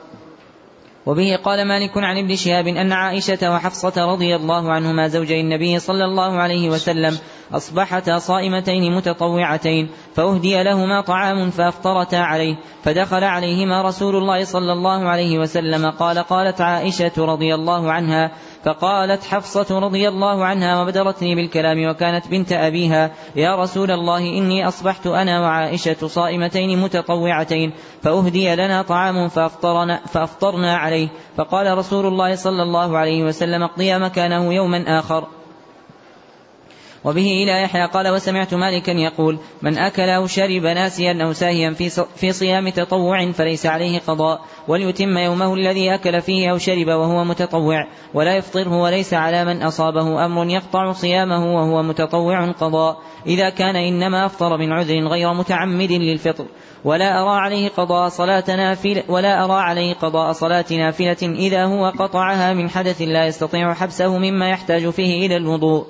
وبه 1.07 1.39
قال 1.43 1.67
مالك 1.67 1.97
عن 1.97 2.17
ابن 2.17 2.35
شهاب 2.35 2.67
أن 2.67 2.91
عائشة 2.91 3.51
وحفصة 3.51 4.05
رضي 4.05 4.35
الله 4.35 4.71
عنهما 4.71 5.07
زوجي 5.07 5.41
النبي 5.41 5.79
صلى 5.79 6.05
الله 6.05 6.39
عليه 6.39 6.69
وسلم 6.69 7.17
أصبحتا 7.53 8.17
صائمتين 8.17 8.95
متطوعتين 8.95 9.89
فأهدي 10.15 10.63
لهما 10.63 11.01
طعام 11.01 11.49
فأفطرتا 11.49 12.15
عليه 12.15 12.55
فدخل 12.83 13.23
عليهما 13.23 13.81
رسول 13.81 14.15
الله 14.15 14.43
صلى 14.43 14.73
الله 14.73 15.09
عليه 15.09 15.39
وسلم 15.39 15.89
قال 15.91 16.19
قالت 16.19 16.61
عائشة 16.61 17.11
رضي 17.17 17.55
الله 17.55 17.91
عنها 17.91 18.31
فقالت 18.67 19.23
حفصة 19.23 19.79
رضي 19.79 20.07
الله 20.07 20.45
عنها 20.45 20.81
وبدرتني 20.81 21.35
بالكلام 21.35 21.89
وكانت 21.89 22.27
بنت 22.27 22.51
أبيها 22.51 23.11
يا 23.35 23.55
رسول 23.55 23.91
الله 23.91 24.17
إني 24.17 24.67
أصبحت 24.67 25.07
أنا 25.07 25.41
وعائشة 25.41 26.07
صائمتين 26.07 26.81
متطوعتين 26.81 27.73
فأهدي 28.03 28.55
لنا 28.55 28.81
طعام 28.81 29.27
فأفطرنا, 29.27 29.99
فأفطرنا 30.05 30.77
عليه. 30.77 31.09
فقال 31.37 31.77
رسول 31.77 32.05
الله 32.05 32.35
صلى 32.35 32.63
الله 32.63 32.97
عليه 32.97 33.23
وسلم 33.23 33.63
اقضيا 33.63 33.97
مكانه 33.97 34.53
يوما 34.53 34.99
آخر. 34.99 35.27
وبه 37.03 37.43
إلى 37.43 37.61
يحيى 37.63 37.85
قال 37.85 38.07
وسمعت 38.07 38.53
مالكا 38.53 38.91
يقول 38.91 39.39
من 39.61 39.77
أكل 39.77 40.09
أو 40.09 40.27
شرب 40.27 40.63
ناسيا 40.63 41.23
أو 41.23 41.33
ساهيا 41.33 41.73
في 42.15 42.31
صيام 42.31 42.69
تطوع 42.69 43.31
فليس 43.31 43.65
عليه 43.65 43.99
قضاء 43.99 44.41
وليتم 44.67 45.17
يومه 45.17 45.53
الذي 45.53 45.95
أكل 45.95 46.21
فيه 46.21 46.51
أو 46.51 46.57
شرب 46.57 46.87
وهو 46.87 47.23
متطوع 47.23 47.87
ولا 48.13 48.37
يفطره 48.37 48.81
وليس 48.81 49.13
على 49.13 49.45
من 49.45 49.63
أصابه 49.63 50.25
أمر 50.25 50.49
يقطع 50.49 50.91
صيامه 50.91 51.55
وهو 51.55 51.83
متطوع 51.83 52.51
قضاء. 52.51 52.97
إذا 53.27 53.49
كان 53.49 53.75
إنما 53.75 54.25
أفطر 54.25 54.57
من 54.57 54.71
عذر 54.71 55.07
غير 55.07 55.33
متعمد 55.33 55.91
للفطر 55.91 56.45
ولا 56.85 57.21
أرى 57.21 57.39
عليه 57.39 57.69
قضاء 57.69 58.09
صلاة 58.09 58.43
نافلة 58.47 59.03
ولا 59.09 59.45
أرى 59.45 59.61
عليه 59.61 59.93
قضاء 59.93 60.31
صلاة 60.31 60.65
نافلة 60.71 61.17
إذا 61.21 61.65
هو 61.65 61.89
قطعها 61.99 62.53
من 62.53 62.69
حدث 62.69 63.01
لا 63.01 63.25
يستطيع 63.25 63.73
حبسه 63.73 64.17
مما 64.17 64.49
يحتاج 64.49 64.89
فيه 64.89 65.25
إلى 65.25 65.37
الوضوء. 65.37 65.85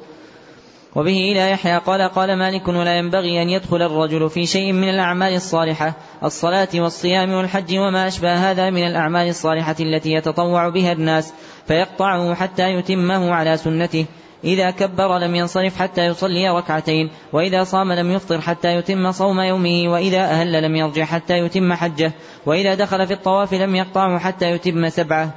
وبه 0.97 1.31
إلى 1.31 1.51
يحيى 1.51 1.77
قال 1.77 2.01
قال 2.01 2.39
مالك 2.39 2.67
ولا 2.67 2.97
ينبغي 2.97 3.41
أن 3.41 3.49
يدخل 3.49 3.81
الرجل 3.81 4.29
في 4.29 4.45
شيء 4.45 4.73
من 4.73 4.89
الأعمال 4.89 5.33
الصالحة 5.33 5.93
الصلاة 6.23 6.67
والصيام 6.75 7.31
والحج 7.31 7.77
وما 7.77 8.07
أشبه 8.07 8.51
هذا 8.51 8.69
من 8.69 8.87
الأعمال 8.87 9.29
الصالحة 9.29 9.75
التي 9.79 10.11
يتطوع 10.11 10.69
بها 10.69 10.91
الناس 10.91 11.33
فيقطعه 11.67 12.33
حتى 12.33 12.63
يتمه 12.63 13.33
على 13.33 13.57
سنته 13.57 14.05
إذا 14.43 14.71
كبر 14.71 15.17
لم 15.17 15.35
ينصرف 15.35 15.77
حتى 15.77 16.05
يصلي 16.05 16.49
ركعتين 16.49 17.09
وإذا 17.33 17.63
صام 17.63 17.91
لم 17.91 18.11
يفطر 18.11 18.41
حتى 18.41 18.75
يتم 18.75 19.11
صوم 19.11 19.39
يومه 19.39 19.83
وإذا 19.87 20.21
أهل 20.21 20.63
لم 20.63 20.75
يرجع 20.75 21.05
حتى 21.05 21.37
يتم 21.37 21.73
حجه 21.73 22.11
وإذا 22.45 22.75
دخل 22.75 23.07
في 23.07 23.13
الطواف 23.13 23.53
لم 23.53 23.75
يقطعه 23.75 24.19
حتى 24.19 24.51
يتم 24.51 24.89
سبعة. 24.89 25.31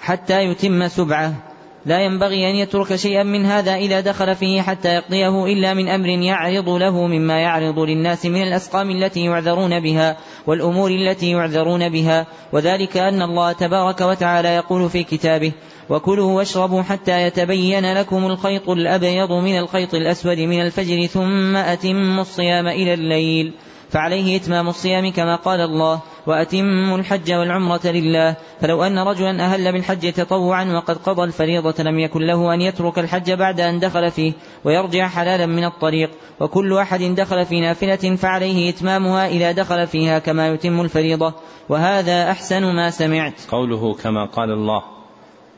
حتى 0.00 0.44
يتم 0.44 0.88
سبعة. 0.88 1.49
لا 1.86 2.00
ينبغي 2.00 2.50
أن 2.50 2.54
يترك 2.54 2.96
شيئا 2.96 3.22
من 3.22 3.46
هذا 3.46 3.74
إذا 3.74 4.00
دخل 4.00 4.36
فيه 4.36 4.62
حتى 4.62 4.88
يقضيه 4.88 5.46
إلا 5.46 5.74
من 5.74 5.88
أمر 5.88 6.08
يعرض 6.08 6.68
له 6.68 7.06
مما 7.06 7.40
يعرض 7.40 7.78
للناس 7.78 8.26
من 8.26 8.42
الأسقام 8.42 8.90
التي 8.90 9.24
يعذرون 9.24 9.80
بها 9.80 10.16
والأمور 10.46 10.90
التي 10.90 11.30
يعذرون 11.30 11.88
بها. 11.88 12.26
وذلك 12.52 12.96
أن 12.96 13.22
الله 13.22 13.52
تبارك 13.52 14.00
وتعالى 14.00 14.48
يقول 14.48 14.90
في 14.90 15.04
كتابه 15.04 15.52
وكلوا 15.90 16.32
واشربوا 16.32 16.82
حتى 16.82 17.22
يتبين 17.22 17.94
لكم 17.94 18.26
الخيط 18.26 18.68
الأبيض 18.68 19.32
من 19.32 19.58
الخيط 19.58 19.94
الأسود 19.94 20.38
من 20.38 20.60
الفجر 20.60 21.06
ثم 21.06 21.56
أتموا 21.56 22.22
الصيام 22.22 22.66
إلى 22.66 22.94
الليل. 22.94 23.52
فعليه 23.90 24.36
إتمام 24.36 24.68
الصيام 24.68 25.12
كما 25.12 25.36
قال 25.36 25.60
الله 25.60 26.00
وأتموا 26.26 26.98
الحج 26.98 27.32
والعمرة 27.32 27.80
لله. 27.84 28.36
فلو 28.60 28.82
أن 28.82 28.98
رجلا 28.98 29.44
أهل 29.44 29.72
بالحج 29.72 30.12
تطوعا 30.12 30.64
وقد 30.64 30.96
قضى 30.96 31.24
الفريضة 31.24 31.82
لم 31.82 31.98
يكن 31.98 32.20
له 32.20 32.54
أن 32.54 32.60
يترك 32.60 32.98
الحج 32.98 33.32
بعد 33.32 33.60
أن 33.60 33.78
دخل 33.78 34.10
فيه 34.10 34.32
ويرجع 34.64 35.08
حلالا 35.08 35.46
من 35.46 35.64
الطريق. 35.64 36.10
وكل 36.40 36.78
أحد 36.78 37.02
دخل 37.02 37.46
في 37.46 37.60
نافلة 37.60 38.16
فعليه 38.16 38.70
إتمامها 38.70 39.28
إذا 39.28 39.52
دخل 39.52 39.86
فيها 39.86 40.18
كما 40.18 40.48
يتم 40.48 40.80
الفريضة. 40.80 41.34
وهذا 41.68 42.30
أحسن 42.30 42.74
ما 42.74 42.90
سمعت. 42.90 43.34
قوله 43.50 43.94
كما 43.94 44.24
قال 44.24 44.50
الله 44.50 44.82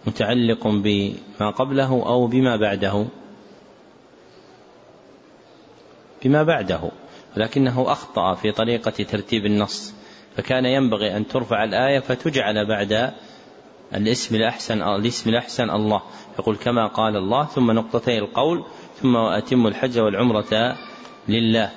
متعلق 0.06 0.66
بما 0.66 1.50
قبله 1.50 2.02
أو 2.06 2.26
بما 2.26 2.56
بعده؟ 2.56 3.06
بما 6.24 6.42
بعده. 6.42 6.80
ولكنه 7.36 7.92
أخطأ 7.92 8.34
في 8.34 8.52
طريقة 8.52 8.90
ترتيب 8.90 9.46
النص 9.46 9.94
فكان 10.36 10.66
ينبغي 10.66 11.16
أن 11.16 11.28
ترفع 11.28 11.64
الآية 11.64 11.98
فتجعل 11.98 12.66
بعد 12.66 13.12
الاسم 13.94 14.34
الأحسن 14.34 14.82
الاسم 14.82 15.30
الأحسن 15.30 15.70
الله. 15.70 16.02
يقول 16.38 16.56
كما 16.56 16.86
قال 16.86 17.16
الله 17.16 17.44
ثم 17.44 17.70
نقطتي 17.70 18.18
القول 18.18 18.64
ثم 19.02 19.14
وأتم 19.14 19.66
الحج 19.66 19.98
والعمرة 19.98 20.76
لله. 21.28 21.70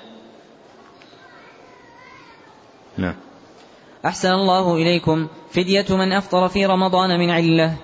نعم. 2.98 3.16
أحسن 4.06 4.32
الله 4.32 4.76
إليكم. 4.76 5.28
فدية 5.52 5.86
من 5.90 6.12
أفطر 6.12 6.48
في 6.50 6.66
رمضان 6.66 7.20
من 7.20 7.30
علة. 7.30 7.76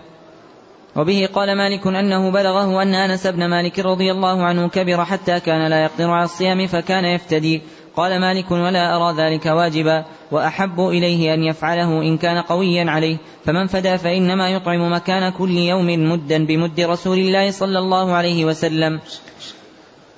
وبه 0.95 1.29
قال 1.33 1.57
مالك 1.57 1.87
أنه 1.87 2.31
بلغه 2.31 2.81
أن 2.81 2.95
أنس 2.95 3.27
بن 3.27 3.45
مالك 3.45 3.79
رضي 3.79 4.11
الله 4.11 4.43
عنه 4.43 4.69
كبر 4.69 5.05
حتى 5.05 5.39
كان 5.39 5.67
لا 5.67 5.83
يقدر 5.83 6.09
على 6.09 6.23
الصيام 6.23 6.67
فكان 6.67 7.05
يفتدي. 7.05 7.61
قال 7.95 8.21
مالك 8.21 8.51
ولا 8.51 8.95
أرى 8.95 9.15
ذلك 9.17 9.45
واجبا 9.45 10.05
وأحب 10.31 10.79
إليه 10.79 11.33
أن 11.33 11.43
يفعله 11.43 12.01
إن 12.01 12.17
كان 12.17 12.41
قويا 12.41 12.91
عليه. 12.91 13.17
فمن 13.45 13.67
فدى 13.67 13.97
فإنما 13.97 14.49
يطعم 14.49 14.93
مكان 14.93 15.31
كل 15.31 15.51
يوم 15.51 16.11
مدا 16.11 16.45
بمد 16.45 16.79
رسول 16.79 17.17
الله 17.17 17.51
صلى 17.51 17.79
الله 17.79 18.13
عليه 18.13 18.45
وسلم. 18.45 18.99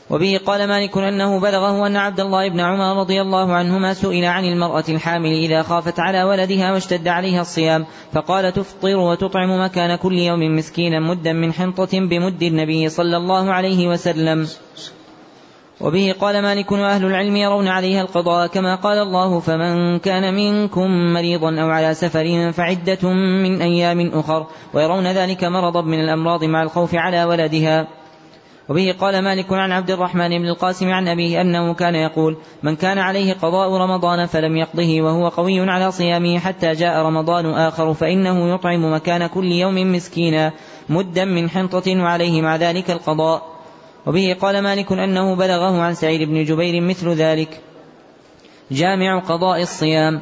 وبه 0.09 0.39
قال 0.45 0.67
مالك 0.67 0.97
أنه 0.97 1.39
بلغه 1.39 1.87
أن 1.87 1.95
عبد 1.95 2.19
الله 2.19 2.49
بن 2.49 2.59
عمر 2.59 2.99
رضي 2.99 3.21
الله 3.21 3.53
عنهما 3.53 3.93
سئل 3.93 4.25
عن 4.25 4.45
المرأة 4.45 4.83
الحامل 4.89 5.29
إذا 5.29 5.61
خافت 5.61 5.99
على 5.99 6.23
ولدها 6.23 6.73
واشتد 6.73 7.07
عليها 7.07 7.41
الصيام 7.41 7.85
فقال 8.13 8.53
تفطر 8.53 8.97
وتطعم 8.97 9.65
مكان 9.65 9.95
كل 9.95 10.13
يوم 10.13 10.55
مسكينا 10.55 10.99
مدا 10.99 11.33
من 11.33 11.53
حنطة 11.53 11.99
بمد 11.99 12.43
النبي 12.43 12.89
صلى 12.89 13.17
الله 13.17 13.51
عليه 13.51 13.87
وسلم. 13.87 14.47
وبه 15.81 16.15
قال 16.19 16.41
مالك 16.41 16.71
وأهل 16.71 17.05
العلم 17.05 17.35
يرون 17.35 17.67
عليها 17.67 18.01
القضاء 18.01 18.47
كما 18.47 18.75
قال 18.75 18.97
الله 18.97 19.39
فمن 19.39 19.99
كان 19.99 20.33
منكم 20.33 21.13
مريضا 21.13 21.61
أو 21.61 21.69
على 21.69 21.93
سفر 21.93 22.51
فعدة 22.51 23.09
من 23.13 23.61
أيام 23.61 24.11
أخر 24.13 24.47
ويرون 24.73 25.07
ذلك 25.07 25.43
مرضا 25.43 25.81
من 25.81 25.99
الأمراض 25.99 26.43
مع 26.43 26.63
الخوف 26.63 26.95
على 26.95 27.23
ولدها. 27.23 28.02
وبه 28.69 28.95
قال 28.99 29.23
مالك 29.23 29.53
عن 29.53 29.71
عبد 29.71 29.91
الرحمن 29.91 30.29
بن 30.29 30.47
القاسم 30.47 30.89
عن 30.89 31.07
أبيه 31.07 31.41
أنه 31.41 31.73
كان 31.73 31.95
يقول 31.95 32.37
من 32.63 32.75
كان 32.75 32.97
عليه 32.97 33.33
قضاء 33.33 33.73
رمضان 33.73 34.25
فلم 34.25 34.57
يقضه 34.57 35.01
وهو 35.01 35.27
قوي 35.27 35.69
على 35.69 35.91
صيامه 35.91 36.39
حتى 36.39 36.71
جاء 36.71 37.05
رمضان 37.05 37.45
آخر 37.45 37.93
فإنه 37.93 38.53
يطعم 38.53 38.93
مكان 38.93 39.27
كل 39.27 39.51
يوم 39.51 39.91
مسكينا 39.91 40.51
مدا 40.89 41.25
من 41.25 41.49
حنطة 41.49 42.01
وعليه 42.01 42.41
مع 42.41 42.55
ذلك 42.55 42.91
القضاء. 42.91 43.53
وبه 44.05 44.37
قال 44.41 44.63
مالك 44.63 44.91
أنه 44.91 45.35
بلغه 45.35 45.81
عن 45.81 45.93
سعيد 45.93 46.29
بن 46.29 46.43
جبير 46.43 46.81
مثل 46.81 47.09
ذلك. 47.09 47.61
جامع 48.71 49.19
قضاء 49.19 49.61
الصيام. 49.61 50.21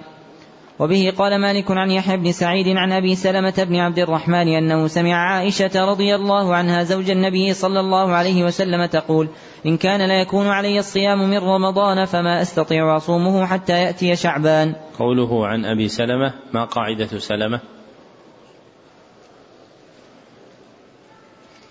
وبه 0.81 1.13
قال 1.17 1.41
مالك 1.41 1.71
عن 1.71 1.91
يحيى 1.91 2.17
بن 2.17 2.31
سعيد 2.31 2.67
عن 2.77 2.91
أبي 2.91 3.15
سلمة 3.15 3.63
بن 3.69 3.75
عبد 3.75 3.99
الرحمن 3.99 4.47
أنه 4.47 4.87
سمع 4.87 5.13
عائشة 5.13 5.85
رضي 5.85 6.15
الله 6.15 6.55
عنها 6.55 6.83
زوج 6.83 7.09
النبي 7.09 7.53
صلى 7.53 7.79
الله 7.79 8.11
عليه 8.11 8.43
وسلم 8.43 8.85
تقول 8.85 9.29
إن 9.65 9.77
كان 9.77 10.07
لا 10.07 10.21
يكون 10.21 10.47
علي 10.47 10.79
الصيام 10.79 11.29
من 11.29 11.37
رمضان 11.37 12.05
فما 12.05 12.41
أستطيع 12.41 12.97
أصومه 12.97 13.45
حتى 13.45 13.73
يأتي 13.73 14.15
شعبان. 14.15 14.75
قوله 14.99 15.47
عن 15.47 15.65
أبي 15.65 15.87
سلمة 15.87 16.33
ما 16.53 16.65
قاعدة 16.65 17.19
سلمة؟ 17.19 17.59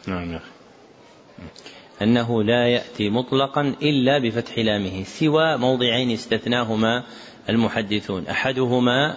نعم 0.07 0.33
يا 0.33 0.37
أخي. 0.37 0.51
أنه 2.03 2.43
لا 2.43 2.67
يأتي 2.67 3.11
مطلقا 3.11 3.75
إلا 3.83 4.19
بفتح 4.19 4.59
لامه 4.59 5.03
سوى 5.05 5.57
موضعين 5.57 6.11
استثناهما 6.11 7.05
المحدثون. 7.49 8.27
أحدهما 8.27 9.17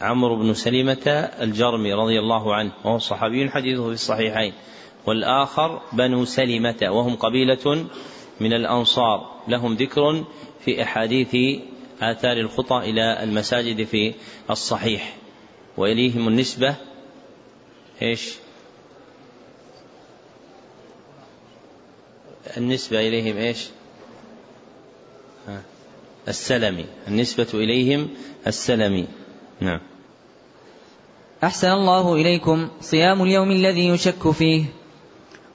عمرو 0.00 0.36
بن 0.36 0.54
سلمة 0.54 1.08
الجرمي 1.40 1.92
رضي 1.92 2.18
الله 2.18 2.54
عنه 2.54 2.72
وهو 2.84 2.98
صحابي 2.98 3.50
حديثه 3.50 3.86
في 3.86 3.92
الصحيحين. 3.92 4.52
والآخر 5.06 5.82
بنو 5.92 6.24
سلمة 6.24 6.76
وهم 6.82 7.16
قبيلة 7.16 7.86
من 8.40 8.52
الأنصار. 8.52 9.30
لهم 9.48 9.74
ذكر 9.74 10.24
في 10.64 10.82
أحاديث 10.82 11.60
آثار 12.00 12.36
الخطى 12.36 12.76
إلى 12.78 13.22
المساجد 13.22 13.84
في 13.84 14.14
الصحيح. 14.50 15.16
وإليهم 15.76 16.28
النسبة 16.28 16.74
إيش؟ 18.02 18.34
النسبة 22.56 23.00
إليهم 23.00 23.36
إيش؟ 23.36 23.68
السلمي 26.28 26.84
النسبة 27.08 27.46
إليهم 27.54 28.08
السلمي 28.46 29.06
نعم. 29.60 29.80
أحسن 31.44 31.68
الله 31.68 32.14
إليكم 32.14 32.68
صيام 32.80 33.22
اليوم 33.22 33.50
الذي 33.50 33.88
يشك 33.88 34.30
فيه. 34.30 34.64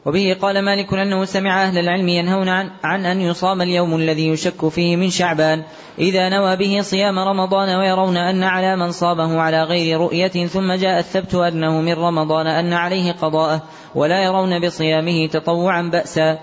وبه 0.06 0.38
قال 0.42 0.62
مالك 0.62 0.94
أنه 0.94 1.26
سمع 1.26 1.64
أهل 1.64 1.78
العلم 1.78 2.08
ينهون 2.08 2.50
عن, 2.50 2.70
عن 2.84 3.06
أن 3.06 3.22
يصام 3.22 3.62
اليوم 3.62 3.96
الذي 3.96 4.28
يشك 4.28 4.68
فيه 4.68 4.96
من 4.96 5.10
شعبان. 5.10 5.64
إذا 6.00 6.30
نوى 6.30 6.56
به 6.56 6.82
صيام 6.82 7.20
رمضان 7.20 7.76
ويرون 7.76 8.18
أن 8.18 8.44
على 8.44 8.76
من 8.76 8.92
صامه 8.92 9.42
على 9.42 9.64
غير 9.64 10.00
رؤية 10.00 10.48
ثم 10.48 10.74
جاء 10.74 11.00
الثبت 11.00 11.36
أنه 11.36 11.82
من 11.82 11.94
رمضان 11.94 12.48
أن 12.48 12.74
عليه 12.74 13.12
قضاءه 13.12 13.64
ولا 13.96 14.24
يرون 14.24 14.68
بصيامه 14.68 15.28
تطوعا 15.28 15.82
بأسا. 15.82 16.40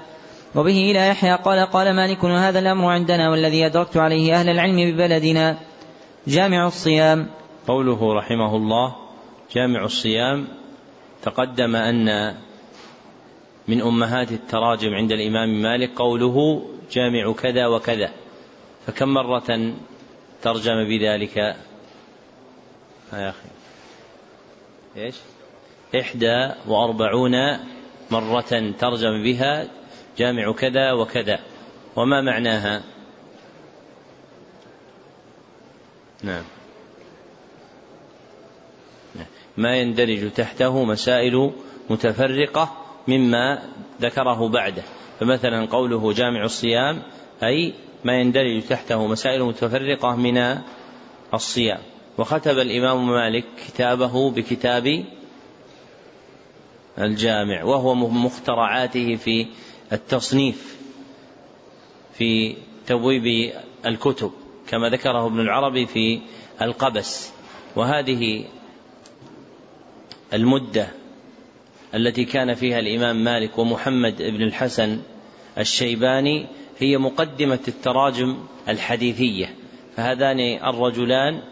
وبه 0.55 0.91
إلى 0.91 1.09
يحيى 1.09 1.35
قال 1.35 1.67
قال 1.67 1.97
مالك 1.97 2.25
وهذا 2.25 2.59
الأمر 2.59 2.91
عندنا 2.91 3.31
والذي 3.31 3.67
أدركت 3.67 3.97
عليه 3.97 4.41
أهل 4.41 4.49
العلم 4.49 4.77
ببلدنا. 4.77 5.59
جامع 6.27 6.67
الصيام. 6.67 7.27
قوله 7.67 8.15
رحمه 8.15 8.57
الله 8.57 8.97
جامع 9.55 9.85
الصيام 9.85 10.49
تقدم 11.23 11.77
أن 11.77 12.35
من 13.69 13.83
أمهات 13.83 14.33
التراجم 14.33 14.95
عند 14.95 15.13
الإمام 15.13 15.63
مالك 15.63 15.91
قوله 15.97 16.67
جامع 16.93 17.33
كذا 17.33 17.67
وكذا. 17.67 18.11
فكم 18.87 19.09
مرة 19.09 19.73
ترجم 20.43 20.89
بذلك؟ 20.89 21.37
يا 23.13 23.29
أخي. 23.29 23.49
إيش؟ 24.97 25.15
إحدى 26.01 26.51
وأربعون 26.69 27.59
مرة 28.11 28.73
ترجم 28.79 29.23
بها 29.23 29.69
جامع 30.19 30.53
كذا 30.53 30.93
وكذا. 30.93 31.39
وما 31.97 32.21
معناها؟ 32.21 32.83
نعم. 36.23 36.43
ما 39.57 39.77
يندرج 39.77 40.31
تحته 40.31 40.85
مسائل 40.85 41.51
متفرقة 41.91 42.73
مما 43.09 43.63
ذكره 44.01 44.49
بعده. 44.49 44.83
فمثلا 45.21 45.67
قوله 45.67 46.13
جامع 46.13 46.45
الصيام 46.45 47.03
أي 47.43 47.75
ما 48.05 48.21
يندرج 48.21 48.63
تحته 48.63 49.07
مسائل 49.07 49.43
متفرقة 49.43 50.17
من 50.17 50.59
الصيام. 51.35 51.81
وختب 52.19 52.59
الإمام 52.59 53.11
مالك 53.11 53.45
كتابه 53.67 54.31
بكتاب 54.31 55.05
الجامع 56.99 57.65
وهو 57.65 57.95
مخترعاته 57.95 59.17
في 59.17 59.47
التصنيف 59.93 60.77
في 62.15 62.57
تبويب 62.87 63.53
الكتب 63.87 64.33
كما 64.69 64.89
ذكره 64.89 65.27
ابن 65.27 65.41
العربي 65.41 65.87
في 65.87 66.21
القبس. 66.63 67.33
وهذه 67.77 68.45
المدة 70.35 70.89
التي 71.95 72.25
كان 72.25 72.55
فيها 72.55 72.79
الإمام 72.79 73.25
مالك 73.25 73.59
ومحمد 73.59 74.23
بن 74.23 74.43
الحسن 74.43 75.01
الشيباني 75.59 76.47
هي 76.79 76.99
مقدمة 76.99 77.61
التراجم 77.69 78.37
الحديثية. 78.69 79.55
فهذان 79.97 80.41
الرجلان 80.41 81.43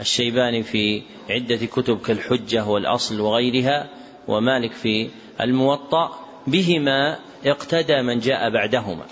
الشيباني 0.00 0.62
في 0.62 1.02
عدة 1.30 1.56
كتب 1.56 2.00
كالحجة 2.00 2.66
والأصل 2.66 3.20
وغيرها 3.20 3.88
ومالك 4.28 4.72
في 4.72 5.08
الموطأ 5.40 6.29
بهما 6.46 7.18
اقتدى 7.46 8.02
من 8.02 8.18
جاء 8.18 8.50
بعدهما. 8.50 9.04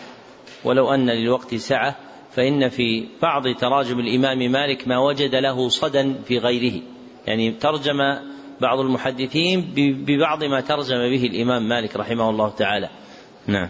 ولو 0.64 0.94
أن 0.94 1.10
للوقت 1.10 1.54
سعة 1.54 1.96
فإن 2.30 2.68
في 2.68 3.08
بعض 3.22 3.42
تراجم 3.60 4.00
الإمام 4.00 4.38
مالك 4.52 4.88
ما 4.88 4.98
وجد 4.98 5.34
له 5.34 5.68
صدى 5.68 6.14
في 6.24 6.38
غيره. 6.38 6.82
يعني 7.26 7.50
ترجم 7.50 7.98
بعض 8.60 8.80
المحدثين 8.80 9.72
ببعض 9.76 10.44
ما 10.44 10.60
ترجم 10.60 10.98
به 10.98 11.24
الإمام 11.24 11.68
مالك 11.68 11.96
رحمه 11.96 12.30
الله 12.30 12.48
تعالى. 12.48 12.88
نعم. 13.46 13.68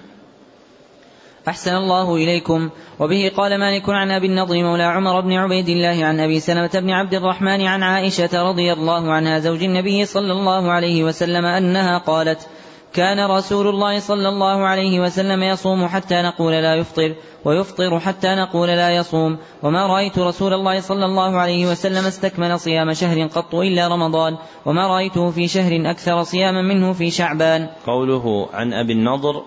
أحسن 1.49 1.75
الله 1.75 2.17
إليكم. 2.17 2.71
وبه 3.01 3.33
قال 3.37 3.59
مالك 3.61 3.89
عن 3.89 4.11
أبي 4.11 4.27
النضر 4.27 4.63
مولى 4.63 4.83
عمر 4.83 5.21
بن 5.21 5.33
عبيد 5.33 5.69
الله 5.69 6.05
عن 6.05 6.21
أبي 6.21 6.41
سلمة 6.41 6.71
بن 6.75 6.91
عبد 6.91 7.15
الرحمن 7.15 7.67
عن 7.67 7.83
عائشة 7.83 8.43
رضي 8.51 8.73
الله 8.73 9.13
عنها 9.13 9.39
زوج 9.39 9.63
النبي 9.63 10.05
صلى 10.05 10.33
الله 10.33 10.73
عليه 10.73 11.05
وسلم 11.05 11.45
أنها 11.45 11.99
قالت 11.99 12.49
كان 12.93 13.31
رسول 13.31 13.69
الله 13.69 13.99
صلى 13.99 14.29
الله 14.29 14.67
عليه 14.67 15.01
وسلم 15.01 15.43
يصوم 15.43 15.87
حتى 15.87 16.23
نقول 16.23 16.53
لا 16.53 16.75
يفطر 16.75 17.15
ويفطر 17.45 18.01
حتى 18.01 18.29
نقول 18.35 18.69
لا 18.69 18.97
يصوم. 18.97 19.39
وما 19.63 19.87
رأيت 19.87 20.19
رسول 20.19 20.53
الله 20.53 20.81
صلى 20.81 21.05
الله 21.05 21.37
عليه 21.37 21.67
وسلم 21.67 22.07
استكمل 22.07 22.61
صيام 22.61 22.93
شهر 22.93 23.27
قط 23.27 23.55
إلا 23.55 23.89
رمضان 23.89 24.37
وما 24.67 24.87
رأيته 24.87 25.31
في 25.31 25.49
شهر 25.49 25.91
أكثر 25.91 26.23
صياما 26.23 26.63
منه 26.63 26.93
في 26.93 27.11
شعبان. 27.11 27.69
قوله 27.87 28.49
عن 28.53 28.73
أبي 28.73 28.93
النضر 28.93 29.43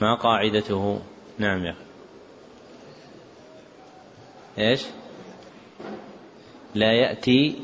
ما 0.00 0.14
قاعدته؟ 0.14 0.98
نعم 1.38 1.64
يا 1.64 1.70
أخي. 1.70 1.78
إيش؟ 4.58 4.82
لا 6.74 6.92
يأتي 6.92 7.56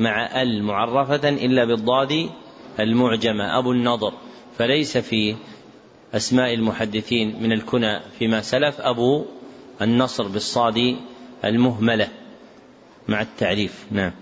مع 0.00 0.42
ال 0.42 0.62
معرفة 0.62 1.28
إلا 1.28 1.64
بالضاد 1.64 2.30
المعجمة 2.80 3.58
أبو 3.58 3.72
النضر. 3.72 4.12
فليس 4.58 4.98
في 4.98 5.36
أسماء 6.14 6.54
المحدثين 6.54 7.42
من 7.42 7.52
الكنى 7.52 8.00
فيما 8.18 8.40
سلف 8.42 8.80
أبو 8.80 9.24
النصر 9.82 10.28
بالصاد 10.28 10.96
المهملة 11.44 12.08
مع 13.08 13.20
التعريف. 13.20 13.86
نعم. 13.90 14.12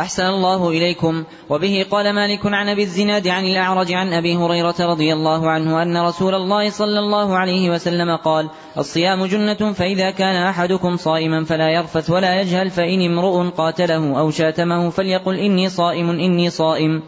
أحسن 0.00 0.22
الله 0.22 0.68
إليكم. 0.68 1.24
وبه 1.50 1.86
قال 1.90 2.12
مالك 2.12 2.46
عن 2.46 2.68
أبي 2.68 2.82
الزناد 2.82 3.28
عن 3.28 3.44
الأعرج 3.44 3.92
عن 3.92 4.12
أبي 4.12 4.36
هريرة 4.36 4.74
رضي 4.80 5.12
الله 5.12 5.50
عنه 5.50 5.82
أن 5.82 5.96
رسول 5.96 6.34
الله 6.34 6.70
صلى 6.70 6.98
الله 6.98 7.36
عليه 7.36 7.70
وسلم 7.70 8.16
قال 8.16 8.48
الصيام 8.78 9.26
جنة 9.26 9.72
فإذا 9.72 10.10
كان 10.10 10.36
أحدكم 10.36 10.96
صائما 10.96 11.44
فلا 11.44 11.70
يرفث 11.70 12.10
ولا 12.10 12.40
يجهل 12.40 12.70
فإن 12.70 13.00
امرؤ 13.00 13.50
قاتله 13.50 14.18
أو 14.18 14.30
شاتمه 14.30 14.90
فليقل 14.90 15.38
إني 15.38 15.68
صائم 15.68 16.10
إني 16.10 16.50
صائم. 16.50 17.02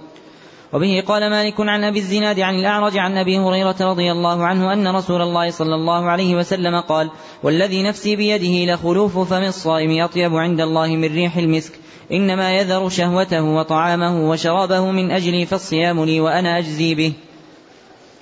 وبه 0.75 1.03
قال 1.07 1.31
مالك 1.31 1.55
عن 1.61 1.85
أبي 1.85 1.99
الزناد 1.99 2.41
عن 2.41 2.55
الأعرج 2.55 2.99
عن 2.99 3.17
أبي 3.17 3.39
هريرة 3.39 3.77
رضي 3.81 4.13
الله 4.13 4.47
عنه 4.47 4.73
أن 4.73 4.89
رسول 4.89 5.23
الله 5.23 5.51
صلى 5.51 5.75
الله 5.75 6.11
عليه 6.11 6.35
وسلم 6.35 6.81
قال 6.81 7.11
والذي 7.43 7.83
نفسي 7.83 8.17
بيده 8.17 8.75
لخلوف 8.75 9.19
فم 9.19 9.43
الصائم 9.43 10.03
أطيب 10.03 10.37
عند 10.37 10.61
الله 10.61 10.87
من 10.87 11.15
ريح 11.15 11.37
المسك 11.37 11.73
إنما 12.13 12.53
يذر 12.53 12.89
شهوته 12.89 13.43
وطعامه 13.43 14.31
وشرابه 14.31 14.91
من 14.91 15.11
أجلي 15.11 15.47
فالصيام 15.47 16.05
لي 16.05 16.21
وأنا 16.21 16.59
أجزي 16.59 16.95
به. 16.95 17.13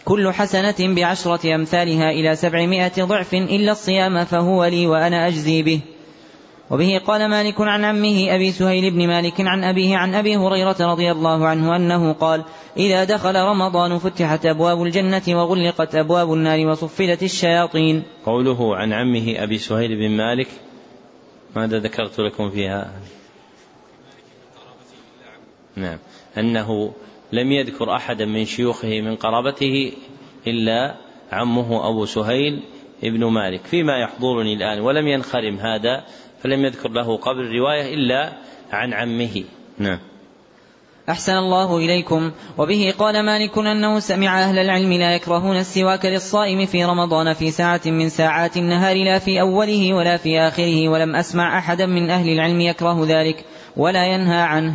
كل 0.05 0.32
حسنة 0.32 0.94
بعشرة 0.94 1.55
أمثالها 1.55 2.11
إلى 2.11 2.36
سبعمائة 2.36 3.05
ضعف 3.05 3.34
إلا 3.34 3.72
الصيام 3.72 4.24
فهو 4.24 4.64
لي 4.64 4.86
وأنا 4.86 5.28
أجزي 5.28 5.62
به. 5.62 5.80
وبه 6.73 7.01
قال 7.07 7.29
مالك 7.29 7.61
عن 7.61 7.85
عمه 7.85 8.35
أبي 8.35 8.53
سهيل 8.53 8.91
بن 8.91 9.07
مالك 9.07 9.41
عن 9.41 9.64
أبيه 9.64 9.97
عن 9.97 10.14
أبي 10.14 10.37
هريرة 10.37 10.77
رضي 10.81 11.11
الله 11.11 11.47
عنه 11.47 11.77
أنه 11.77 12.12
قال 12.12 12.45
إذا 12.77 13.05
دخل 13.05 13.37
رمضان 13.37 13.99
فتحت 13.99 14.47
أبواب 14.47 14.83
الجنة 14.83 15.23
وغلقت 15.29 15.95
أبواب 15.95 16.33
النار 16.33 16.66
وصفلت 16.66 17.23
الشياطين. 17.23 18.03
قوله 18.27 18.77
عن 18.77 18.93
عمه 18.93 19.35
أبي 19.37 19.59
سهيل 19.59 19.97
بن 19.97 20.11
مالك 20.16 20.49
ماذا 21.57 21.79
ذكرت 21.79 22.20
لكم 22.20 22.51
فيها؟ 22.51 22.93
نعم. 25.77 25.99
أنه 26.39 26.93
لم 27.33 27.53
يذكر 27.53 27.97
أحدا 27.97 28.25
من 28.25 28.45
شيوخه 28.45 29.01
من 29.01 29.16
قرابته 29.16 29.93
إلا 30.47 30.97
عمه 31.33 31.89
أبو 31.89 32.05
سهيل 32.05 32.62
ابن 33.05 33.25
مالك. 33.25 33.61
فيما 33.64 33.99
يحضرني 33.99 34.55
الآن 34.55 34.81
ولم 34.81 35.09
ينخرم 35.09 35.57
هذا 35.57 36.05
فلم 36.43 36.64
يذكر 36.64 36.88
له 36.88 37.16
قبل 37.16 37.59
رواية 37.59 37.95
إلا 37.95 38.32
عن 38.72 38.93
عمه. 38.93 39.45
نعم. 39.78 39.99
أحسن 41.09 41.32
الله 41.32 41.76
إليكم. 41.76 42.30
وبه 42.59 42.95
قال 42.99 43.26
مالك 43.26 43.59
أنه 43.59 43.99
سمع 43.99 44.43
أهل 44.43 44.59
العلم 44.59 44.93
لا 44.93 45.14
يكرهون 45.14 45.57
السواك 45.57 46.07
للصائم 46.07 46.66
في 46.66 46.84
رمضان 46.84 47.32
في 47.32 47.51
ساعة 47.51 47.80
من 47.86 48.09
ساعات 48.09 48.57
النهار 48.57 48.97
لا 48.97 49.18
في 49.18 49.40
أوله 49.40 49.95
ولا 49.95 50.16
في 50.16 50.40
آخره 50.40 50.88
ولم 50.88 51.16
أسمع 51.16 51.59
أحدا 51.59 51.86
من 51.86 52.11
أهل 52.11 52.28
العلم 52.28 52.61
يكره 52.61 53.07
ذلك 53.07 53.45
ولا 53.76 54.07
ينهى 54.07 54.40
عنه. 54.40 54.74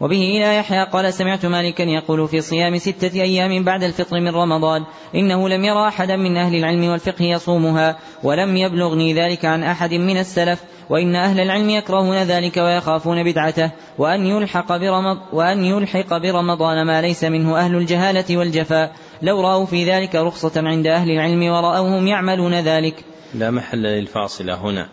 وبه 0.00 0.16
إلى 0.16 0.56
يحيى 0.56 0.84
قال 0.84 1.14
سمعت 1.14 1.46
مالكا 1.46 1.82
يقول 1.82 2.28
في 2.28 2.40
صيام 2.40 2.78
ستة 2.78 3.22
أيام 3.22 3.64
بعد 3.64 3.82
الفطر 3.82 4.20
من 4.20 4.28
رمضان 4.28 4.84
إنه 5.14 5.48
لم 5.48 5.64
يرى 5.64 5.88
أحدا 5.88 6.16
من 6.16 6.36
أهل 6.36 6.54
العلم 6.54 6.84
والفقه 6.84 7.24
يصومها 7.24 7.98
ولم 8.22 8.56
يبلغني 8.56 9.14
ذلك 9.14 9.44
عن 9.44 9.62
أحد 9.62 9.94
من 9.94 10.18
السلف 10.18 10.60
وإن 10.90 11.16
أهل 11.16 11.40
العلم 11.40 11.70
يكرهون 11.70 12.16
ذلك 12.16 12.56
ويخافون 12.56 13.24
بدعته 13.24 13.70
وأن 13.98 14.26
يلحق 14.26 14.76
برمض 14.76 15.18
وأن 15.32 15.64
يلحق 15.64 16.16
برمضان 16.16 16.86
ما 16.86 17.02
ليس 17.02 17.24
منه 17.24 17.58
أهل 17.58 17.76
الجهالة 17.76 18.36
والجفاء. 18.36 18.92
لو 19.22 19.40
رأوا 19.40 19.66
في 19.66 19.90
ذلك 19.90 20.14
رخصة 20.14 20.52
عند 20.56 20.86
أهل 20.86 21.10
العلم 21.10 21.42
ورأوهم 21.42 22.06
يعملون 22.06 22.54
ذلك. 22.54 23.04
لا 23.34 23.50
محل 23.50 23.82
للفاصلة 23.82 24.54
هنا. 24.54 24.88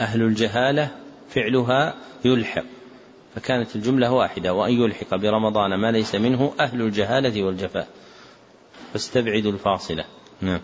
أهل 0.00 0.22
الجهالة 0.22 0.88
فعلها 1.30 1.94
يلحق. 2.24 2.64
فكانت 3.34 3.76
الجملة 3.76 4.12
واحدة. 4.12 4.54
وأن 4.54 4.72
يلحق 4.72 5.14
برمضان 5.14 5.74
ما 5.74 5.92
ليس 5.92 6.14
منه 6.14 6.52
أهل 6.60 6.80
الجهالة 6.80 7.42
والجفاء. 7.42 7.86
فاستبعدوا 8.92 9.52
الفاصلة. 9.52 10.04
نعم. 10.40 10.60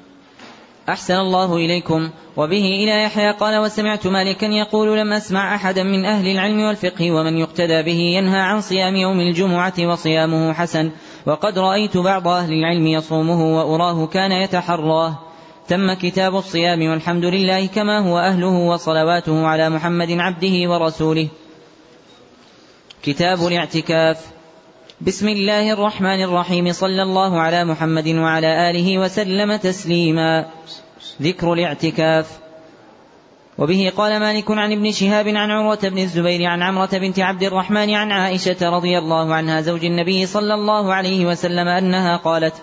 أحسن 0.91 1.15
الله 1.15 1.57
إليكم. 1.57 2.11
وبه 2.37 2.65
إلى 2.65 3.03
يحيى 3.03 3.31
قال 3.31 3.59
وسمعت 3.59 4.07
مالكا 4.07 4.47
يقول 4.47 4.99
لم 4.99 5.13
أسمع 5.13 5.55
أحدا 5.55 5.83
من 5.83 6.05
أهل 6.05 6.27
العلم 6.27 6.61
والفقه 6.61 7.11
ومن 7.11 7.39
يقتدى 7.39 7.83
به 7.83 7.99
ينهى 7.99 8.41
عن 8.41 8.61
صيام 8.61 8.97
يوم 8.97 9.21
الجمعة 9.21 9.75
وصيامه 9.81 10.53
حسن. 10.53 10.91
وقد 11.27 11.59
رأيت 11.59 11.97
بعض 11.97 12.29
أهل 12.29 12.53
العلم 12.53 12.87
يصومه 12.87 13.59
وأراه 13.59 14.07
كان 14.07 14.33
يتحراه. 14.33 15.19
تم 15.69 15.93
كتاب 15.93 16.37
الصيام 16.37 16.91
والحمد 16.91 17.25
لله 17.25 17.67
كما 17.67 17.99
هو 17.99 18.19
أهله 18.19 18.59
وصلواته 18.59 19.47
على 19.47 19.71
محمد 19.71 20.11
عبده 20.11 20.71
ورسوله. 20.71 21.29
كتاب 23.03 23.47
الاعتكاف. 23.47 24.40
بسم 25.07 25.29
الله 25.29 25.73
الرحمن 25.73 26.23
الرحيم 26.23 26.73
صلى 26.73 27.03
الله 27.03 27.41
على 27.41 27.65
محمد 27.65 28.09
وعلى 28.09 28.71
آله 28.71 28.99
وسلم 28.99 29.57
تسليما 29.57 30.47
ذكر 31.23 31.53
الاعتكاف 31.53 32.39
وبه 33.59 33.93
قال 33.97 34.21
مالك 34.21 34.51
عن 34.51 34.73
ابن 34.73 34.93
شهاب 34.93 35.29
عن 35.29 35.51
عروة 35.51 35.79
بن 35.83 35.99
الزبير 35.99 36.45
عن 36.47 36.63
عمرة 36.63 36.89
بنت 36.93 37.21
عبد 37.21 37.43
الرحمن 37.43 37.95
عن 37.95 38.13
عائشة 38.13 38.71
رضي 38.71 38.99
الله 38.99 39.35
عنها 39.35 39.61
زوج 39.61 39.85
النبي 39.85 40.27
صلى 40.27 40.55
الله 40.55 40.95
عليه 40.95 41.27
وسلم 41.27 41.69
أنها 41.69 42.17
قالت 42.17 42.55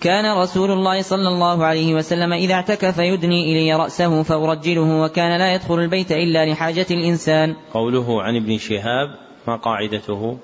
كان 0.00 0.38
رسول 0.38 0.70
الله 0.70 1.02
صلى 1.02 1.28
الله 1.28 1.64
عليه 1.64 1.94
وسلم 1.94 2.32
إذا 2.32 2.54
اعتكف 2.54 2.98
يدني 2.98 3.52
إلي 3.52 3.74
رأسه 3.74 4.22
فأرجله 4.22 5.02
وكان 5.02 5.38
لا 5.38 5.54
يدخل 5.54 5.78
البيت 5.78 6.12
إلا 6.12 6.46
لحاجة 6.46 6.86
الإنسان 6.90 7.56
قوله 7.74 8.22
عن 8.22 8.36
ابن 8.36 8.58
شهاب 8.58 9.08
ما 9.46 9.56
قاعدته 9.56 10.38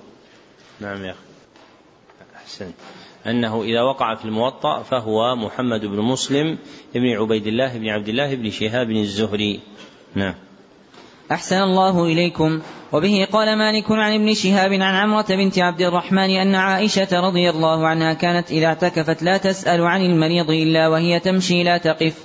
نعم 0.80 1.04
يا 1.04 1.10
أخي 1.10 1.25
أحسنت 2.46 2.74
أنه 3.26 3.62
إذا 3.62 3.82
وقع 3.82 4.14
في 4.14 4.24
الموطأ 4.24 4.82
فهو 4.82 5.36
محمد 5.36 5.84
بن 5.84 6.00
مسلم 6.00 6.58
بن 6.94 7.16
عبيد 7.16 7.46
الله 7.46 7.78
بن 7.78 7.88
عبد 7.88 8.08
الله 8.08 8.34
بن 8.34 8.50
شهاب 8.50 8.90
الزهري. 8.90 9.60
نعم. 10.14 10.34
أحسن 11.32 11.62
الله 11.62 12.04
إليكم. 12.04 12.60
وبه 12.92 13.28
قال 13.32 13.58
مالك 13.58 13.90
عن 13.90 14.14
ابن 14.14 14.34
شهاب 14.34 14.72
عن 14.72 14.94
عمرة 14.94 15.26
بنت 15.28 15.58
عبد 15.58 15.82
الرحمن 15.82 16.30
أن 16.30 16.54
عائشة 16.54 17.20
رضي 17.20 17.50
الله 17.50 17.86
عنها 17.86 18.12
كانت 18.12 18.50
إذا 18.50 18.66
اعتكفت 18.66 19.22
لا 19.22 19.36
تسأل 19.36 19.82
عن 19.82 20.04
المريض 20.04 20.50
إلا 20.50 20.88
وهي 20.88 21.20
تمشي 21.20 21.62
لا 21.62 21.78
تقف. 21.78 22.24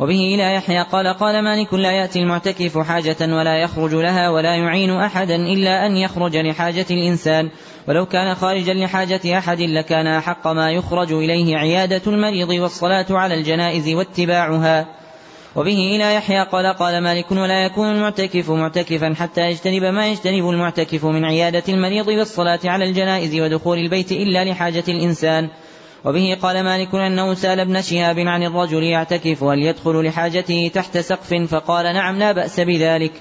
وبه 0.00 0.34
إلى 0.34 0.54
يحيى 0.54 0.82
قال 0.82 1.06
قال 1.06 1.44
مالك 1.44 1.74
لا 1.74 1.92
يأتي 1.92 2.18
المعتكف 2.18 2.78
حاجة 2.78 3.16
ولا 3.20 3.62
يخرج 3.62 3.94
لها 3.94 4.30
ولا 4.30 4.56
يعين 4.56 4.90
أحدا 4.90 5.36
إلا 5.36 5.86
أن 5.86 5.96
يخرج 5.96 6.36
لحاجة 6.36 6.86
الإنسان. 6.90 7.50
ولو 7.88 8.06
كان 8.06 8.34
خارجا 8.34 8.74
لحاجة 8.74 9.38
أحد 9.38 9.60
لكان 9.60 10.06
أحق 10.06 10.46
ما 10.48 10.70
يخرج 10.70 11.12
إليه 11.12 11.56
عيادة 11.56 12.02
المريض 12.06 12.48
والصلاة 12.48 13.06
على 13.10 13.34
الجنائز 13.34 13.88
واتباعها. 13.88 14.86
وبه 15.56 15.96
إلى 15.96 16.14
يحيى 16.14 16.44
قال 16.44 16.66
قال 16.66 17.02
مالك 17.02 17.32
ولا 17.32 17.64
يكون 17.64 17.90
المعتكف 17.90 18.50
معتكفا 18.50 19.14
حتى 19.14 19.40
يجتنب 19.40 19.82
ما 19.84 20.06
يجتنب 20.06 20.50
المعتكف 20.50 21.04
من 21.04 21.24
عيادة 21.24 21.64
المريض 21.68 22.08
والصلاة 22.08 22.60
على 22.64 22.84
الجنائز 22.84 23.40
ودخول 23.40 23.78
البيت 23.78 24.12
إلا 24.12 24.44
لحاجة 24.44 24.84
الإنسان. 24.88 25.48
وبه 26.04 26.36
قال 26.42 26.64
مالك 26.64 26.94
أنه 26.94 27.34
سأل 27.34 27.60
ابن 27.60 27.82
شهاب 27.82 28.18
عن 28.18 28.42
الرجل 28.42 28.82
يعتكف 28.82 29.44
هل 29.44 29.58
يدخل 29.58 30.04
لحاجته 30.04 30.70
تحت 30.74 30.98
سقف 30.98 31.34
فقال 31.34 31.94
نعم 31.94 32.18
لا 32.18 32.32
بأس 32.32 32.60
بذلك. 32.60 33.12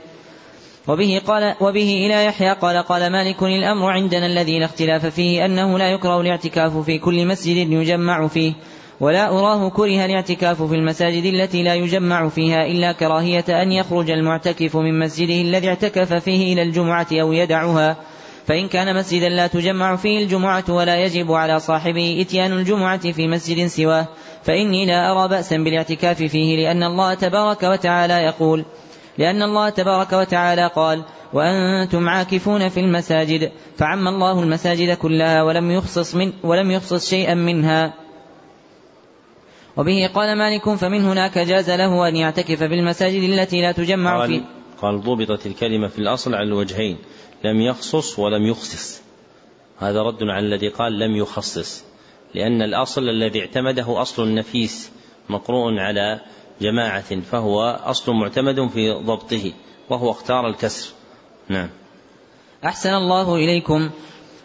وبه 0.88 1.22
قال 1.28 1.56
وبه 1.62 2.06
إلى 2.06 2.26
يحيى 2.26 2.54
قال 2.54 2.84
قال 2.84 3.12
مالك 3.12 3.44
الأمر 3.44 3.92
عندنا 3.92 4.26
الذي 4.26 4.60
لا 4.60 4.66
اختلاف 4.66 5.06
فيه 5.06 5.46
أنه 5.46 5.78
لا 5.78 5.92
يكره 5.92 6.22
الاعتكاف 6.22 6.78
في 6.78 7.00
كل 7.00 7.28
مسجد 7.28 7.72
يجمع 7.72 8.28
فيه 8.28 8.54
ولا 9.00 9.30
أراه 9.30 9.70
كره 9.70 10.06
الاعتكاف 10.06 10.62
في 10.62 10.76
المساجد 10.76 11.26
التي 11.26 11.64
لا 11.64 11.76
يجمع 11.76 12.30
فيها 12.30 12.66
إلا 12.66 12.92
كراهية 12.92 13.46
أن 13.62 13.72
يخرج 13.72 14.12
المعتكف 14.12 14.78
من 14.78 15.00
مسجده 15.00 15.42
الذي 15.42 15.68
اعتكف 15.68 16.14
فيه 16.14 16.54
إلى 16.54 16.62
الجمعة 16.62 17.08
أو 17.12 17.34
يدعها. 17.34 17.98
فإن 18.50 18.68
كان 18.68 18.96
مسجدا 18.96 19.30
لا 19.30 19.48
تجمع 19.48 19.96
فيه 19.96 20.24
الجمعة 20.24 20.64
ولا 20.70 21.04
يجب 21.04 21.32
على 21.32 21.60
صاحبه 21.60 22.22
إتيان 22.22 22.52
الجمعة 22.54 23.12
في 23.12 23.28
مسجد 23.28 23.68
سواه. 23.68 24.08
فإني 24.44 24.86
لا 24.86 25.12
أرى 25.12 25.30
بأسا 25.30 25.58
بالاعتكاف 25.58 26.24
فيه 26.24 26.58
لأن 26.58 26.84
الله 26.84 27.14
تبارك 27.14 27.64
وتعالى 27.64 28.14
يقول 28.14 28.66
لأن 29.18 29.42
الله 29.42 29.70
تبارك 29.70 30.14
وتعالى 30.14 30.68
قال 30.76 31.04
وأنتم 31.34 32.10
عاكفون 32.10 32.70
في 32.70 32.80
المساجد 32.80 33.52
فعم 33.78 34.08
الله 34.08 34.44
المساجد 34.44 34.98
كلها 34.98 35.44
ولم 35.44 35.72
يخصص 35.72 36.16
من 36.16 36.34
ولم 36.44 36.72
يخصص 36.72 37.10
شيئا 37.10 37.34
منها. 37.34 37.94
وبه 39.78 40.10
قال 40.16 40.38
مالك 40.38 40.70
فمن 40.70 41.06
هناك 41.06 41.38
جاز 41.38 41.70
له 41.70 42.08
أن 42.08 42.16
يعتكف 42.16 42.64
في 42.64 42.74
المساجد 42.74 43.24
التي 43.24 43.62
لا 43.62 43.72
تجمع 43.72 44.26
في 44.28 44.42
قال 44.82 45.02
ضبطت 45.02 45.46
الكلمة 45.46 45.88
في 45.88 46.00
الأصل 46.00 46.36
على 46.36 46.48
الوجهين. 46.48 46.98
لم 47.44 47.62
يخصص 47.62 48.20
ولم 48.20 48.46
يخصص. 48.46 49.02
هذا 49.80 50.02
رد 50.02 50.24
على 50.24 50.46
الذي 50.46 50.70
قال 50.70 51.00
لم 51.00 51.16
يخصص. 51.16 51.84
لأن 52.36 52.62
الأصل 52.62 53.10
الذي 53.10 53.42
اعتمده 53.42 54.02
أصل 54.02 54.34
نفيس 54.34 54.92
مقروء 55.30 55.80
على 55.80 56.20
جماعة 56.62 57.22
فهو 57.22 57.80
أصل 57.84 58.14
معتمد 58.14 58.68
في 58.68 58.92
ضبطه 58.92 59.54
وهو 59.90 60.12
اختار 60.12 60.48
الكسر. 60.48 60.90
نعم. 61.50 61.70
أحسن 62.66 62.94
الله 62.94 63.36
إليكم. 63.36 63.90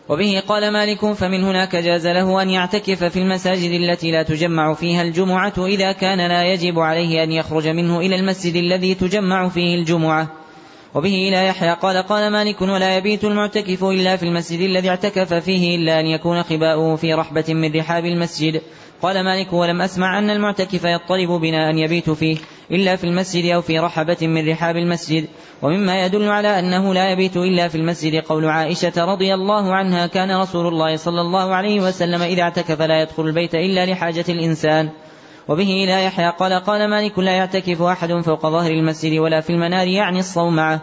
وبه 0.09 0.43
قال 0.49 0.73
مالك 0.73 1.13
فمن 1.13 1.45
هناك 1.45 1.77
جاز 1.77 2.07
له 2.07 2.43
أن 2.43 2.51
يعتكف 2.51 3.05
في 3.05 3.19
المساجد 3.19 3.71
التي 3.71 4.11
لا 4.11 4.23
تجمع 4.23 4.75
فيها 4.75 5.03
الجمعة 5.03 5.53
إذا 5.59 5.93
كان 5.93 6.19
لا 6.19 6.53
يجب 6.53 6.79
عليه 6.79 7.23
أن 7.23 7.33
يخرج 7.33 7.69
منه 7.69 8.01
إلى 8.01 8.17
المسجد 8.17 8.57
الذي 8.57 8.95
تجمع 8.95 9.49
فيه 9.49 9.75
الجمعة. 9.75 10.44
وبه 10.95 11.29
إلى 11.29 11.47
يحيى 11.47 11.73
قال 11.73 11.97
قال 11.97 12.33
مالك 12.33 12.63
ولا 12.63 12.97
يبيت 12.97 13.25
المعتكف 13.25 13.85
إلا 13.85 14.17
في 14.17 14.23
المسجد 14.23 14.61
الذي 14.61 14.89
اعتكف 14.89 15.35
فيه 15.35 15.77
إلا 15.77 16.01
أن 16.01 16.07
يكون 16.07 16.43
خباؤه 16.43 16.97
في 16.97 17.15
رحبة 17.15 17.45
من 17.49 17.77
رحاب 17.77 18.05
المسجد. 18.05 18.63
قال 19.03 19.25
مالك 19.25 19.53
ولم 19.53 19.83
أسمع 19.83 20.19
أن 20.19 20.31
المعتكف 20.31 20.85
يطلب 20.85 21.31
بنا 21.31 21.71
أن 21.71 21.79
يبيت 21.79 22.11
فيه 22.11 22.37
إلا 22.71 22.97
في 22.97 23.05
المسجد 23.05 23.51
أو 23.51 23.63
في 23.63 23.79
رحبة 23.79 24.17
من 24.23 24.49
رحاب 24.49 24.77
المسجد. 24.77 25.29
ومما 25.63 26.05
يدل 26.05 26.29
على 26.29 26.59
أنه 26.59 26.95
لا 26.95 27.13
يبيت 27.13 27.37
إلا 27.37 27.69
في 27.69 27.75
المسجد 27.75 28.23
قول 28.23 28.45
عائشة 28.45 29.05
رضي 29.05 29.35
الله 29.35 29.75
عنها 29.75 30.07
كان 30.07 30.41
رسول 30.41 30.67
الله 30.67 30.97
صلى 30.97 31.21
الله 31.21 31.55
عليه 31.55 31.81
وسلم 31.81 32.23
إذا 32.23 32.43
اعتكف 32.43 32.83
لا 32.83 33.03
يدخل 33.03 33.27
البيت 33.27 33.55
إلا 33.55 33.87
لحاجة 33.87 34.25
الإنسان. 34.29 34.91
وبه 35.49 35.85
إلى 35.85 36.05
يحيى 36.05 36.31
قال 36.31 36.53
قال 36.53 36.91
مالك 36.91 37.19
لا 37.19 37.33
يعتكف 37.33 37.83
أحد 37.83 38.13
فوق 38.13 38.43
ظهر 38.47 38.71
المسجد 38.71 39.19
ولا 39.19 39.41
في 39.41 39.51
المنار 39.51 39.87
يعني 39.89 40.19
الصومعة 40.19 40.81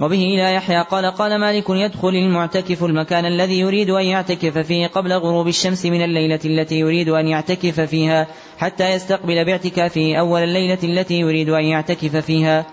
وبه 0.00 0.16
إلى 0.16 0.54
يحيى 0.54 0.82
قال 0.82 1.06
قال 1.06 1.40
مالك 1.40 1.64
يدخل 1.70 2.08
المعتكف 2.08 2.84
المكان 2.84 3.26
الذي 3.26 3.58
يريد 3.58 3.90
أن 3.90 4.04
يعتكف 4.04 4.58
فيه 4.58 4.86
قبل 4.86 5.12
غروب 5.12 5.48
الشمس 5.48 5.86
من 5.86 6.02
الليلة 6.02 6.40
التي 6.44 6.78
يريد 6.78 7.08
أن 7.08 7.28
يعتكف 7.28 7.80
فيها 7.80 8.26
حتى 8.58 8.92
يستقبل 8.92 9.44
باعتكافه 9.44 10.16
أول 10.16 10.42
الليلة 10.42 10.78
التي 10.82 11.14
يريد 11.14 11.48
أن 11.48 11.64
يعتكف 11.64 12.16
فيها. 12.16 12.66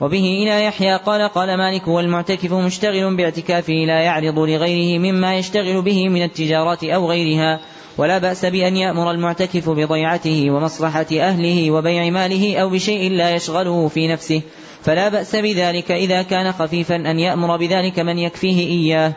وبه 0.00 0.42
إلى 0.42 0.64
يحيى 0.64 0.96
قال 0.96 1.28
قال 1.28 1.58
مالك 1.58 1.88
والمعتكف 1.88 2.52
مشتغل 2.52 3.16
باعتكافه 3.16 3.72
لا 3.72 4.00
يعرض 4.00 4.38
لغيره 4.38 4.98
مما 4.98 5.36
يشتغل 5.36 5.82
به 5.82 6.08
من 6.08 6.22
التجارات 6.22 6.84
أو 6.84 7.10
غيرها. 7.10 7.60
ولا 7.98 8.18
بأس 8.18 8.44
بأن 8.44 8.76
يأمر 8.76 9.10
المعتكف 9.10 9.68
بضيعته 9.68 10.50
ومصلحة 10.50 11.06
أهله 11.12 11.70
وبيع 11.70 12.10
ماله 12.10 12.58
أو 12.58 12.70
بشيء 12.70 13.10
لا 13.10 13.34
يشغله 13.34 13.88
في 13.88 14.08
نفسه. 14.08 14.42
فلا 14.82 15.08
بأس 15.08 15.36
بذلك 15.36 15.90
إذا 15.90 16.22
كان 16.22 16.52
خفيفا 16.52 16.96
أن 16.96 17.18
يأمر 17.18 17.56
بذلك 17.56 17.98
من 17.98 18.18
يكفيه 18.18 18.66
إياه. 18.66 19.12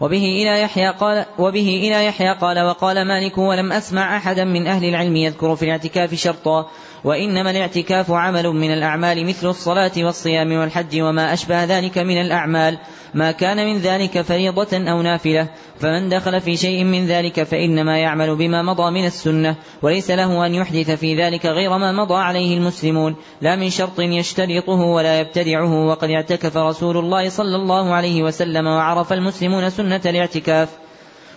وبه 0.00 0.24
إلى 0.24 0.60
يحيى 0.60 0.90
قال 0.90 1.26
وبه 1.38 1.80
إلى 1.82 2.06
يحيى 2.06 2.34
قال 2.34 2.60
وقال 2.60 3.08
مالك 3.08 3.38
ولم 3.38 3.72
أسمع 3.72 4.16
أحدا 4.16 4.44
من 4.44 4.66
أهل 4.66 4.84
العلم 4.84 5.16
يذكر 5.16 5.56
في 5.56 5.64
الاعتكاف 5.64 6.14
شرطا 6.14 6.70
وإنما 7.04 7.50
الاعتكاف 7.50 8.10
عمل 8.10 8.46
من 8.46 8.72
الأعمال 8.72 9.26
مثل 9.26 9.48
الصلاة 9.48 9.92
والصيام 9.98 10.52
والحج 10.52 11.00
وما 11.00 11.32
أشبه 11.32 11.64
ذلك 11.64 11.98
من 11.98 12.20
الأعمال 12.20 12.78
ما 13.14 13.30
كان 13.30 13.66
من 13.66 13.78
ذلك 13.78 14.20
فريضة 14.20 14.90
أو 14.90 15.02
نافلة. 15.02 15.48
فمن 15.80 16.08
دخل 16.08 16.40
في 16.40 16.56
شيء 16.56 16.84
من 16.84 17.06
ذلك 17.06 17.42
فإنما 17.42 17.98
يعمل 17.98 18.36
بما 18.36 18.62
مضى 18.62 18.90
من 18.90 19.06
السنة 19.06 19.56
وليس 19.82 20.10
له 20.10 20.46
أن 20.46 20.54
يحدث 20.54 20.90
في 20.90 21.22
ذلك 21.22 21.46
غير 21.46 21.78
ما 21.78 21.92
مضى 21.92 22.14
عليه 22.14 22.56
المسلمون. 22.56 23.16
لا 23.40 23.56
من 23.56 23.70
شرط 23.70 24.00
يشترطه 24.00 24.72
ولا 24.72 25.20
يبتدعه 25.20 25.86
وقد 25.86 26.10
اعتكف 26.10 26.56
رسول 26.56 26.96
الله 26.96 27.28
صلى 27.28 27.56
الله 27.56 27.94
عليه 27.94 28.22
وسلم 28.22 28.66
وعرف 28.66 29.12
المسلمون 29.12 29.70
سنة 29.70 30.00
الاعتكاف. 30.06 30.68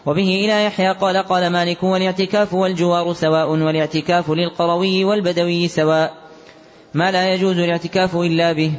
وبه 0.06 0.46
إلى 0.46 0.66
يحيى 0.66 0.92
قال 0.92 1.18
قال 1.18 1.48
مالك 1.48 1.84
والإعتكاف 1.84 2.54
والجوار 2.54 3.14
سواء 3.14 3.50
والإعتكاف 3.50 4.30
للقروي 4.30 5.04
والبدوي 5.04 5.68
سواء. 5.68 6.14
ما 6.94 7.12
لا 7.12 7.34
يجوز 7.34 7.58
الإعتكاف 7.58 8.16
إلا 8.16 8.54
به. 8.54 8.72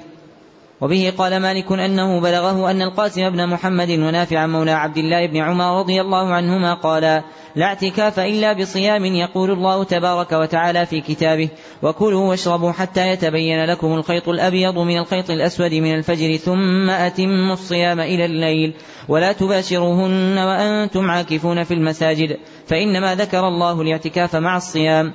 وبه 0.81 1.13
قال 1.19 1.37
مالك 1.37 1.73
أنه 1.73 2.21
بلغه 2.21 2.71
أن 2.71 2.83
القاسم 2.83 3.31
بن 3.31 3.47
محمد 3.47 3.91
ونافع 3.91 4.47
مولى 4.47 4.71
عبد 4.71 4.97
الله 4.97 5.27
بن 5.27 5.37
عمر 5.37 5.79
رضي 5.81 6.01
الله 6.01 6.35
عنهما 6.35 6.75
قال 6.75 7.23
لا 7.57 7.67
اعتكاف 7.67 8.21
إلا 8.21 8.53
بصيام 8.53 9.05
يقول 9.05 9.51
الله 9.51 9.85
تبارك 9.85 10.33
وتعالى 10.33 10.87
في 10.87 11.01
كتابه 11.01 11.49
وكلوا 11.83 12.29
واشربوا 12.29 12.73
حتى 12.73 13.09
يتبين 13.09 13.65
لكم 13.65 13.95
الخيط 13.95 14.29
الأبيض 14.29 14.79
من 14.79 14.99
الخيط 14.99 15.31
الأسود 15.31 15.75
من 15.75 15.95
الفجر 15.95 16.37
ثم 16.37 16.91
أتموا 16.91 17.53
الصيام 17.53 18.01
إلى 18.01 18.25
الليل 18.25 18.75
ولا 19.09 19.33
تباشروهن 19.33 20.39
وأنتم 20.39 21.11
عاكفون 21.11 21.65
في 21.65 21.75
المساجد 21.75 22.37
فإنما 22.67 23.15
ذكر 23.15 23.49
الله 23.49 23.83
الاعتكاف 23.83 24.37
مع 24.37 24.57
الصيام. 24.57 25.13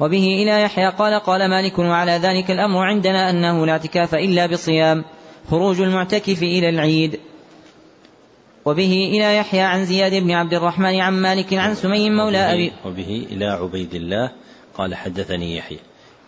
وبه 0.00 0.42
إلى 0.42 0.62
يحيى 0.62 0.88
قال 0.88 1.20
قال 1.20 1.50
مالك 1.50 1.78
وعلى 1.78 2.12
ذلك 2.12 2.50
الأمر 2.50 2.78
عندنا 2.78 3.30
أنه 3.30 3.66
لا 3.66 3.72
اعتكاف 3.72 4.14
إلا 4.14 4.46
بصيام 4.46 5.04
خروج 5.50 5.80
المعتكف 5.80 6.42
إلى 6.42 6.68
العيد. 6.68 7.20
وبه 8.64 9.10
إلى 9.12 9.36
يحيى 9.36 9.60
عن 9.60 9.84
زياد 9.84 10.14
بن 10.14 10.30
عبد 10.30 10.54
الرحمن 10.54 11.00
عن 11.00 11.12
مالك 11.12 11.54
عن 11.54 11.74
سمي 11.74 12.10
مولى 12.10 12.38
أبي 12.38 12.72
وبه 12.84 13.26
إلى 13.30 13.44
عبيد 13.44 13.94
الله 13.94 14.32
قال 14.74 14.94
حدثني 14.94 15.56
يحيى. 15.56 15.78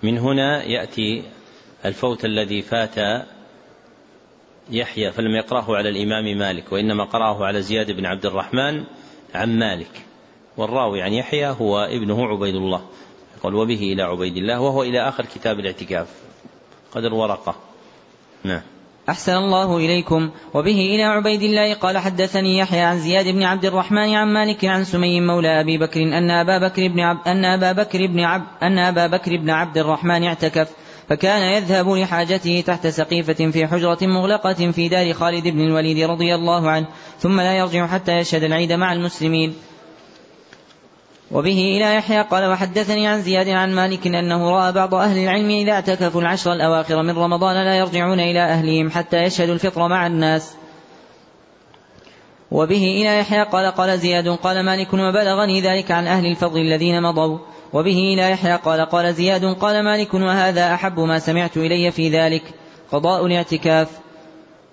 من 0.02 0.18
هنا 0.18 0.64
يأتي 0.64 1.22
الفوت 1.84 2.24
الذي 2.24 2.62
فات 2.62 3.24
يحيى 4.70 5.12
فلم 5.12 5.36
يقرأه 5.36 5.76
على 5.76 5.88
الإمام 5.88 6.38
مالك 6.38 6.72
وإنما 6.72 7.04
قرأه 7.04 7.44
على 7.44 7.62
زياد 7.62 7.90
بن 7.90 8.06
عبد 8.06 8.26
الرحمن 8.26 8.84
عن 9.34 9.58
مالك. 9.58 10.02
والراوي 10.56 11.02
عن 11.02 11.12
يحيى 11.12 11.46
هو 11.46 11.78
ابنه 11.78 12.26
عبيد 12.26 12.54
الله. 12.54 12.82
قال 13.42 13.54
وبه 13.54 13.92
إلى 13.92 14.02
عبيد 14.02 14.36
الله 14.36 14.60
وهو 14.60 14.82
إلى 14.82 15.08
آخر 15.08 15.24
كتاب 15.24 15.60
الاعتكاف. 15.60 16.06
قدر 16.94 17.14
ورقة 17.14 17.54
نعم. 18.44 18.62
أحسن 19.08 19.36
الله 19.36 19.76
إليكم. 19.76 20.30
وبه 20.54 20.94
إلى 20.94 21.02
عبيد 21.02 21.42
الله 21.42 21.74
قال 21.74 21.98
حدثني 21.98 22.58
يحيى 22.58 22.80
عن 22.80 22.98
زياد 22.98 23.28
بن 23.28 23.42
عبد 23.42 23.64
الرحمن 23.64 24.14
عن 24.14 24.32
مالك 24.32 24.64
عن 24.64 24.84
سمي 24.84 25.20
مولى 25.20 25.60
أبي 25.60 25.78
بكر 25.78 26.02
أن 26.02 26.30
أبا 26.30 26.58
بكر 26.58 26.88
بن 26.88 27.00
عبد 27.00 27.28
أن 27.28 27.44
أبا 27.44 27.72
بكر 27.72 28.06
بن 28.06 28.20
عبد 28.20 28.44
أن 28.62 28.78
أبا 28.78 29.06
بكر 29.06 29.36
بن 29.36 29.50
عبد 29.50 29.78
الرحمن 29.78 30.24
اعتكف 30.24 30.68
فكان 31.08 31.42
يذهب 31.42 31.88
لحاجته 31.88 32.64
تحت 32.66 32.86
سقيفة 32.86 33.50
في 33.50 33.66
حجرة 33.66 33.98
مغلقة 34.02 34.70
في 34.70 34.88
دار 34.88 35.12
خالد 35.12 35.48
بن 35.48 35.60
الوليد 35.60 36.10
رضي 36.10 36.34
الله 36.34 36.70
عنه 36.70 36.86
ثم 37.18 37.40
لا 37.40 37.56
يرجع 37.58 37.86
حتى 37.86 38.12
يشهد 38.12 38.44
العيد 38.44 38.72
مع 38.72 38.92
المسلمين. 38.92 39.54
وبه 41.32 41.76
إلى 41.76 41.94
يحيى 41.94 42.22
قال 42.22 42.50
وحدثني 42.50 43.06
عن 43.06 43.22
زياد 43.22 43.48
عن 43.48 43.74
مالك 43.74 44.06
أنه 44.06 44.50
رأى 44.50 44.72
بعض 44.72 44.94
أهل 44.94 45.18
العلم 45.18 45.50
إذا 45.50 45.72
اعتكفوا 45.72 46.20
العشر 46.20 46.52
الأواخر 46.52 47.02
من 47.02 47.18
رمضان 47.18 47.64
لا 47.64 47.78
يرجعون 47.78 48.20
إلى 48.20 48.40
أهلهم 48.40 48.90
حتى 48.90 49.16
يشهدوا 49.16 49.54
الفطر 49.54 49.88
مع 49.88 50.06
الناس. 50.06 50.54
وبه 52.50 52.84
إلى 53.00 53.18
يحيى 53.18 53.42
قال 53.42 53.70
قال 53.70 53.98
زياد 53.98 54.28
قال 54.28 54.64
مالك 54.64 54.94
وبلغني 54.94 55.60
ذلك 55.60 55.90
عن 55.90 56.06
أهل 56.06 56.26
الفضل 56.26 56.60
الذين 56.60 57.02
مضوا. 57.02 57.38
وبه 57.72 58.14
إلى 58.14 58.30
يحيى 58.30 58.56
قال 58.56 58.80
قال 58.80 59.14
زياد 59.14 59.44
قال 59.44 59.84
مالك 59.84 60.14
وهذا 60.14 60.74
أحب 60.74 61.00
ما 61.00 61.18
سمعت 61.18 61.56
إلي 61.56 61.90
في 61.90 62.08
ذلك؟ 62.08 62.42
قضاء 62.92 63.26
الاعتكاف. 63.26 63.88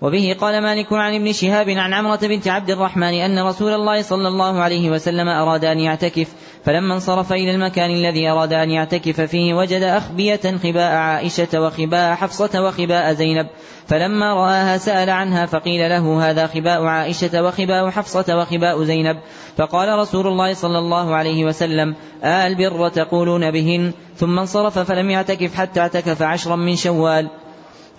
وبه 0.02 0.36
قال 0.42 0.64
مالك 0.64 0.94
عن 0.94 1.16
ابن 1.16 1.34
شهاب 1.34 1.70
عن 1.70 1.94
عمرة 1.94 2.20
بنت 2.22 2.48
عبد 2.48 2.70
الرحمن 2.70 3.14
أن 3.14 3.40
رسول 3.40 3.74
الله 3.74 4.02
صلى 4.02 4.28
الله 4.28 4.60
عليه 4.60 4.90
وسلم 4.90 5.28
أراد 5.28 5.66
أن 5.66 5.80
يعتكف. 5.80 6.28
فلما 6.66 6.94
انصرف 6.94 7.34
إلى 7.34 7.56
المكان 7.56 7.92
الذي 7.92 8.30
أراد 8.30 8.54
أن 8.54 8.70
يعتكف 8.70 9.22
فيه 9.22 9.54
وجد 9.54 9.82
أخبية 9.82 10.58
خباء 10.64 10.92
عائشة 10.92 11.62
وخباء 11.62 12.16
حفصة 12.16 12.64
وخباء 12.64 13.14
زينب. 13.14 13.48
فلما 13.88 14.34
رآها 14.34 14.78
سأل 14.78 15.10
عنها 15.10 15.46
فقيل 15.46 15.90
له 15.90 16.30
هذا 16.30 16.48
خباء 16.48 16.84
عائشة 16.84 17.44
وخباء 17.44 17.90
حفصة 17.90 18.38
وخباء 18.38 18.84
زينب. 18.84 19.18
فقال 19.58 20.00
رسول 20.00 20.28
الله 20.28 20.54
صلى 20.54 20.80
الله 20.80 21.16
عليه 21.16 21.46
وسلم 21.46 21.96
آه 22.24 22.48
البر 22.48 22.90
تقولون 22.90 23.52
بهن. 23.52 23.92
ثم 24.16 24.40
انصرف 24.40 24.80
فلم 24.80 25.10
يعتكف 25.10 25.56
حتى 25.56 25.80
اعتكف 25.80 26.22
عشرا 26.22 26.56
من 26.56 26.76
شوال. 26.76 27.30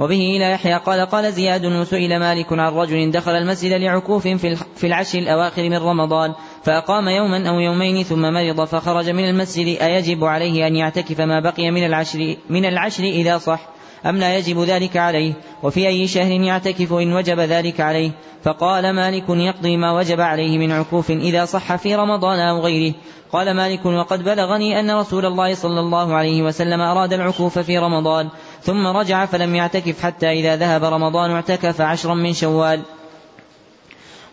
وبه 0.01 0.37
إلى 0.37 0.51
يحيى 0.51 0.75
قال 0.75 1.07
قال 1.07 1.33
زياد 1.33 1.67
وسئل 1.67 2.19
مالك 2.19 2.53
عن 2.53 2.73
رجل 2.73 3.11
دخل 3.11 3.31
المسجد 3.31 3.73
لعكوف 3.73 4.29
في 4.77 4.87
العشر 4.87 5.19
الأواخر 5.19 5.63
من 5.63 5.77
رمضان 5.77 6.35
فأقام 6.63 7.09
يوما 7.09 7.49
أو 7.49 7.61
يومين 7.61 8.03
ثم 8.03 8.23
مرض 8.33 8.65
فخرج 8.65 9.11
من 9.11 9.29
المسجد 9.29 9.83
أيجب 9.83 10.25
عليه 10.25 10.67
أن 10.67 10.77
يعتكف 10.77 11.21
ما 11.21 11.41
بقي 11.41 11.71
من 11.71 11.87
العشر 11.87 12.37
من 12.51 12.65
العشر 12.65 13.05
إذا 13.05 13.39
صح 13.39 13.61
أم 14.07 14.17
لا 14.17 14.39
يجب 14.39 14.61
ذلك 14.61 14.97
عليه؟ 14.97 15.33
وفي 15.63 15.89
أي 15.89 16.07
شهر 16.07 16.33
يعتكف 16.33 16.93
إن 16.93 17.13
وجب 17.13 17.41
ذلك 17.41 17.81
عليه؟ 17.81 18.11
فقال 18.43 18.91
مالك 18.93 19.25
يقضي 19.29 19.77
ما 19.77 19.93
وجب 19.93 20.21
عليه 20.21 20.59
من 20.59 20.73
عكوف 20.73 21.11
إذا 21.11 21.45
صح 21.45 21.77
في 21.77 21.95
رمضان 21.95 22.39
أو 22.39 22.61
غيره. 22.61 22.95
قال 23.33 23.55
مالك 23.55 23.87
وقد 23.87 24.25
بلغني 24.25 24.81
أن 24.81 24.91
رسول 24.91 25.27
الله 25.27 25.55
صلى 25.55 25.81
الله 25.81 26.15
عليه 26.15 26.43
وسلم 26.43 26.81
أراد 26.81 27.13
العكوف 27.13 27.59
في 27.59 27.79
رمضان. 27.79 28.29
ثم 28.63 28.87
رجع 28.87 29.27
فلم 29.27 29.55
يعتكف 29.55 30.03
حتى 30.03 30.33
إذا 30.33 30.57
ذهب 30.57 30.85
رمضان 30.85 31.31
اعتكف 31.31 31.81
عشرا 31.81 32.15
من 32.15 32.33
شوال. 32.33 32.83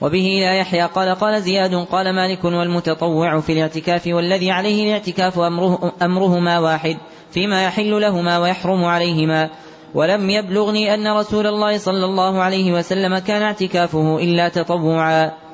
وبه 0.01 0.25
إلى 0.25 0.57
يحيى 0.57 0.84
قال 0.84 1.15
قال 1.15 1.41
زياد 1.41 1.75
قال 1.75 2.15
مالك 2.15 2.43
والمتطوع 2.43 3.39
في 3.39 3.53
الاعتكاف 3.53 4.07
والذي 4.07 4.51
عليه 4.51 4.88
الاعتكاف 4.88 5.39
أمره 5.39 5.93
أمرهما 6.01 6.59
واحد 6.59 6.97
فيما 7.32 7.65
يحل 7.65 8.01
لهما 8.01 8.39
ويحرم 8.39 8.86
عليهما. 8.86 9.49
ولم 9.93 10.30
يبلغني 10.30 10.93
أن 10.93 11.07
رسول 11.07 11.47
الله 11.47 11.78
صلى 11.78 12.05
الله 12.05 12.41
عليه 12.41 12.71
وسلم 12.71 13.17
كان 13.17 13.41
اعتكافه 13.41 14.17
إلا 14.17 14.49
تطوعا. 14.49 15.47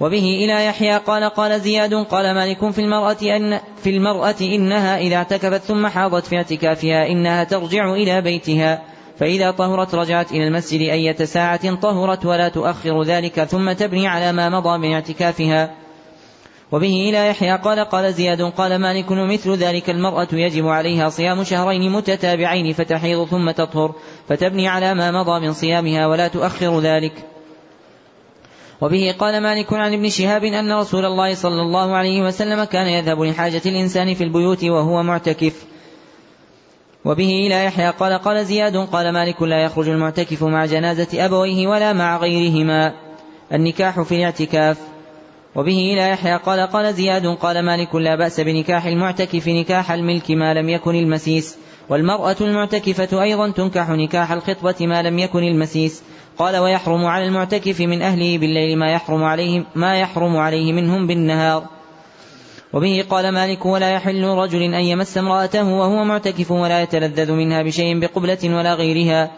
وبه 0.00 0.44
إلى 0.44 0.64
يحيى 0.64 0.96
قال 0.96 1.24
قال 1.24 1.60
زياد 1.60 1.94
قال 1.94 2.34
مالك 2.34 2.70
في 2.70 2.80
المرأة 2.80 3.22
أن 3.22 3.60
في 3.82 3.90
المرأة 3.90 4.34
إنها 4.40 4.98
إذا 4.98 5.16
اعتكفت 5.16 5.62
ثم 5.62 5.86
حاضت 5.86 6.26
في 6.26 6.36
اعتكافها 6.36 7.06
إنها 7.06 7.44
ترجع 7.44 7.92
إلى 7.92 8.20
بيتها 8.20 8.82
فإذا 9.18 9.50
طهرت 9.50 9.94
رجعت 9.94 10.32
إلى 10.32 10.46
المسجد 10.48 10.80
أية 10.80 11.24
ساعة 11.24 11.74
طهرت 11.74 12.26
ولا 12.26 12.48
تؤخر 12.48 13.02
ذلك 13.02 13.44
ثم 13.44 13.72
تبني 13.72 14.08
على 14.08 14.32
ما 14.32 14.48
مضى 14.48 14.78
من 14.78 14.92
اعتكافها. 14.92 15.74
وبه 16.72 17.08
إلى 17.08 17.28
يحيى 17.28 17.56
قال 17.56 17.80
قال 17.80 18.14
زياد 18.14 18.42
قال 18.42 18.76
مالك 18.76 19.12
مثل 19.12 19.54
ذلك 19.54 19.90
المرأة 19.90 20.28
يجب 20.32 20.68
عليها 20.68 21.08
صيام 21.08 21.44
شهرين 21.44 21.92
متتابعين 21.92 22.72
فتحيض 22.72 23.24
ثم 23.24 23.50
تطهر 23.50 23.94
فتبني 24.28 24.68
على 24.68 24.94
ما 24.94 25.10
مضى 25.10 25.40
من 25.46 25.52
صيامها 25.52 26.06
ولا 26.06 26.28
تؤخر 26.28 26.80
ذلك. 26.80 27.29
وبه 28.80 29.14
قال 29.18 29.40
مالك 29.42 29.72
عن 29.72 29.92
ابن 29.92 30.08
شهاب 30.08 30.44
أن 30.44 30.72
رسول 30.72 31.04
الله 31.04 31.34
صلى 31.34 31.62
الله 31.62 31.96
عليه 31.96 32.22
وسلم 32.22 32.64
كان 32.64 32.86
يذهب 32.86 33.22
لحاجة 33.22 33.62
الإنسان 33.66 34.14
في 34.14 34.24
البيوت 34.24 34.64
وهو 34.64 35.02
معتكف. 35.02 35.64
وبه 37.04 37.46
إلى 37.46 37.64
يحيى 37.64 37.90
قال 37.90 38.12
قال 38.12 38.46
زياد 38.46 38.76
قال 38.76 39.12
مالك 39.12 39.42
لا 39.42 39.62
يخرج 39.62 39.88
المعتكف 39.88 40.44
مع 40.44 40.64
جنازة 40.64 41.24
أبويه 41.24 41.66
ولا 41.66 41.92
مع 41.92 42.16
غيرهما. 42.16 42.92
النكاح 43.52 44.00
في 44.00 44.14
الاعتكاف. 44.14 44.78
وبه 45.54 45.92
إلى 45.92 46.10
يحيى 46.10 46.36
قال 46.36 46.60
قال 46.60 46.94
زياد 46.94 47.26
قال 47.26 47.62
مالك 47.62 47.94
لا 47.94 48.16
بأس 48.16 48.40
بنكاح 48.40 48.86
المعتكف 48.86 49.48
نكاح 49.48 49.90
الملك 49.90 50.30
ما 50.30 50.54
لم 50.54 50.68
يكن 50.68 50.94
المسيس. 50.94 51.56
والمرأة 51.88 52.36
المعتكفة 52.40 53.22
أيضا 53.22 53.50
تنكح 53.50 53.90
نكاح 53.90 54.32
الخطبة 54.32 54.86
ما 54.86 55.02
لم 55.02 55.18
يكن 55.18 55.42
المسيس. 55.42 56.02
قال 56.40 56.56
ويحرم 56.56 57.04
على 57.04 57.26
المعتكف 57.26 57.80
من 57.80 58.02
أهله 58.02 58.38
بالليل 58.38 58.78
ما 58.78 58.92
يحرم 58.92 59.24
عليه 59.24 59.64
ما 59.74 60.00
يحرم 60.00 60.36
عليه 60.36 60.72
منهم 60.72 61.06
بالنهار. 61.06 61.64
وبه 62.72 63.04
قال 63.10 63.32
مالك 63.32 63.66
ولا 63.66 63.90
يحل 63.90 64.24
رجل 64.24 64.62
أن 64.62 64.84
يمس 64.84 65.18
امرأته 65.18 65.64
وهو 65.64 66.04
معتكف 66.04 66.50
ولا 66.50 66.82
يتلذذ 66.82 67.32
منها 67.32 67.62
بشيء 67.62 68.00
بقبلة 68.00 68.38
ولا 68.44 68.74
غيرها. 68.74 69.30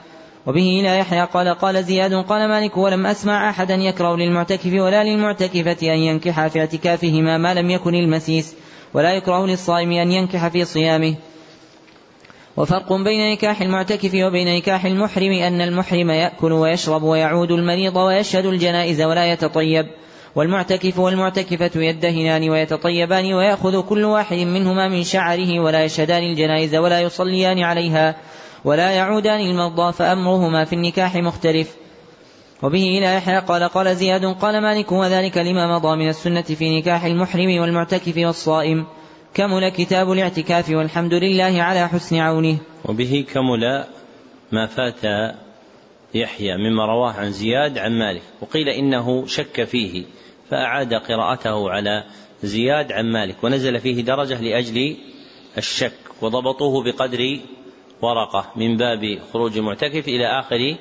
وبه 0.46 0.80
إلى 0.80 0.98
يحيى 0.98 1.24
قال 1.24 1.48
قال 1.48 1.84
زياد 1.84 2.14
قال 2.14 2.48
مالك 2.48 2.76
ولم 2.76 3.06
أسمع 3.06 3.50
أحدا 3.50 3.74
يكره 3.74 4.16
للمعتكف 4.16 4.72
ولا 4.72 5.04
للمعتكفة 5.04 5.94
أن 5.94 5.98
ينكح 5.98 6.46
في 6.46 6.60
اعتكافهما 6.60 7.38
ما 7.38 7.54
لم 7.54 7.70
يكن 7.70 7.94
المسيس 7.94 8.54
ولا 8.94 9.12
يكره 9.12 9.46
للصائم 9.46 9.92
أن 9.92 10.12
ينكح 10.12 10.48
في 10.48 10.64
صيامه. 10.64 11.14
وفرق 12.56 12.92
بين 12.92 13.32
نكاح 13.32 13.62
المعتكف 13.62 14.14
وبين 14.14 14.56
نكاح 14.56 14.84
المحرم 14.84 15.32
أن 15.32 15.60
المحرم 15.60 16.10
يأكل 16.10 16.52
ويشرب 16.52 17.02
ويعود 17.02 17.50
المريض 17.50 17.96
ويشهد 17.96 18.46
الجنائز 18.46 19.02
ولا 19.02 19.32
يتطيب 19.32 19.86
والمعتكف 20.34 20.98
والمعتكفة 20.98 21.70
يدهنان 21.82 22.50
ويتطيبان 22.50 23.34
ويأخذ 23.34 23.80
كل 23.80 24.04
واحد 24.04 24.36
منهما 24.36 24.88
من 24.88 25.04
شعره 25.04 25.60
ولا 25.60 25.84
يشهدان 25.84 26.22
الجنائز 26.22 26.74
ولا 26.76 27.00
يصليان 27.00 27.58
عليها 27.58 28.16
ولا 28.64 28.90
يعودان 28.90 29.40
المرضى 29.40 29.92
فأمرهما 29.92 30.64
في 30.64 30.72
النكاح 30.72 31.16
مختلف. 31.16 31.76
وبه 32.62 32.98
إلى 32.98 33.14
يحيى 33.14 33.38
قال 33.38 33.62
قال 33.62 33.96
زياد 33.96 34.24
قال 34.24 34.62
مالك 34.62 34.92
وذلك 34.92 35.38
لما 35.38 35.78
مضى 35.78 35.96
من 35.96 36.08
السنة 36.08 36.42
في 36.42 36.78
نكاح 36.78 37.04
المحرم 37.04 37.60
والمعتكف 37.60 38.16
والصائم. 38.16 38.86
كمل 39.34 39.68
كتاب 39.68 40.12
الاعتكاف 40.12 40.70
والحمد 40.70 41.14
لله 41.14 41.62
على 41.62 41.88
حسن 41.88 42.16
عونه. 42.16 42.58
وبه 42.84 43.24
كمل 43.32 43.84
ما 44.52 44.66
فات 44.66 45.34
يحيى 46.14 46.56
مما 46.56 46.86
رواه 46.86 47.12
عن 47.12 47.32
زياد 47.32 47.78
عن 47.78 47.98
مالك. 47.98 48.22
وقيل 48.40 48.68
إنه 48.68 49.26
شك 49.26 49.64
فيه 49.64 50.04
فأعاد 50.50 50.94
قراءته 50.94 51.70
على 51.70 52.04
زياد 52.42 52.92
عن 52.92 53.12
مالك 53.12 53.44
ونزل 53.44 53.80
فيه 53.80 54.02
درجة 54.02 54.40
لأجل 54.40 54.96
الشك 55.58 55.98
وضبطوه 56.22 56.84
بقدر 56.84 57.40
ورقة 58.02 58.52
من 58.56 58.76
باب 58.76 59.18
خروج 59.32 59.58
المعتكف 59.58 60.08
إلى 60.08 60.26
آخر 60.26 60.76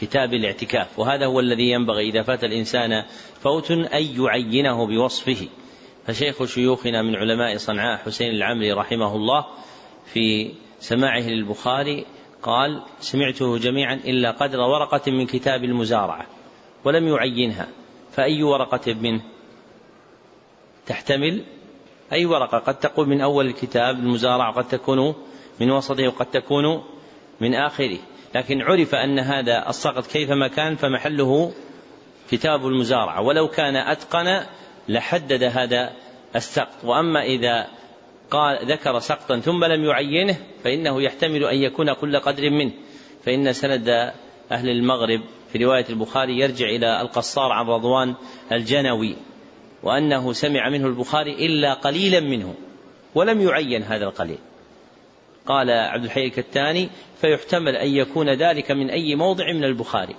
كتاب 0.00 0.34
الاعتكاف. 0.34 0.98
وهذا 0.98 1.26
هو 1.26 1.40
الذي 1.40 1.70
ينبغي 1.70 2.08
إذا 2.08 2.22
فات 2.22 2.44
الإنسان 2.44 3.04
فوت 3.40 3.70
أن 3.70 4.06
يعينه 4.18 4.86
بوصفه. 4.86 5.48
فشيخ 6.06 6.44
شيوخنا 6.44 7.02
من 7.02 7.16
علماء 7.16 7.56
صنعاء 7.56 7.98
حسين 7.98 8.30
العمري 8.30 8.72
رحمه 8.72 9.16
الله 9.16 9.46
في 10.06 10.52
سماعه 10.80 11.20
للبخاري 11.20 12.06
قال 12.42 12.82
سمعته 13.00 13.58
جميعا 13.58 13.94
إلا 13.94 14.30
قدر 14.30 14.60
ورقة 14.60 15.10
من 15.10 15.26
كتاب 15.26 15.64
المزارعة 15.64 16.26
ولم 16.84 17.08
يعينها 17.08 17.68
فأي 18.12 18.42
ورقة 18.42 18.94
منه؟ 18.94 19.22
تحتمل؟ 20.86 21.44
أي 22.12 22.26
ورقة؟ 22.26 22.58
قد 22.58 22.78
تكون 22.78 23.08
من 23.08 23.20
أول 23.20 23.46
الكتاب 23.46 23.98
المزارع 23.98 24.48
وقد 24.48 24.68
تكون 24.68 25.14
من 25.60 25.70
وسطه 25.70 26.08
وقد 26.08 26.26
تكون 26.26 26.82
من 27.40 27.54
آخره 27.54 27.98
لكن 28.34 28.62
عرف 28.62 28.94
أن 28.94 29.18
هذا 29.18 29.68
السقط 29.68 30.06
كيفما 30.06 30.48
كان 30.48 30.76
فمحله 30.76 31.52
كتاب 32.30 32.66
المزارعة 32.66 33.22
ولو 33.22 33.48
كان 33.48 33.76
أتقن 33.76 34.42
لحدد 34.88 35.42
هذا 35.42 35.92
السقط. 36.36 36.84
وأما 36.84 37.22
إذا 37.22 37.66
قال 38.30 38.58
ذكر 38.72 38.98
سقطا 38.98 39.40
ثم 39.40 39.64
لم 39.64 39.84
يعينه 39.84 40.36
فإنه 40.64 41.02
يحتمل 41.02 41.44
أن 41.44 41.56
يكون 41.56 41.92
كل 41.92 42.16
قدر 42.16 42.50
منه. 42.50 42.72
فإن 43.24 43.52
سند 43.52 44.12
أهل 44.52 44.68
المغرب 44.68 45.20
في 45.52 45.64
رواية 45.64 45.84
البخاري 45.90 46.38
يرجع 46.38 46.66
إلى 46.66 47.00
القصار 47.00 47.52
عن 47.52 47.66
رضوان 47.66 48.14
الجنوي 48.52 49.16
وأنه 49.82 50.32
سمع 50.32 50.68
منه 50.68 50.86
البخاري 50.86 51.46
إلا 51.46 51.74
قليلا 51.74 52.20
منه 52.20 52.54
ولم 53.14 53.40
يعين 53.40 53.82
هذا 53.82 54.04
القليل. 54.04 54.38
قال 55.46 55.70
عبد 55.70 56.04
الحي 56.04 56.24
الكتاني 56.24 56.88
فيحتمل 57.20 57.76
أن 57.76 57.88
يكون 57.88 58.30
ذلك 58.30 58.70
من 58.70 58.90
أي 58.90 59.14
موضع 59.14 59.52
من 59.52 59.64
البخاري. 59.64 60.16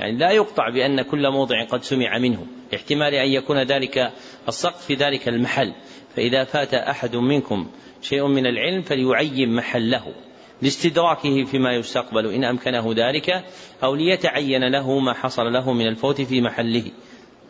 يعني 0.00 0.18
لا 0.18 0.30
يقطع 0.30 0.68
بأن 0.68 1.02
كل 1.02 1.30
موضع 1.30 1.64
قد 1.64 1.82
سمع 1.82 2.18
منه. 2.18 2.46
احتمال 2.74 3.14
أن 3.14 3.28
يكون 3.28 3.62
ذلك 3.62 4.12
السقط 4.48 4.78
في 4.78 4.94
ذلك 4.94 5.28
المحل. 5.28 5.74
فإذا 6.16 6.44
فات 6.44 6.74
أحد 6.74 7.16
منكم 7.16 7.70
شيء 8.02 8.26
من 8.26 8.46
العلم 8.46 8.82
فليعين 8.82 9.54
محله 9.54 10.14
لاستدراكه 10.62 11.44
فيما 11.44 11.72
يستقبل. 11.72 12.34
إن 12.34 12.44
أمكنه 12.44 12.94
ذلك 12.96 13.44
أو 13.82 13.94
ليتعين 13.94 14.64
له 14.64 14.98
ما 14.98 15.12
حصل 15.12 15.52
له 15.52 15.72
من 15.72 15.86
الفوت 15.86 16.20
في 16.20 16.40
محله. 16.40 16.84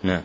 نعم. 0.03 0.22